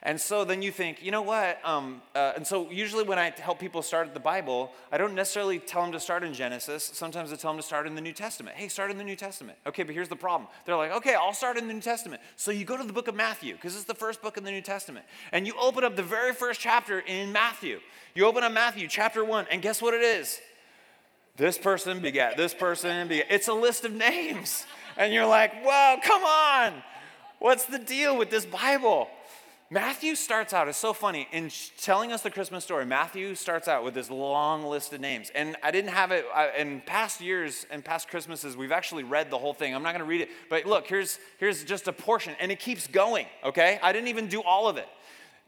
And 0.03 0.21
so 0.21 0.45
then 0.45 0.61
you 0.61 0.71
think, 0.71 1.03
you 1.03 1.11
know 1.11 1.23
what? 1.23 1.59
Um, 1.65 2.01
uh, 2.15 2.33
and 2.35 2.45
so 2.45 2.69
usually 2.69 3.03
when 3.03 3.17
I 3.17 3.31
help 3.31 3.59
people 3.59 3.81
start 3.81 4.13
the 4.13 4.19
Bible, 4.19 4.71
I 4.91 4.97
don't 4.97 5.15
necessarily 5.15 5.59
tell 5.59 5.81
them 5.81 5.91
to 5.93 5.99
start 5.99 6.23
in 6.23 6.33
Genesis. 6.33 6.83
Sometimes 6.83 7.33
I 7.33 7.35
tell 7.35 7.51
them 7.51 7.59
to 7.59 7.65
start 7.65 7.87
in 7.87 7.95
the 7.95 8.01
New 8.01 8.13
Testament. 8.13 8.55
Hey, 8.55 8.67
start 8.67 8.91
in 8.91 8.97
the 8.97 9.03
New 9.03 9.15
Testament. 9.15 9.57
Okay, 9.65 9.83
but 9.83 9.95
here's 9.95 10.07
the 10.07 10.15
problem. 10.15 10.49
They're 10.65 10.77
like, 10.77 10.91
okay, 10.91 11.15
I'll 11.15 11.33
start 11.33 11.57
in 11.57 11.67
the 11.67 11.73
New 11.73 11.81
Testament. 11.81 12.21
So 12.35 12.51
you 12.51 12.63
go 12.63 12.77
to 12.77 12.83
the 12.83 12.93
book 12.93 13.07
of 13.07 13.15
Matthew, 13.15 13.55
because 13.55 13.75
it's 13.75 13.85
the 13.85 13.95
first 13.95 14.21
book 14.21 14.37
in 14.37 14.43
the 14.43 14.51
New 14.51 14.61
Testament. 14.61 15.05
And 15.31 15.47
you 15.47 15.53
open 15.59 15.83
up 15.83 15.95
the 15.95 16.03
very 16.03 16.33
first 16.33 16.59
chapter 16.59 16.99
in 16.99 17.31
Matthew. 17.31 17.79
You 18.13 18.25
open 18.25 18.43
up 18.43 18.51
Matthew 18.51 18.87
chapter 18.87 19.25
one, 19.25 19.45
and 19.49 19.61
guess 19.61 19.81
what 19.81 19.93
it 19.93 20.01
is? 20.01 20.39
This 21.37 21.57
person 21.57 22.01
begat 22.01 22.37
this 22.37 22.53
person. 22.53 23.07
Begat. 23.07 23.27
It's 23.29 23.47
a 23.47 23.53
list 23.53 23.85
of 23.85 23.93
names. 23.93 24.65
And 24.95 25.13
you're 25.13 25.27
like, 25.27 25.63
whoa, 25.63 25.97
come 26.03 26.23
on. 26.23 26.73
What's 27.39 27.65
the 27.65 27.77
deal 27.77 28.17
with 28.17 28.31
this 28.31 28.45
Bible? 28.45 29.07
Matthew 29.69 30.15
starts 30.15 30.53
out, 30.53 30.69
it's 30.69 30.77
so 30.77 30.93
funny, 30.93 31.27
in 31.33 31.51
telling 31.77 32.13
us 32.13 32.21
the 32.21 32.31
Christmas 32.31 32.63
story, 32.63 32.85
Matthew 32.85 33.35
starts 33.35 33.67
out 33.67 33.83
with 33.83 33.93
this 33.93 34.09
long 34.09 34.63
list 34.63 34.93
of 34.93 35.01
names. 35.01 35.29
And 35.35 35.57
I 35.61 35.71
didn't 35.71 35.89
have 35.89 36.11
it 36.11 36.25
I, 36.33 36.51
in 36.57 36.79
past 36.85 37.19
years 37.19 37.65
and 37.69 37.83
past 37.83 38.07
Christmases, 38.07 38.55
we've 38.55 38.71
actually 38.71 39.03
read 39.03 39.29
the 39.29 39.37
whole 39.37 39.53
thing. 39.53 39.75
I'm 39.75 39.83
not 39.83 39.91
going 39.91 39.99
to 39.99 40.09
read 40.09 40.21
it, 40.21 40.29
but 40.49 40.65
look, 40.65 40.87
here's, 40.87 41.19
here's 41.37 41.65
just 41.65 41.89
a 41.89 41.91
portion, 41.91 42.33
and 42.39 42.49
it 42.49 42.59
keeps 42.59 42.87
going, 42.87 43.25
okay? 43.43 43.77
I 43.83 43.91
didn't 43.91 44.07
even 44.07 44.27
do 44.27 44.41
all 44.41 44.69
of 44.69 44.77
it. 44.77 44.87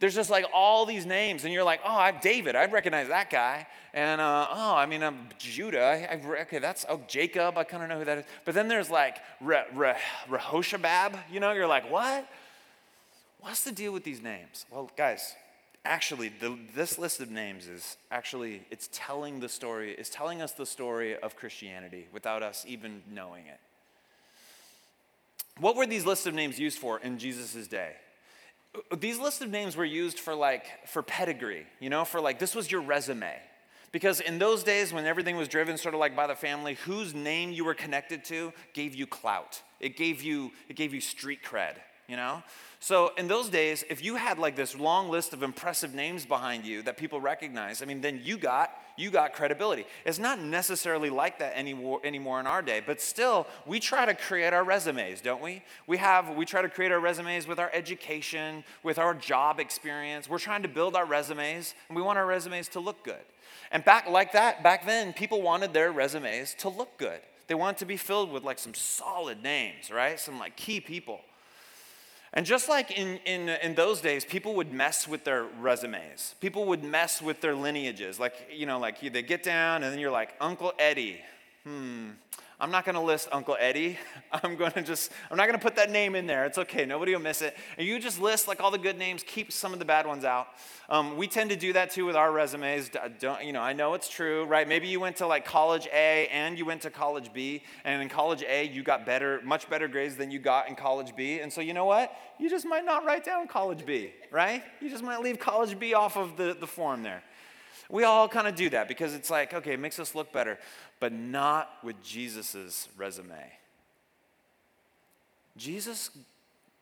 There's 0.02 0.16
just 0.16 0.30
like 0.30 0.46
all 0.54 0.86
these 0.86 1.06
names, 1.06 1.46
and 1.46 1.54
you're 1.54 1.64
like, 1.64 1.80
oh, 1.86 1.98
I'm 1.98 2.18
David, 2.22 2.58
I 2.58 2.66
recognize 2.66 3.08
that 3.08 3.30
guy. 3.30 3.68
And 3.94 4.20
uh, 4.20 4.48
oh, 4.52 4.76
I 4.76 4.86
mean, 4.86 5.02
I'm 5.02 5.30
Judah, 5.38 5.82
I, 5.82 6.16
I, 6.16 6.42
okay, 6.42 6.60
that's, 6.60 6.86
oh, 6.90 7.00
Jacob, 7.08 7.58
I 7.58 7.64
kind 7.64 7.84
of 7.84 7.90
know 7.90 8.00
who 8.00 8.06
that 8.06 8.18
is. 8.18 8.26
But 8.44 8.54
then 8.54 8.68
there's 8.68 8.90
like 8.90 9.20
Re, 9.40 9.62
Re, 9.74 9.94
Rehoshabab, 10.30 11.18
you 11.32 11.40
know, 11.40 11.54
you're 11.54 11.68
like, 11.68 11.90
what? 11.90 12.28
What's 13.40 13.64
the 13.64 13.72
deal 13.72 13.92
with 13.92 14.04
these 14.04 14.22
names? 14.22 14.66
Well, 14.70 14.92
guys, 14.98 15.36
actually, 15.86 16.30
the, 16.30 16.58
this 16.76 16.98
list 16.98 17.22
of 17.22 17.32
names 17.32 17.68
is 17.68 17.98
actually, 18.12 18.64
it's 18.70 18.90
telling 18.92 19.40
the 19.40 19.50
story, 19.50 19.96
it's 19.98 20.10
telling 20.10 20.42
us 20.42 20.52
the 20.52 20.66
story 20.66 21.18
of 21.18 21.36
Christianity 21.36 22.08
without 22.12 22.44
us 22.44 22.66
even 22.68 23.02
knowing 23.10 23.46
it. 23.48 23.60
What 25.60 25.76
were 25.76 25.86
these 25.86 26.06
lists 26.06 26.26
of 26.26 26.34
names 26.34 26.60
used 26.60 26.80
for 26.80 27.00
in 27.00 27.18
Jesus' 27.18 27.68
day? 27.68 27.94
These 28.98 29.20
lists 29.20 29.42
of 29.42 29.50
names 29.50 29.76
were 29.76 29.86
used 29.86 30.20
for 30.20 30.36
like, 30.36 30.88
for 30.88 31.02
pedigree, 31.02 31.66
you 31.80 31.90
know, 31.90 32.06
for 32.06 32.22
like, 32.22 32.40
this 32.40 32.56
was 32.56 32.72
your 32.72 32.82
resume. 32.82 33.36
Because 33.92 34.20
in 34.20 34.38
those 34.38 34.64
days, 34.64 34.94
when 34.94 35.06
everything 35.06 35.36
was 35.36 35.48
driven 35.48 35.78
sort 35.78 35.96
of 35.96 36.00
like 36.00 36.16
by 36.16 36.28
the 36.28 36.36
family, 36.36 36.76
whose 36.86 37.16
name 37.16 37.52
you 37.52 37.66
were 37.66 37.74
connected 37.74 38.24
to 38.26 38.54
gave 38.74 38.94
you 38.94 39.08
clout. 39.08 39.64
It 39.80 39.98
gave 39.98 40.22
you, 40.22 40.52
it 40.68 40.76
gave 40.76 40.94
you 40.94 41.02
street 41.02 41.40
cred, 41.44 41.76
you 42.10 42.16
know? 42.16 42.44
So 42.82 43.12
in 43.18 43.28
those 43.28 43.50
days, 43.50 43.84
if 43.90 44.04
you 44.04 44.16
had 44.16 44.40
like 44.40 44.56
this 44.56 44.76
long 44.76 45.10
list 45.10 45.34
of 45.34 45.44
impressive 45.44 45.94
names 45.94 46.26
behind 46.26 46.66
you 46.66 46.82
that 46.84 46.96
people 46.96 47.20
recognize, 47.20 47.82
I 47.82 47.86
mean, 47.86 48.00
then 48.00 48.22
you 48.24 48.38
got 48.38 48.72
you 48.98 49.12
got 49.12 49.34
credibility. 49.34 49.86
It's 50.06 50.20
not 50.20 50.42
necessarily 50.42 51.10
like 51.10 51.40
that 51.40 51.58
anymore, 51.58 52.02
anymore 52.04 52.40
in 52.42 52.48
our 52.48 52.62
day, 52.62 52.82
but 52.86 53.00
still, 53.00 53.48
we 53.66 53.80
try 53.80 54.06
to 54.06 54.14
create 54.14 54.52
our 54.52 54.64
resumes, 54.64 55.22
don't 55.22 55.42
we? 55.42 55.62
We 55.88 55.98
have 55.98 56.36
we 56.36 56.46
try 56.46 56.62
to 56.62 56.70
create 56.70 56.92
our 56.92 57.00
resumes 57.00 57.48
with 57.48 57.60
our 57.60 57.70
education, 57.74 58.64
with 58.84 58.98
our 58.98 59.14
job 59.14 59.60
experience. 59.60 60.30
We're 60.30 60.40
trying 60.40 60.64
to 60.64 60.70
build 60.70 60.96
our 60.96 61.06
resumes, 61.06 61.76
and 61.88 61.96
we 61.96 62.02
want 62.02 62.18
our 62.18 62.26
resumes 62.26 62.68
to 62.70 62.80
look 62.80 63.04
good. 63.04 63.24
And 63.72 63.86
back 63.86 64.10
like 64.10 64.34
that, 64.34 64.64
back 64.64 64.86
then, 64.86 65.14
people 65.14 65.42
wanted 65.42 65.74
their 65.74 65.92
resumes 65.92 66.56
to 66.56 66.70
look 66.70 66.98
good. 66.98 67.20
They 67.48 67.56
wanted 67.56 67.78
to 67.80 67.86
be 67.86 67.98
filled 67.98 68.32
with 68.32 68.44
like 68.44 68.60
some 68.60 68.74
solid 68.74 69.44
names, 69.44 69.92
right? 69.92 70.20
Some 70.20 70.40
like 70.40 70.56
key 70.56 70.80
people. 70.80 71.22
And 72.34 72.46
just 72.46 72.70
like 72.70 72.92
in, 72.92 73.18
in, 73.26 73.50
in 73.50 73.76
those 73.76 74.02
days, 74.02 74.24
people 74.24 74.56
would 74.56 74.72
mess 74.72 75.08
with 75.08 75.24
their 75.24 75.46
resumes. 75.60 76.36
People 76.40 76.66
would 76.66 76.84
mess 76.84 77.22
with 77.22 77.42
their 77.42 77.56
lineages. 77.56 78.20
Like, 78.20 78.34
you 78.54 78.66
know, 78.66 78.80
like 78.80 79.00
they 79.02 79.24
get 79.24 79.42
down 79.44 79.84
and 79.84 79.92
then 79.92 80.00
you're 80.00 80.12
like, 80.12 80.36
Uncle 80.40 80.74
Eddie. 80.78 81.22
Hmm, 81.64 82.12
I'm 82.62 82.72
not 82.72 82.84
going 82.84 82.96
to 82.96 83.02
list 83.02 83.30
Uncle 83.32 83.56
Eddie. 83.58 83.98
I'm 84.44 84.58
going 84.58 84.74
to 84.74 84.82
just, 84.82 85.14
I'm 85.32 85.38
not 85.38 85.48
going 85.48 85.58
to 85.58 85.64
put 85.64 85.78
that 85.78 85.90
name 85.90 86.14
in 86.14 86.28
there. 86.28 86.46
It's 86.46 86.58
okay. 86.58 86.86
Nobody 86.86 87.14
will 87.14 87.22
miss 87.22 87.42
it. 87.42 87.56
And 87.78 87.88
you 87.88 88.00
just 88.00 88.20
list 88.20 88.50
like 88.50 88.60
all 88.60 88.70
the 88.70 88.78
good 88.78 88.98
names, 88.98 89.24
keep 89.26 89.54
some 89.54 89.72
of 89.72 89.80
the 89.80 89.86
bad 89.86 90.06
ones 90.06 90.26
out. 90.26 90.48
Um, 90.90 91.16
we 91.16 91.28
tend 91.28 91.52
to 91.52 91.56
do 91.56 91.72
that 91.74 91.92
too 91.92 92.06
with 92.06 92.18
our 92.18 92.34
resumes. 92.34 92.92
Don't, 93.20 93.46
you 93.46 93.54
know, 93.54 93.62
I 93.62 93.72
know 93.72 93.94
it's 93.94 94.10
true, 94.10 94.44
right? 94.44 94.68
Maybe 94.68 94.90
you 94.90 95.00
went 95.00 95.16
to 95.18 95.28
like 95.28 95.46
college 95.46 95.88
A 95.94 96.28
and 96.34 96.58
you 96.58 96.66
went 96.66 96.82
to 96.82 96.90
college 96.90 97.32
B. 97.32 97.64
And 97.86 98.02
in 98.02 98.10
college 98.10 98.44
A, 98.44 98.66
you 98.66 98.84
got 98.84 99.06
better, 99.06 99.40
much 99.46 99.70
better 99.70 99.88
grades 99.88 100.18
than 100.18 100.30
you 100.30 100.40
got 100.40 100.68
in 100.68 100.76
college 100.76 101.16
B. 101.16 101.40
And 101.40 101.54
so 101.54 101.62
you 101.62 101.74
know 101.74 101.86
what? 101.86 102.14
You 102.40 102.50
just 102.50 102.66
might 102.66 102.84
not 102.84 103.06
write 103.06 103.24
down 103.24 103.48
college 103.48 103.86
B, 103.86 104.12
right? 104.32 104.64
You 104.82 104.90
just 104.90 105.04
might 105.04 105.22
leave 105.22 105.40
college 105.40 105.80
B 105.80 105.94
off 105.94 106.18
of 106.18 106.36
the, 106.36 106.58
the 106.60 106.68
form 106.68 107.04
there. 107.04 107.24
We 107.90 108.04
all 108.04 108.30
kind 108.30 108.48
of 108.48 108.56
do 108.56 108.70
that 108.70 108.88
because 108.88 109.16
it's 109.16 109.32
like, 109.32 109.54
okay, 109.54 109.74
it 109.74 109.80
makes 109.80 110.00
us 110.00 110.14
look 110.14 110.32
better 110.32 110.60
but 111.00 111.14
not 111.14 111.72
with 111.84 112.02
Jesus' 112.04 112.90
resume. 112.98 113.52
Jesus 115.58 116.12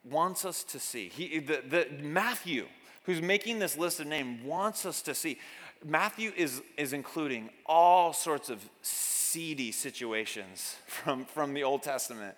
wants 0.03 0.45
us 0.45 0.63
to 0.65 0.79
see. 0.79 1.09
He, 1.09 1.39
the, 1.39 1.61
the, 1.67 1.87
Matthew, 2.01 2.65
who's 3.03 3.21
making 3.21 3.59
this 3.59 3.77
list 3.77 3.99
of 3.99 4.07
names, 4.07 4.43
wants 4.43 4.85
us 4.85 5.01
to 5.03 5.15
see. 5.15 5.39
Matthew 5.85 6.31
is, 6.35 6.61
is 6.77 6.93
including 6.93 7.49
all 7.65 8.13
sorts 8.13 8.49
of 8.49 8.67
seedy 8.81 9.71
situations 9.71 10.75
from, 10.87 11.25
from 11.25 11.53
the 11.53 11.63
Old 11.63 11.83
Testament 11.83 12.35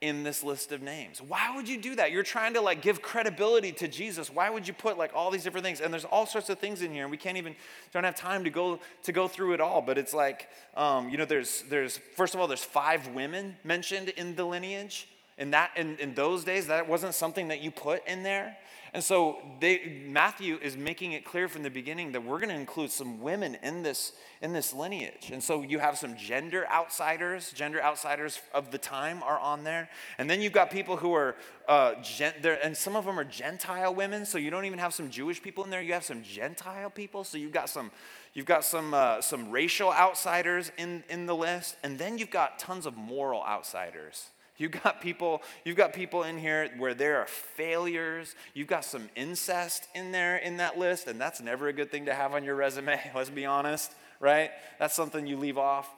in 0.00 0.22
this 0.22 0.44
list 0.44 0.70
of 0.70 0.80
names. 0.80 1.20
Why 1.20 1.52
would 1.56 1.68
you 1.68 1.76
do 1.80 1.96
that? 1.96 2.12
You're 2.12 2.22
trying 2.22 2.54
to 2.54 2.60
like 2.60 2.82
give 2.82 3.02
credibility 3.02 3.72
to 3.72 3.88
Jesus. 3.88 4.30
Why 4.30 4.48
would 4.48 4.68
you 4.68 4.74
put 4.74 4.96
like 4.96 5.10
all 5.14 5.30
these 5.30 5.42
different 5.42 5.64
things? 5.64 5.80
And 5.80 5.92
there's 5.92 6.04
all 6.04 6.24
sorts 6.24 6.48
of 6.50 6.58
things 6.58 6.82
in 6.82 6.92
here, 6.92 7.02
and 7.02 7.10
we 7.10 7.16
can't 7.16 7.36
even 7.36 7.56
don't 7.92 8.04
have 8.04 8.14
time 8.14 8.44
to 8.44 8.50
go 8.50 8.78
to 9.02 9.12
go 9.12 9.26
through 9.26 9.54
it 9.54 9.60
all. 9.60 9.82
But 9.82 9.98
it's 9.98 10.14
like, 10.14 10.48
um, 10.76 11.08
you 11.08 11.16
know, 11.16 11.24
there's 11.24 11.62
there's 11.68 11.98
first 12.16 12.34
of 12.34 12.40
all, 12.40 12.46
there's 12.46 12.64
five 12.64 13.08
women 13.08 13.56
mentioned 13.64 14.10
in 14.10 14.36
the 14.36 14.44
lineage. 14.44 15.08
In 15.38 15.52
that 15.52 15.70
in, 15.76 15.96
in 15.98 16.14
those 16.14 16.44
days, 16.44 16.66
that 16.66 16.88
wasn't 16.88 17.14
something 17.14 17.48
that 17.48 17.60
you 17.60 17.70
put 17.70 18.06
in 18.06 18.22
there. 18.22 18.56
And 18.94 19.04
so 19.04 19.38
they, 19.60 20.02
Matthew 20.06 20.58
is 20.62 20.76
making 20.76 21.12
it 21.12 21.24
clear 21.24 21.48
from 21.48 21.62
the 21.62 21.70
beginning 21.70 22.12
that 22.12 22.24
we're 22.24 22.38
going 22.38 22.48
to 22.48 22.54
include 22.54 22.90
some 22.90 23.20
women 23.20 23.56
in 23.62 23.82
this, 23.82 24.12
in 24.40 24.52
this 24.52 24.72
lineage. 24.72 25.30
And 25.30 25.42
so 25.42 25.62
you 25.62 25.78
have 25.78 25.98
some 25.98 26.16
gender 26.16 26.66
outsiders, 26.68 27.52
gender 27.52 27.82
outsiders 27.82 28.40
of 28.54 28.70
the 28.70 28.78
time 28.78 29.22
are 29.22 29.38
on 29.38 29.62
there. 29.64 29.90
And 30.16 30.28
then 30.28 30.40
you've 30.40 30.54
got 30.54 30.70
people 30.70 30.96
who 30.96 31.12
are, 31.12 31.36
uh, 31.68 31.94
gen, 32.02 32.32
and 32.62 32.76
some 32.76 32.96
of 32.96 33.04
them 33.04 33.20
are 33.20 33.24
Gentile 33.24 33.94
women. 33.94 34.24
So 34.24 34.38
you 34.38 34.50
don't 34.50 34.64
even 34.64 34.78
have 34.78 34.94
some 34.94 35.10
Jewish 35.10 35.42
people 35.42 35.64
in 35.64 35.70
there. 35.70 35.82
You 35.82 35.92
have 35.92 36.04
some 36.04 36.22
Gentile 36.22 36.90
people. 36.90 37.24
So 37.24 37.36
you've 37.36 37.52
got 37.52 37.68
some, 37.68 37.90
you've 38.32 38.46
got 38.46 38.64
some, 38.64 38.94
uh, 38.94 39.20
some 39.20 39.50
racial 39.50 39.92
outsiders 39.92 40.72
in, 40.78 41.04
in 41.10 41.26
the 41.26 41.36
list. 41.36 41.76
And 41.82 41.98
then 41.98 42.16
you've 42.16 42.30
got 42.30 42.58
tons 42.58 42.86
of 42.86 42.96
moral 42.96 43.42
outsiders. 43.44 44.30
You've 44.58 44.72
got 44.72 45.00
people, 45.00 45.42
you've 45.64 45.76
got 45.76 45.92
people 45.92 46.24
in 46.24 46.36
here 46.36 46.68
where 46.78 46.92
there 46.92 47.18
are 47.18 47.26
failures. 47.26 48.34
You've 48.54 48.66
got 48.66 48.84
some 48.84 49.08
incest 49.14 49.86
in 49.94 50.10
there 50.10 50.36
in 50.36 50.56
that 50.56 50.76
list, 50.76 51.06
and 51.06 51.20
that's 51.20 51.40
never 51.40 51.68
a 51.68 51.72
good 51.72 51.92
thing 51.92 52.06
to 52.06 52.14
have 52.14 52.34
on 52.34 52.42
your 52.42 52.56
resume, 52.56 53.00
let's 53.14 53.30
be 53.30 53.46
honest, 53.46 53.92
right? 54.18 54.50
That's 54.80 54.94
something 54.94 55.26
you 55.26 55.36
leave 55.36 55.58
off. 55.58 55.88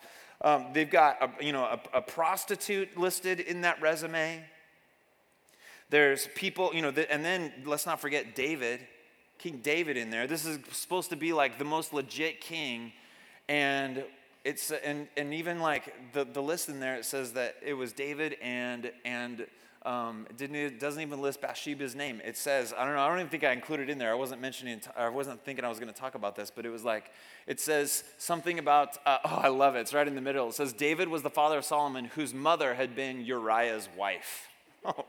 Um, 0.42 0.66
they've 0.74 0.90
got 0.90 1.22
a, 1.22 1.44
you 1.44 1.52
know, 1.52 1.64
a, 1.64 1.80
a 1.98 2.02
prostitute 2.02 2.96
listed 2.98 3.40
in 3.40 3.62
that 3.62 3.80
resume. 3.80 4.44
There's 5.88 6.28
people, 6.34 6.70
you 6.74 6.82
know, 6.82 6.92
and 7.10 7.24
then 7.24 7.52
let's 7.64 7.86
not 7.86 8.00
forget 8.00 8.34
David, 8.34 8.80
King 9.38 9.60
David 9.62 9.96
in 9.96 10.10
there. 10.10 10.26
This 10.26 10.44
is 10.44 10.58
supposed 10.72 11.10
to 11.10 11.16
be 11.16 11.32
like 11.32 11.58
the 11.58 11.64
most 11.64 11.92
legit 11.92 12.40
king. 12.40 12.92
And 13.48 14.04
it's 14.44 14.70
and 14.70 15.08
and 15.16 15.34
even 15.34 15.60
like 15.60 16.12
the, 16.12 16.24
the 16.24 16.42
list 16.42 16.68
in 16.68 16.80
there, 16.80 16.96
it 16.96 17.04
says 17.04 17.32
that 17.32 17.56
it 17.64 17.74
was 17.74 17.92
David 17.92 18.36
and 18.42 18.90
and 19.04 19.46
um, 19.82 20.26
didn't 20.36 20.56
it 20.56 20.80
doesn't 20.80 21.00
even 21.00 21.20
list 21.20 21.40
Bathsheba's 21.40 21.94
name. 21.94 22.20
It 22.24 22.36
says 22.36 22.74
I 22.76 22.84
don't 22.84 22.94
know. 22.94 23.00
I 23.00 23.08
don't 23.08 23.18
even 23.18 23.30
think 23.30 23.44
I 23.44 23.52
included 23.52 23.90
in 23.90 23.98
there. 23.98 24.10
I 24.10 24.14
wasn't 24.14 24.40
mentioning. 24.40 24.80
I 24.96 25.08
wasn't 25.08 25.44
thinking 25.44 25.64
I 25.64 25.68
was 25.68 25.78
going 25.78 25.92
to 25.92 25.98
talk 25.98 26.14
about 26.14 26.36
this, 26.36 26.50
but 26.50 26.64
it 26.66 26.70
was 26.70 26.84
like 26.84 27.10
it 27.46 27.60
says 27.60 28.04
something 28.18 28.58
about. 28.58 28.98
Uh, 29.04 29.18
oh, 29.24 29.40
I 29.42 29.48
love 29.48 29.76
it. 29.76 29.80
It's 29.80 29.94
right 29.94 30.06
in 30.06 30.14
the 30.14 30.20
middle. 30.20 30.48
It 30.48 30.54
says 30.54 30.72
David 30.72 31.08
was 31.08 31.22
the 31.22 31.30
father 31.30 31.58
of 31.58 31.64
Solomon, 31.64 32.06
whose 32.06 32.34
mother 32.34 32.74
had 32.74 32.94
been 32.94 33.24
Uriah's 33.24 33.88
wife. 33.96 34.46
Oh. 34.82 35.04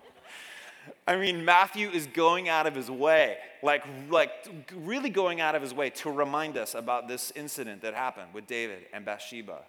I 1.07 1.17
mean, 1.17 1.43
Matthew 1.43 1.89
is 1.89 2.05
going 2.07 2.47
out 2.47 2.67
of 2.67 2.75
his 2.75 2.89
way, 2.89 3.37
like, 3.63 3.83
like 4.09 4.31
really 4.75 5.09
going 5.09 5.41
out 5.41 5.55
of 5.55 5.61
his 5.61 5.73
way 5.73 5.89
to 5.89 6.11
remind 6.11 6.57
us 6.57 6.75
about 6.75 7.07
this 7.07 7.31
incident 7.35 7.81
that 7.81 7.93
happened 7.95 8.33
with 8.33 8.45
David 8.47 8.85
and 8.93 9.03
Bathsheba 9.03 9.61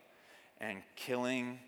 and 0.61 0.83
killing 0.95 1.59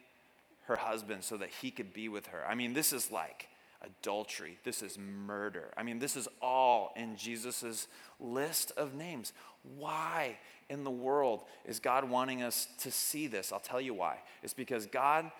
her 0.66 0.76
husband 0.76 1.24
so 1.24 1.36
that 1.38 1.48
he 1.48 1.70
could 1.70 1.92
be 1.92 2.08
with 2.08 2.26
her. 2.26 2.44
I 2.46 2.54
mean, 2.54 2.74
this 2.74 2.92
is 2.92 3.10
like 3.10 3.48
adultery, 3.82 4.58
this 4.64 4.82
is 4.82 4.98
murder. 4.98 5.72
I 5.76 5.82
mean, 5.82 5.98
this 5.98 6.16
is 6.16 6.28
all 6.40 6.92
in 6.96 7.16
Jesus' 7.16 7.88
list 8.20 8.72
of 8.76 8.94
names. 8.94 9.32
Why 9.76 10.38
in 10.68 10.84
the 10.84 10.90
world 10.90 11.42
is 11.64 11.80
God 11.80 12.08
wanting 12.08 12.42
us 12.42 12.68
to 12.80 12.90
see 12.90 13.26
this? 13.26 13.52
I'll 13.52 13.60
tell 13.60 13.80
you 13.80 13.94
why. 13.94 14.18
It's 14.42 14.54
because 14.54 14.86
God 14.86 15.30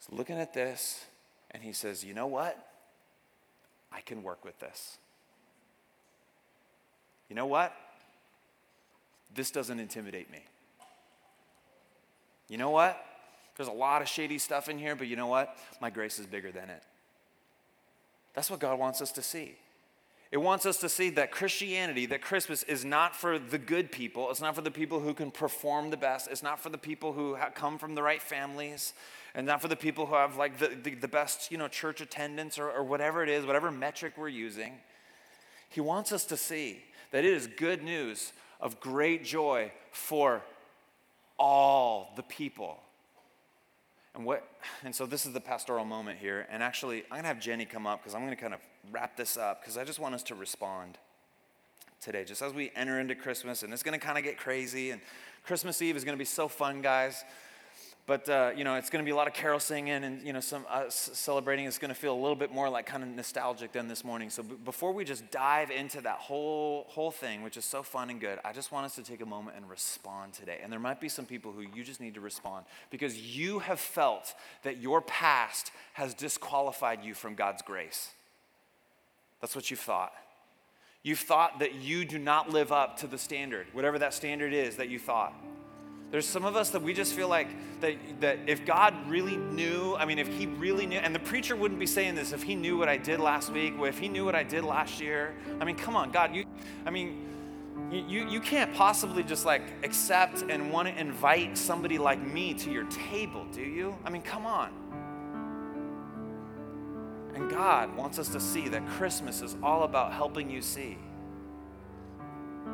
is 0.00 0.10
looking 0.10 0.36
at 0.36 0.54
this 0.54 1.04
and 1.50 1.62
he 1.62 1.72
says, 1.72 2.04
you 2.04 2.14
know 2.14 2.26
what? 2.26 2.58
I 3.94 4.00
can 4.00 4.22
work 4.22 4.44
with 4.44 4.58
this. 4.58 4.98
You 7.28 7.36
know 7.36 7.46
what? 7.46 7.74
This 9.34 9.50
doesn't 9.50 9.78
intimidate 9.78 10.30
me. 10.30 10.44
You 12.48 12.58
know 12.58 12.70
what? 12.70 13.02
There's 13.56 13.68
a 13.68 13.72
lot 13.72 14.02
of 14.02 14.08
shady 14.08 14.38
stuff 14.38 14.68
in 14.68 14.78
here, 14.78 14.96
but 14.96 15.06
you 15.06 15.16
know 15.16 15.28
what? 15.28 15.56
My 15.80 15.90
grace 15.90 16.18
is 16.18 16.26
bigger 16.26 16.50
than 16.50 16.70
it. 16.70 16.82
That's 18.34 18.50
what 18.50 18.60
God 18.60 18.78
wants 18.78 19.00
us 19.00 19.12
to 19.12 19.22
see. 19.22 19.56
It 20.32 20.38
wants 20.38 20.66
us 20.66 20.78
to 20.78 20.88
see 20.88 21.10
that 21.10 21.30
Christianity, 21.30 22.06
that 22.06 22.20
Christmas 22.20 22.62
is 22.64 22.84
not 22.84 23.14
for 23.14 23.38
the 23.38 23.58
good 23.58 23.92
people. 23.92 24.30
It's 24.30 24.40
not 24.40 24.54
for 24.54 24.62
the 24.62 24.70
people 24.70 25.00
who 25.00 25.14
can 25.14 25.30
perform 25.30 25.90
the 25.90 25.96
best. 25.96 26.28
It's 26.28 26.42
not 26.42 26.58
for 26.58 26.70
the 26.70 26.78
people 26.78 27.12
who 27.12 27.36
come 27.54 27.78
from 27.78 27.94
the 27.94 28.02
right 28.02 28.20
families 28.20 28.94
and 29.34 29.46
not 29.46 29.62
for 29.62 29.68
the 29.68 29.76
people 29.76 30.06
who 30.06 30.14
have 30.14 30.36
like 30.36 30.58
the, 30.58 30.68
the, 30.82 30.94
the 30.94 31.08
best, 31.08 31.52
you 31.52 31.58
know, 31.58 31.68
church 31.68 32.00
attendance 32.00 32.58
or, 32.58 32.70
or 32.70 32.82
whatever 32.82 33.22
it 33.22 33.28
is, 33.28 33.46
whatever 33.46 33.70
metric 33.70 34.14
we're 34.16 34.28
using. 34.28 34.74
He 35.68 35.80
wants 35.80 36.12
us 36.12 36.24
to 36.26 36.36
see 36.36 36.82
that 37.10 37.24
it 37.24 37.32
is 37.32 37.46
good 37.46 37.82
news 37.82 38.32
of 38.60 38.80
great 38.80 39.24
joy 39.24 39.72
for 39.92 40.42
all 41.38 42.12
the 42.16 42.22
people. 42.22 42.80
And 44.14 44.24
what 44.24 44.48
and 44.84 44.94
so 44.94 45.06
this 45.06 45.26
is 45.26 45.32
the 45.32 45.40
pastoral 45.40 45.84
moment 45.84 46.18
here. 46.18 46.46
And 46.50 46.62
actually, 46.62 47.02
I'm 47.10 47.18
gonna 47.18 47.28
have 47.28 47.40
Jenny 47.40 47.64
come 47.64 47.86
up 47.86 48.00
because 48.00 48.14
I'm 48.14 48.22
gonna 48.22 48.36
kind 48.36 48.54
of 48.54 48.60
wrap 48.92 49.16
this 49.16 49.36
up 49.36 49.60
because 49.60 49.76
I 49.76 49.84
just 49.84 49.98
want 49.98 50.14
us 50.14 50.22
to 50.24 50.34
respond 50.34 50.98
today, 52.00 52.24
just 52.24 52.42
as 52.42 52.52
we 52.52 52.70
enter 52.76 53.00
into 53.00 53.14
Christmas, 53.14 53.62
and 53.62 53.72
it's 53.72 53.82
gonna 53.82 53.98
kind 53.98 54.18
of 54.18 54.24
get 54.24 54.36
crazy. 54.38 54.90
And 54.90 55.00
Christmas 55.44 55.80
Eve 55.82 55.96
is 55.96 56.04
gonna 56.04 56.16
be 56.16 56.24
so 56.24 56.48
fun, 56.48 56.82
guys. 56.82 57.24
But 58.06 58.28
uh, 58.28 58.50
you 58.54 58.64
know, 58.64 58.74
it's 58.74 58.90
going 58.90 59.02
to 59.02 59.06
be 59.06 59.12
a 59.12 59.16
lot 59.16 59.28
of 59.28 59.32
carol 59.32 59.58
singing 59.58 60.04
and 60.04 60.22
you 60.22 60.34
know 60.34 60.40
some 60.40 60.66
uh, 60.68 60.90
celebrating. 60.90 61.64
It's 61.64 61.78
going 61.78 61.88
to 61.88 61.94
feel 61.94 62.12
a 62.12 62.20
little 62.20 62.36
bit 62.36 62.52
more 62.52 62.68
like 62.68 62.84
kind 62.84 63.02
of 63.02 63.08
nostalgic 63.08 63.72
than 63.72 63.88
this 63.88 64.04
morning. 64.04 64.28
So 64.28 64.42
b- 64.42 64.56
before 64.62 64.92
we 64.92 65.04
just 65.04 65.30
dive 65.30 65.70
into 65.70 66.02
that 66.02 66.18
whole 66.18 66.84
whole 66.88 67.10
thing, 67.10 67.42
which 67.42 67.56
is 67.56 67.64
so 67.64 67.82
fun 67.82 68.10
and 68.10 68.20
good, 68.20 68.38
I 68.44 68.52
just 68.52 68.72
want 68.72 68.84
us 68.84 68.94
to 68.96 69.02
take 69.02 69.22
a 69.22 69.26
moment 69.26 69.56
and 69.56 69.70
respond 69.70 70.34
today. 70.34 70.58
And 70.62 70.70
there 70.70 70.80
might 70.80 71.00
be 71.00 71.08
some 71.08 71.24
people 71.24 71.52
who 71.52 71.62
you 71.74 71.82
just 71.82 71.98
need 71.98 72.14
to 72.14 72.20
respond 72.20 72.66
because 72.90 73.18
you 73.18 73.60
have 73.60 73.80
felt 73.80 74.34
that 74.64 74.82
your 74.82 75.00
past 75.00 75.72
has 75.94 76.12
disqualified 76.12 77.02
you 77.02 77.14
from 77.14 77.34
God's 77.34 77.62
grace. 77.62 78.10
That's 79.44 79.54
what 79.54 79.70
you've 79.70 79.78
thought. 79.78 80.14
You've 81.02 81.18
thought 81.18 81.58
that 81.58 81.74
you 81.74 82.06
do 82.06 82.18
not 82.18 82.48
live 82.48 82.72
up 82.72 82.96
to 83.00 83.06
the 83.06 83.18
standard, 83.18 83.66
whatever 83.74 83.98
that 83.98 84.14
standard 84.14 84.54
is 84.54 84.76
that 84.76 84.88
you 84.88 84.98
thought. 84.98 85.34
There's 86.10 86.24
some 86.24 86.46
of 86.46 86.56
us 86.56 86.70
that 86.70 86.80
we 86.80 86.94
just 86.94 87.12
feel 87.12 87.28
like 87.28 87.48
that, 87.82 87.94
that 88.22 88.38
if 88.46 88.64
God 88.64 88.94
really 89.06 89.36
knew, 89.36 89.96
I 89.96 90.06
mean, 90.06 90.18
if 90.18 90.28
He 90.28 90.46
really 90.46 90.86
knew, 90.86 90.96
and 90.96 91.14
the 91.14 91.18
preacher 91.18 91.56
wouldn't 91.56 91.78
be 91.78 91.84
saying 91.84 92.14
this 92.14 92.32
if 92.32 92.42
He 92.42 92.54
knew 92.54 92.78
what 92.78 92.88
I 92.88 92.96
did 92.96 93.20
last 93.20 93.52
week, 93.52 93.74
if 93.80 93.98
He 93.98 94.08
knew 94.08 94.24
what 94.24 94.34
I 94.34 94.44
did 94.44 94.64
last 94.64 94.98
year. 94.98 95.34
I 95.60 95.66
mean, 95.66 95.76
come 95.76 95.94
on, 95.94 96.10
God, 96.10 96.34
you, 96.34 96.46
I 96.86 96.90
mean, 96.90 97.28
you, 97.92 98.26
you 98.26 98.40
can't 98.40 98.72
possibly 98.72 99.22
just 99.22 99.44
like 99.44 99.60
accept 99.82 100.40
and 100.48 100.72
want 100.72 100.88
to 100.88 100.98
invite 100.98 101.58
somebody 101.58 101.98
like 101.98 102.18
me 102.18 102.54
to 102.54 102.70
your 102.70 102.84
table, 102.84 103.44
do 103.52 103.60
you? 103.60 103.94
I 104.06 104.08
mean, 104.08 104.22
come 104.22 104.46
on. 104.46 104.70
And 107.34 107.50
God 107.50 107.96
wants 107.96 108.18
us 108.18 108.28
to 108.28 108.40
see 108.40 108.68
that 108.68 108.86
Christmas 108.86 109.42
is 109.42 109.56
all 109.62 109.82
about 109.82 110.12
helping 110.12 110.50
you 110.50 110.62
see 110.62 110.98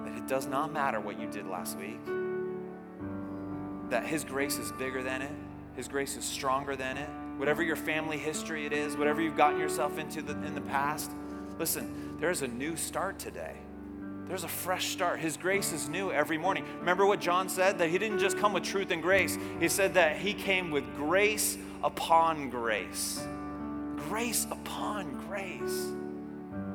that 0.04 0.16
it 0.16 0.26
does 0.28 0.46
not 0.46 0.72
matter 0.72 1.00
what 1.00 1.20
you 1.20 1.26
did 1.26 1.46
last 1.46 1.76
week 1.78 1.98
that 3.90 4.06
His 4.06 4.24
grace 4.24 4.56
is 4.56 4.72
bigger 4.72 5.02
than 5.02 5.22
it, 5.22 5.32
His 5.76 5.88
grace 5.88 6.16
is 6.16 6.24
stronger 6.24 6.76
than 6.76 6.96
it. 6.96 7.08
Whatever 7.36 7.62
your 7.62 7.76
family 7.76 8.18
history 8.18 8.66
it 8.66 8.72
is, 8.72 8.96
whatever 8.96 9.20
you've 9.20 9.36
gotten 9.36 9.58
yourself 9.58 9.98
into 9.98 10.22
the, 10.22 10.32
in 10.44 10.54
the 10.54 10.60
past, 10.60 11.10
listen, 11.58 12.16
there's 12.20 12.42
a 12.42 12.48
new 12.48 12.76
start 12.76 13.18
today. 13.18 13.56
There's 14.26 14.44
a 14.44 14.48
fresh 14.48 14.90
start. 14.90 15.18
His 15.18 15.36
grace 15.36 15.72
is 15.72 15.88
new 15.88 16.12
every 16.12 16.38
morning. 16.38 16.64
Remember 16.78 17.04
what 17.04 17.20
John 17.20 17.48
said? 17.48 17.78
That 17.78 17.90
he 17.90 17.98
didn't 17.98 18.20
just 18.20 18.38
come 18.38 18.52
with 18.52 18.62
truth 18.62 18.90
and 18.90 19.02
grace, 19.02 19.36
he 19.58 19.68
said 19.68 19.94
that 19.94 20.16
he 20.16 20.34
came 20.34 20.70
with 20.70 20.84
grace 20.96 21.58
upon 21.82 22.50
grace. 22.50 23.26
Grace 24.08 24.46
upon 24.50 25.12
grace 25.28 25.92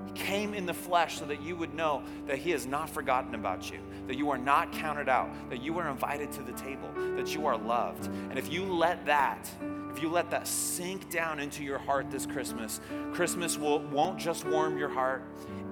He 0.06 0.12
came 0.14 0.54
in 0.54 0.66
the 0.66 0.74
flesh 0.74 1.20
so 1.20 1.26
that 1.26 1.42
you 1.42 1.56
would 1.56 1.74
know 1.74 2.04
that 2.28 2.38
He 2.38 2.52
has 2.52 2.66
not 2.66 2.90
forgotten 2.90 3.36
about 3.36 3.72
you, 3.72 3.80
that 4.08 4.18
you 4.18 4.30
are 4.30 4.38
not 4.38 4.72
counted 4.72 5.10
out, 5.10 5.30
that 5.50 5.62
you 5.62 5.78
are 5.80 5.90
invited 5.90 6.32
to 6.34 6.42
the 6.42 6.54
table, 6.54 6.90
that 7.16 7.34
you 7.34 7.46
are 7.46 7.58
loved. 7.58 8.06
And 8.06 8.38
if 8.38 8.52
you 8.52 8.64
let 8.64 9.06
that, 9.06 9.50
if 9.92 10.02
you 10.02 10.10
let 10.10 10.30
that 10.32 10.48
sink 10.48 11.10
down 11.10 11.40
into 11.40 11.64
your 11.64 11.78
heart 11.78 12.12
this 12.12 12.26
Christmas, 12.26 12.82
Christmas 13.14 13.58
will, 13.58 13.80
won't 13.80 14.20
just 14.20 14.46
warm 14.46 14.78
your 14.78 14.90
heart, 14.90 15.24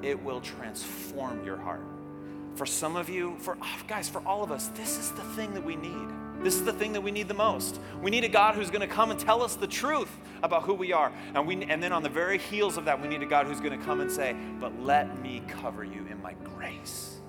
it 0.02 0.22
will 0.22 0.42
transform 0.42 1.46
your 1.46 1.58
heart. 1.58 1.84
For 2.56 2.66
some 2.66 2.96
of 2.96 3.10
you, 3.10 3.36
for 3.40 3.58
oh, 3.62 3.80
guys, 3.88 4.08
for 4.08 4.22
all 4.28 4.44
of 4.44 4.52
us, 4.52 4.68
this 4.70 4.98
is 4.98 5.12
the 5.12 5.24
thing 5.36 5.54
that 5.54 5.64
we 5.64 5.76
need. 5.76 6.08
This 6.44 6.56
is 6.56 6.64
the 6.64 6.74
thing 6.74 6.94
that 6.94 7.02
we 7.02 7.12
need 7.12 7.30
the 7.30 7.34
most. 7.34 7.80
We 8.02 8.12
need 8.12 8.26
a 8.26 8.30
God 8.30 8.56
who's 8.56 8.70
going 8.70 8.88
to 8.88 8.94
come 8.94 9.12
and 9.12 9.20
tell 9.20 9.42
us 9.42 9.56
the 9.56 9.68
truth 9.68 10.12
about 10.44 10.64
who 10.64 10.74
we 10.74 10.92
are. 10.92 11.12
And, 11.34 11.48
we, 11.48 11.64
and 11.64 11.82
then 11.82 11.94
on 11.94 12.04
the 12.04 12.10
very 12.10 12.38
heels 12.38 12.76
of 12.78 12.86
that, 12.86 13.02
we 13.02 13.08
need 13.08 13.22
a 13.24 13.26
God 13.26 13.48
who's 13.48 13.62
going 13.62 13.78
to 13.78 13.86
come 13.86 14.02
and 14.02 14.12
say, 14.12 14.36
But 14.60 14.82
let 14.82 15.22
me 15.22 15.42
cover 15.48 15.86
you 15.86 16.06
in 16.12 16.22
my 16.22 16.34
grace. 16.44 17.22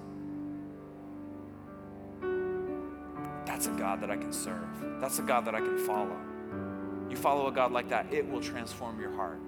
That's 3.47 3.69
a 3.69 3.71
God 3.71 4.01
that 4.01 4.11
I 4.11 4.17
can 4.17 4.33
serve. 4.33 5.01
That's 5.01 5.21
a 5.21 5.23
God 5.23 5.45
that 5.45 5.55
I 5.55 5.61
can 5.61 5.79
follow. 5.79 6.17
You 7.09 7.17
follow 7.17 7.47
a 7.47 7.53
God 7.53 7.71
like 7.71 7.89
that, 7.91 8.13
it 8.13 8.29
will 8.29 8.41
transform 8.41 9.01
your 9.01 9.13
heart. 9.13 9.39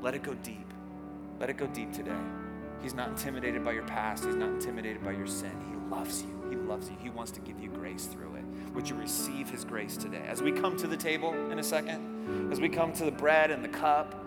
Let 0.00 0.14
it 0.14 0.24
go 0.24 0.34
deep. 0.34 0.66
Let 1.38 1.48
it 1.48 1.56
go 1.56 1.68
deep 1.68 1.92
today. 1.92 2.10
He's 2.82 2.94
not 2.94 3.10
intimidated 3.10 3.64
by 3.64 3.72
your 3.72 3.84
past, 3.84 4.24
He's 4.24 4.34
not 4.34 4.48
intimidated 4.48 5.04
by 5.04 5.12
your 5.12 5.28
sin. 5.28 5.52
He 5.70 5.94
loves 5.94 6.22
you. 6.22 6.42
He 6.50 6.56
loves 6.56 6.90
you. 6.90 6.96
He 7.00 7.10
wants 7.10 7.30
to 7.32 7.40
give 7.40 7.60
you 7.60 7.68
grace 7.68 8.06
through 8.06 8.31
it. 8.31 8.31
Would 8.74 8.88
you 8.88 8.96
receive 8.96 9.50
His 9.50 9.64
grace 9.64 9.96
today? 9.96 10.24
As 10.26 10.42
we 10.42 10.52
come 10.52 10.76
to 10.78 10.86
the 10.86 10.96
table 10.96 11.32
in 11.50 11.58
a 11.58 11.62
second, 11.62 12.50
as 12.52 12.60
we 12.60 12.68
come 12.68 12.92
to 12.94 13.04
the 13.04 13.10
bread 13.10 13.50
and 13.50 13.64
the 13.64 13.68
cup, 13.68 14.24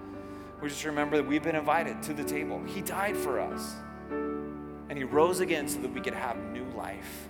we 0.62 0.70
just 0.70 0.86
remember 0.86 1.18
that 1.18 1.28
we've 1.28 1.44
been 1.44 1.56
invited 1.56 2.02
to 2.04 2.14
the 2.14 2.24
table. 2.24 2.62
He 2.66 2.82
died 2.82 3.18
for 3.18 3.40
us, 3.40 3.76
and 4.10 4.98
He 4.98 5.04
rose 5.04 5.40
again 5.40 5.68
so 5.68 5.80
that 5.82 5.94
we 5.94 6.02
could 6.02 6.14
have 6.14 6.38
new 6.52 6.66
life 6.76 7.30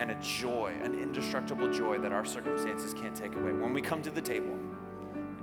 and 0.00 0.10
a 0.10 0.14
joy, 0.16 0.72
an 0.82 0.94
indestructible 0.94 1.72
joy 1.72 1.98
that 1.98 2.12
our 2.12 2.24
circumstances 2.24 2.94
can't 2.94 3.16
take 3.16 3.34
away. 3.34 3.52
When 3.52 3.72
we 3.72 3.82
come 3.82 4.02
to 4.02 4.10
the 4.10 4.22
table, 4.22 4.56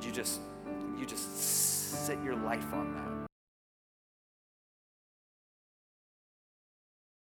you 0.01 0.11
just 0.11 0.39
you 0.97 1.05
just 1.05 2.05
sit 2.05 2.21
your 2.23 2.35
life 2.35 2.73
on 2.73 2.93
that. 2.93 3.14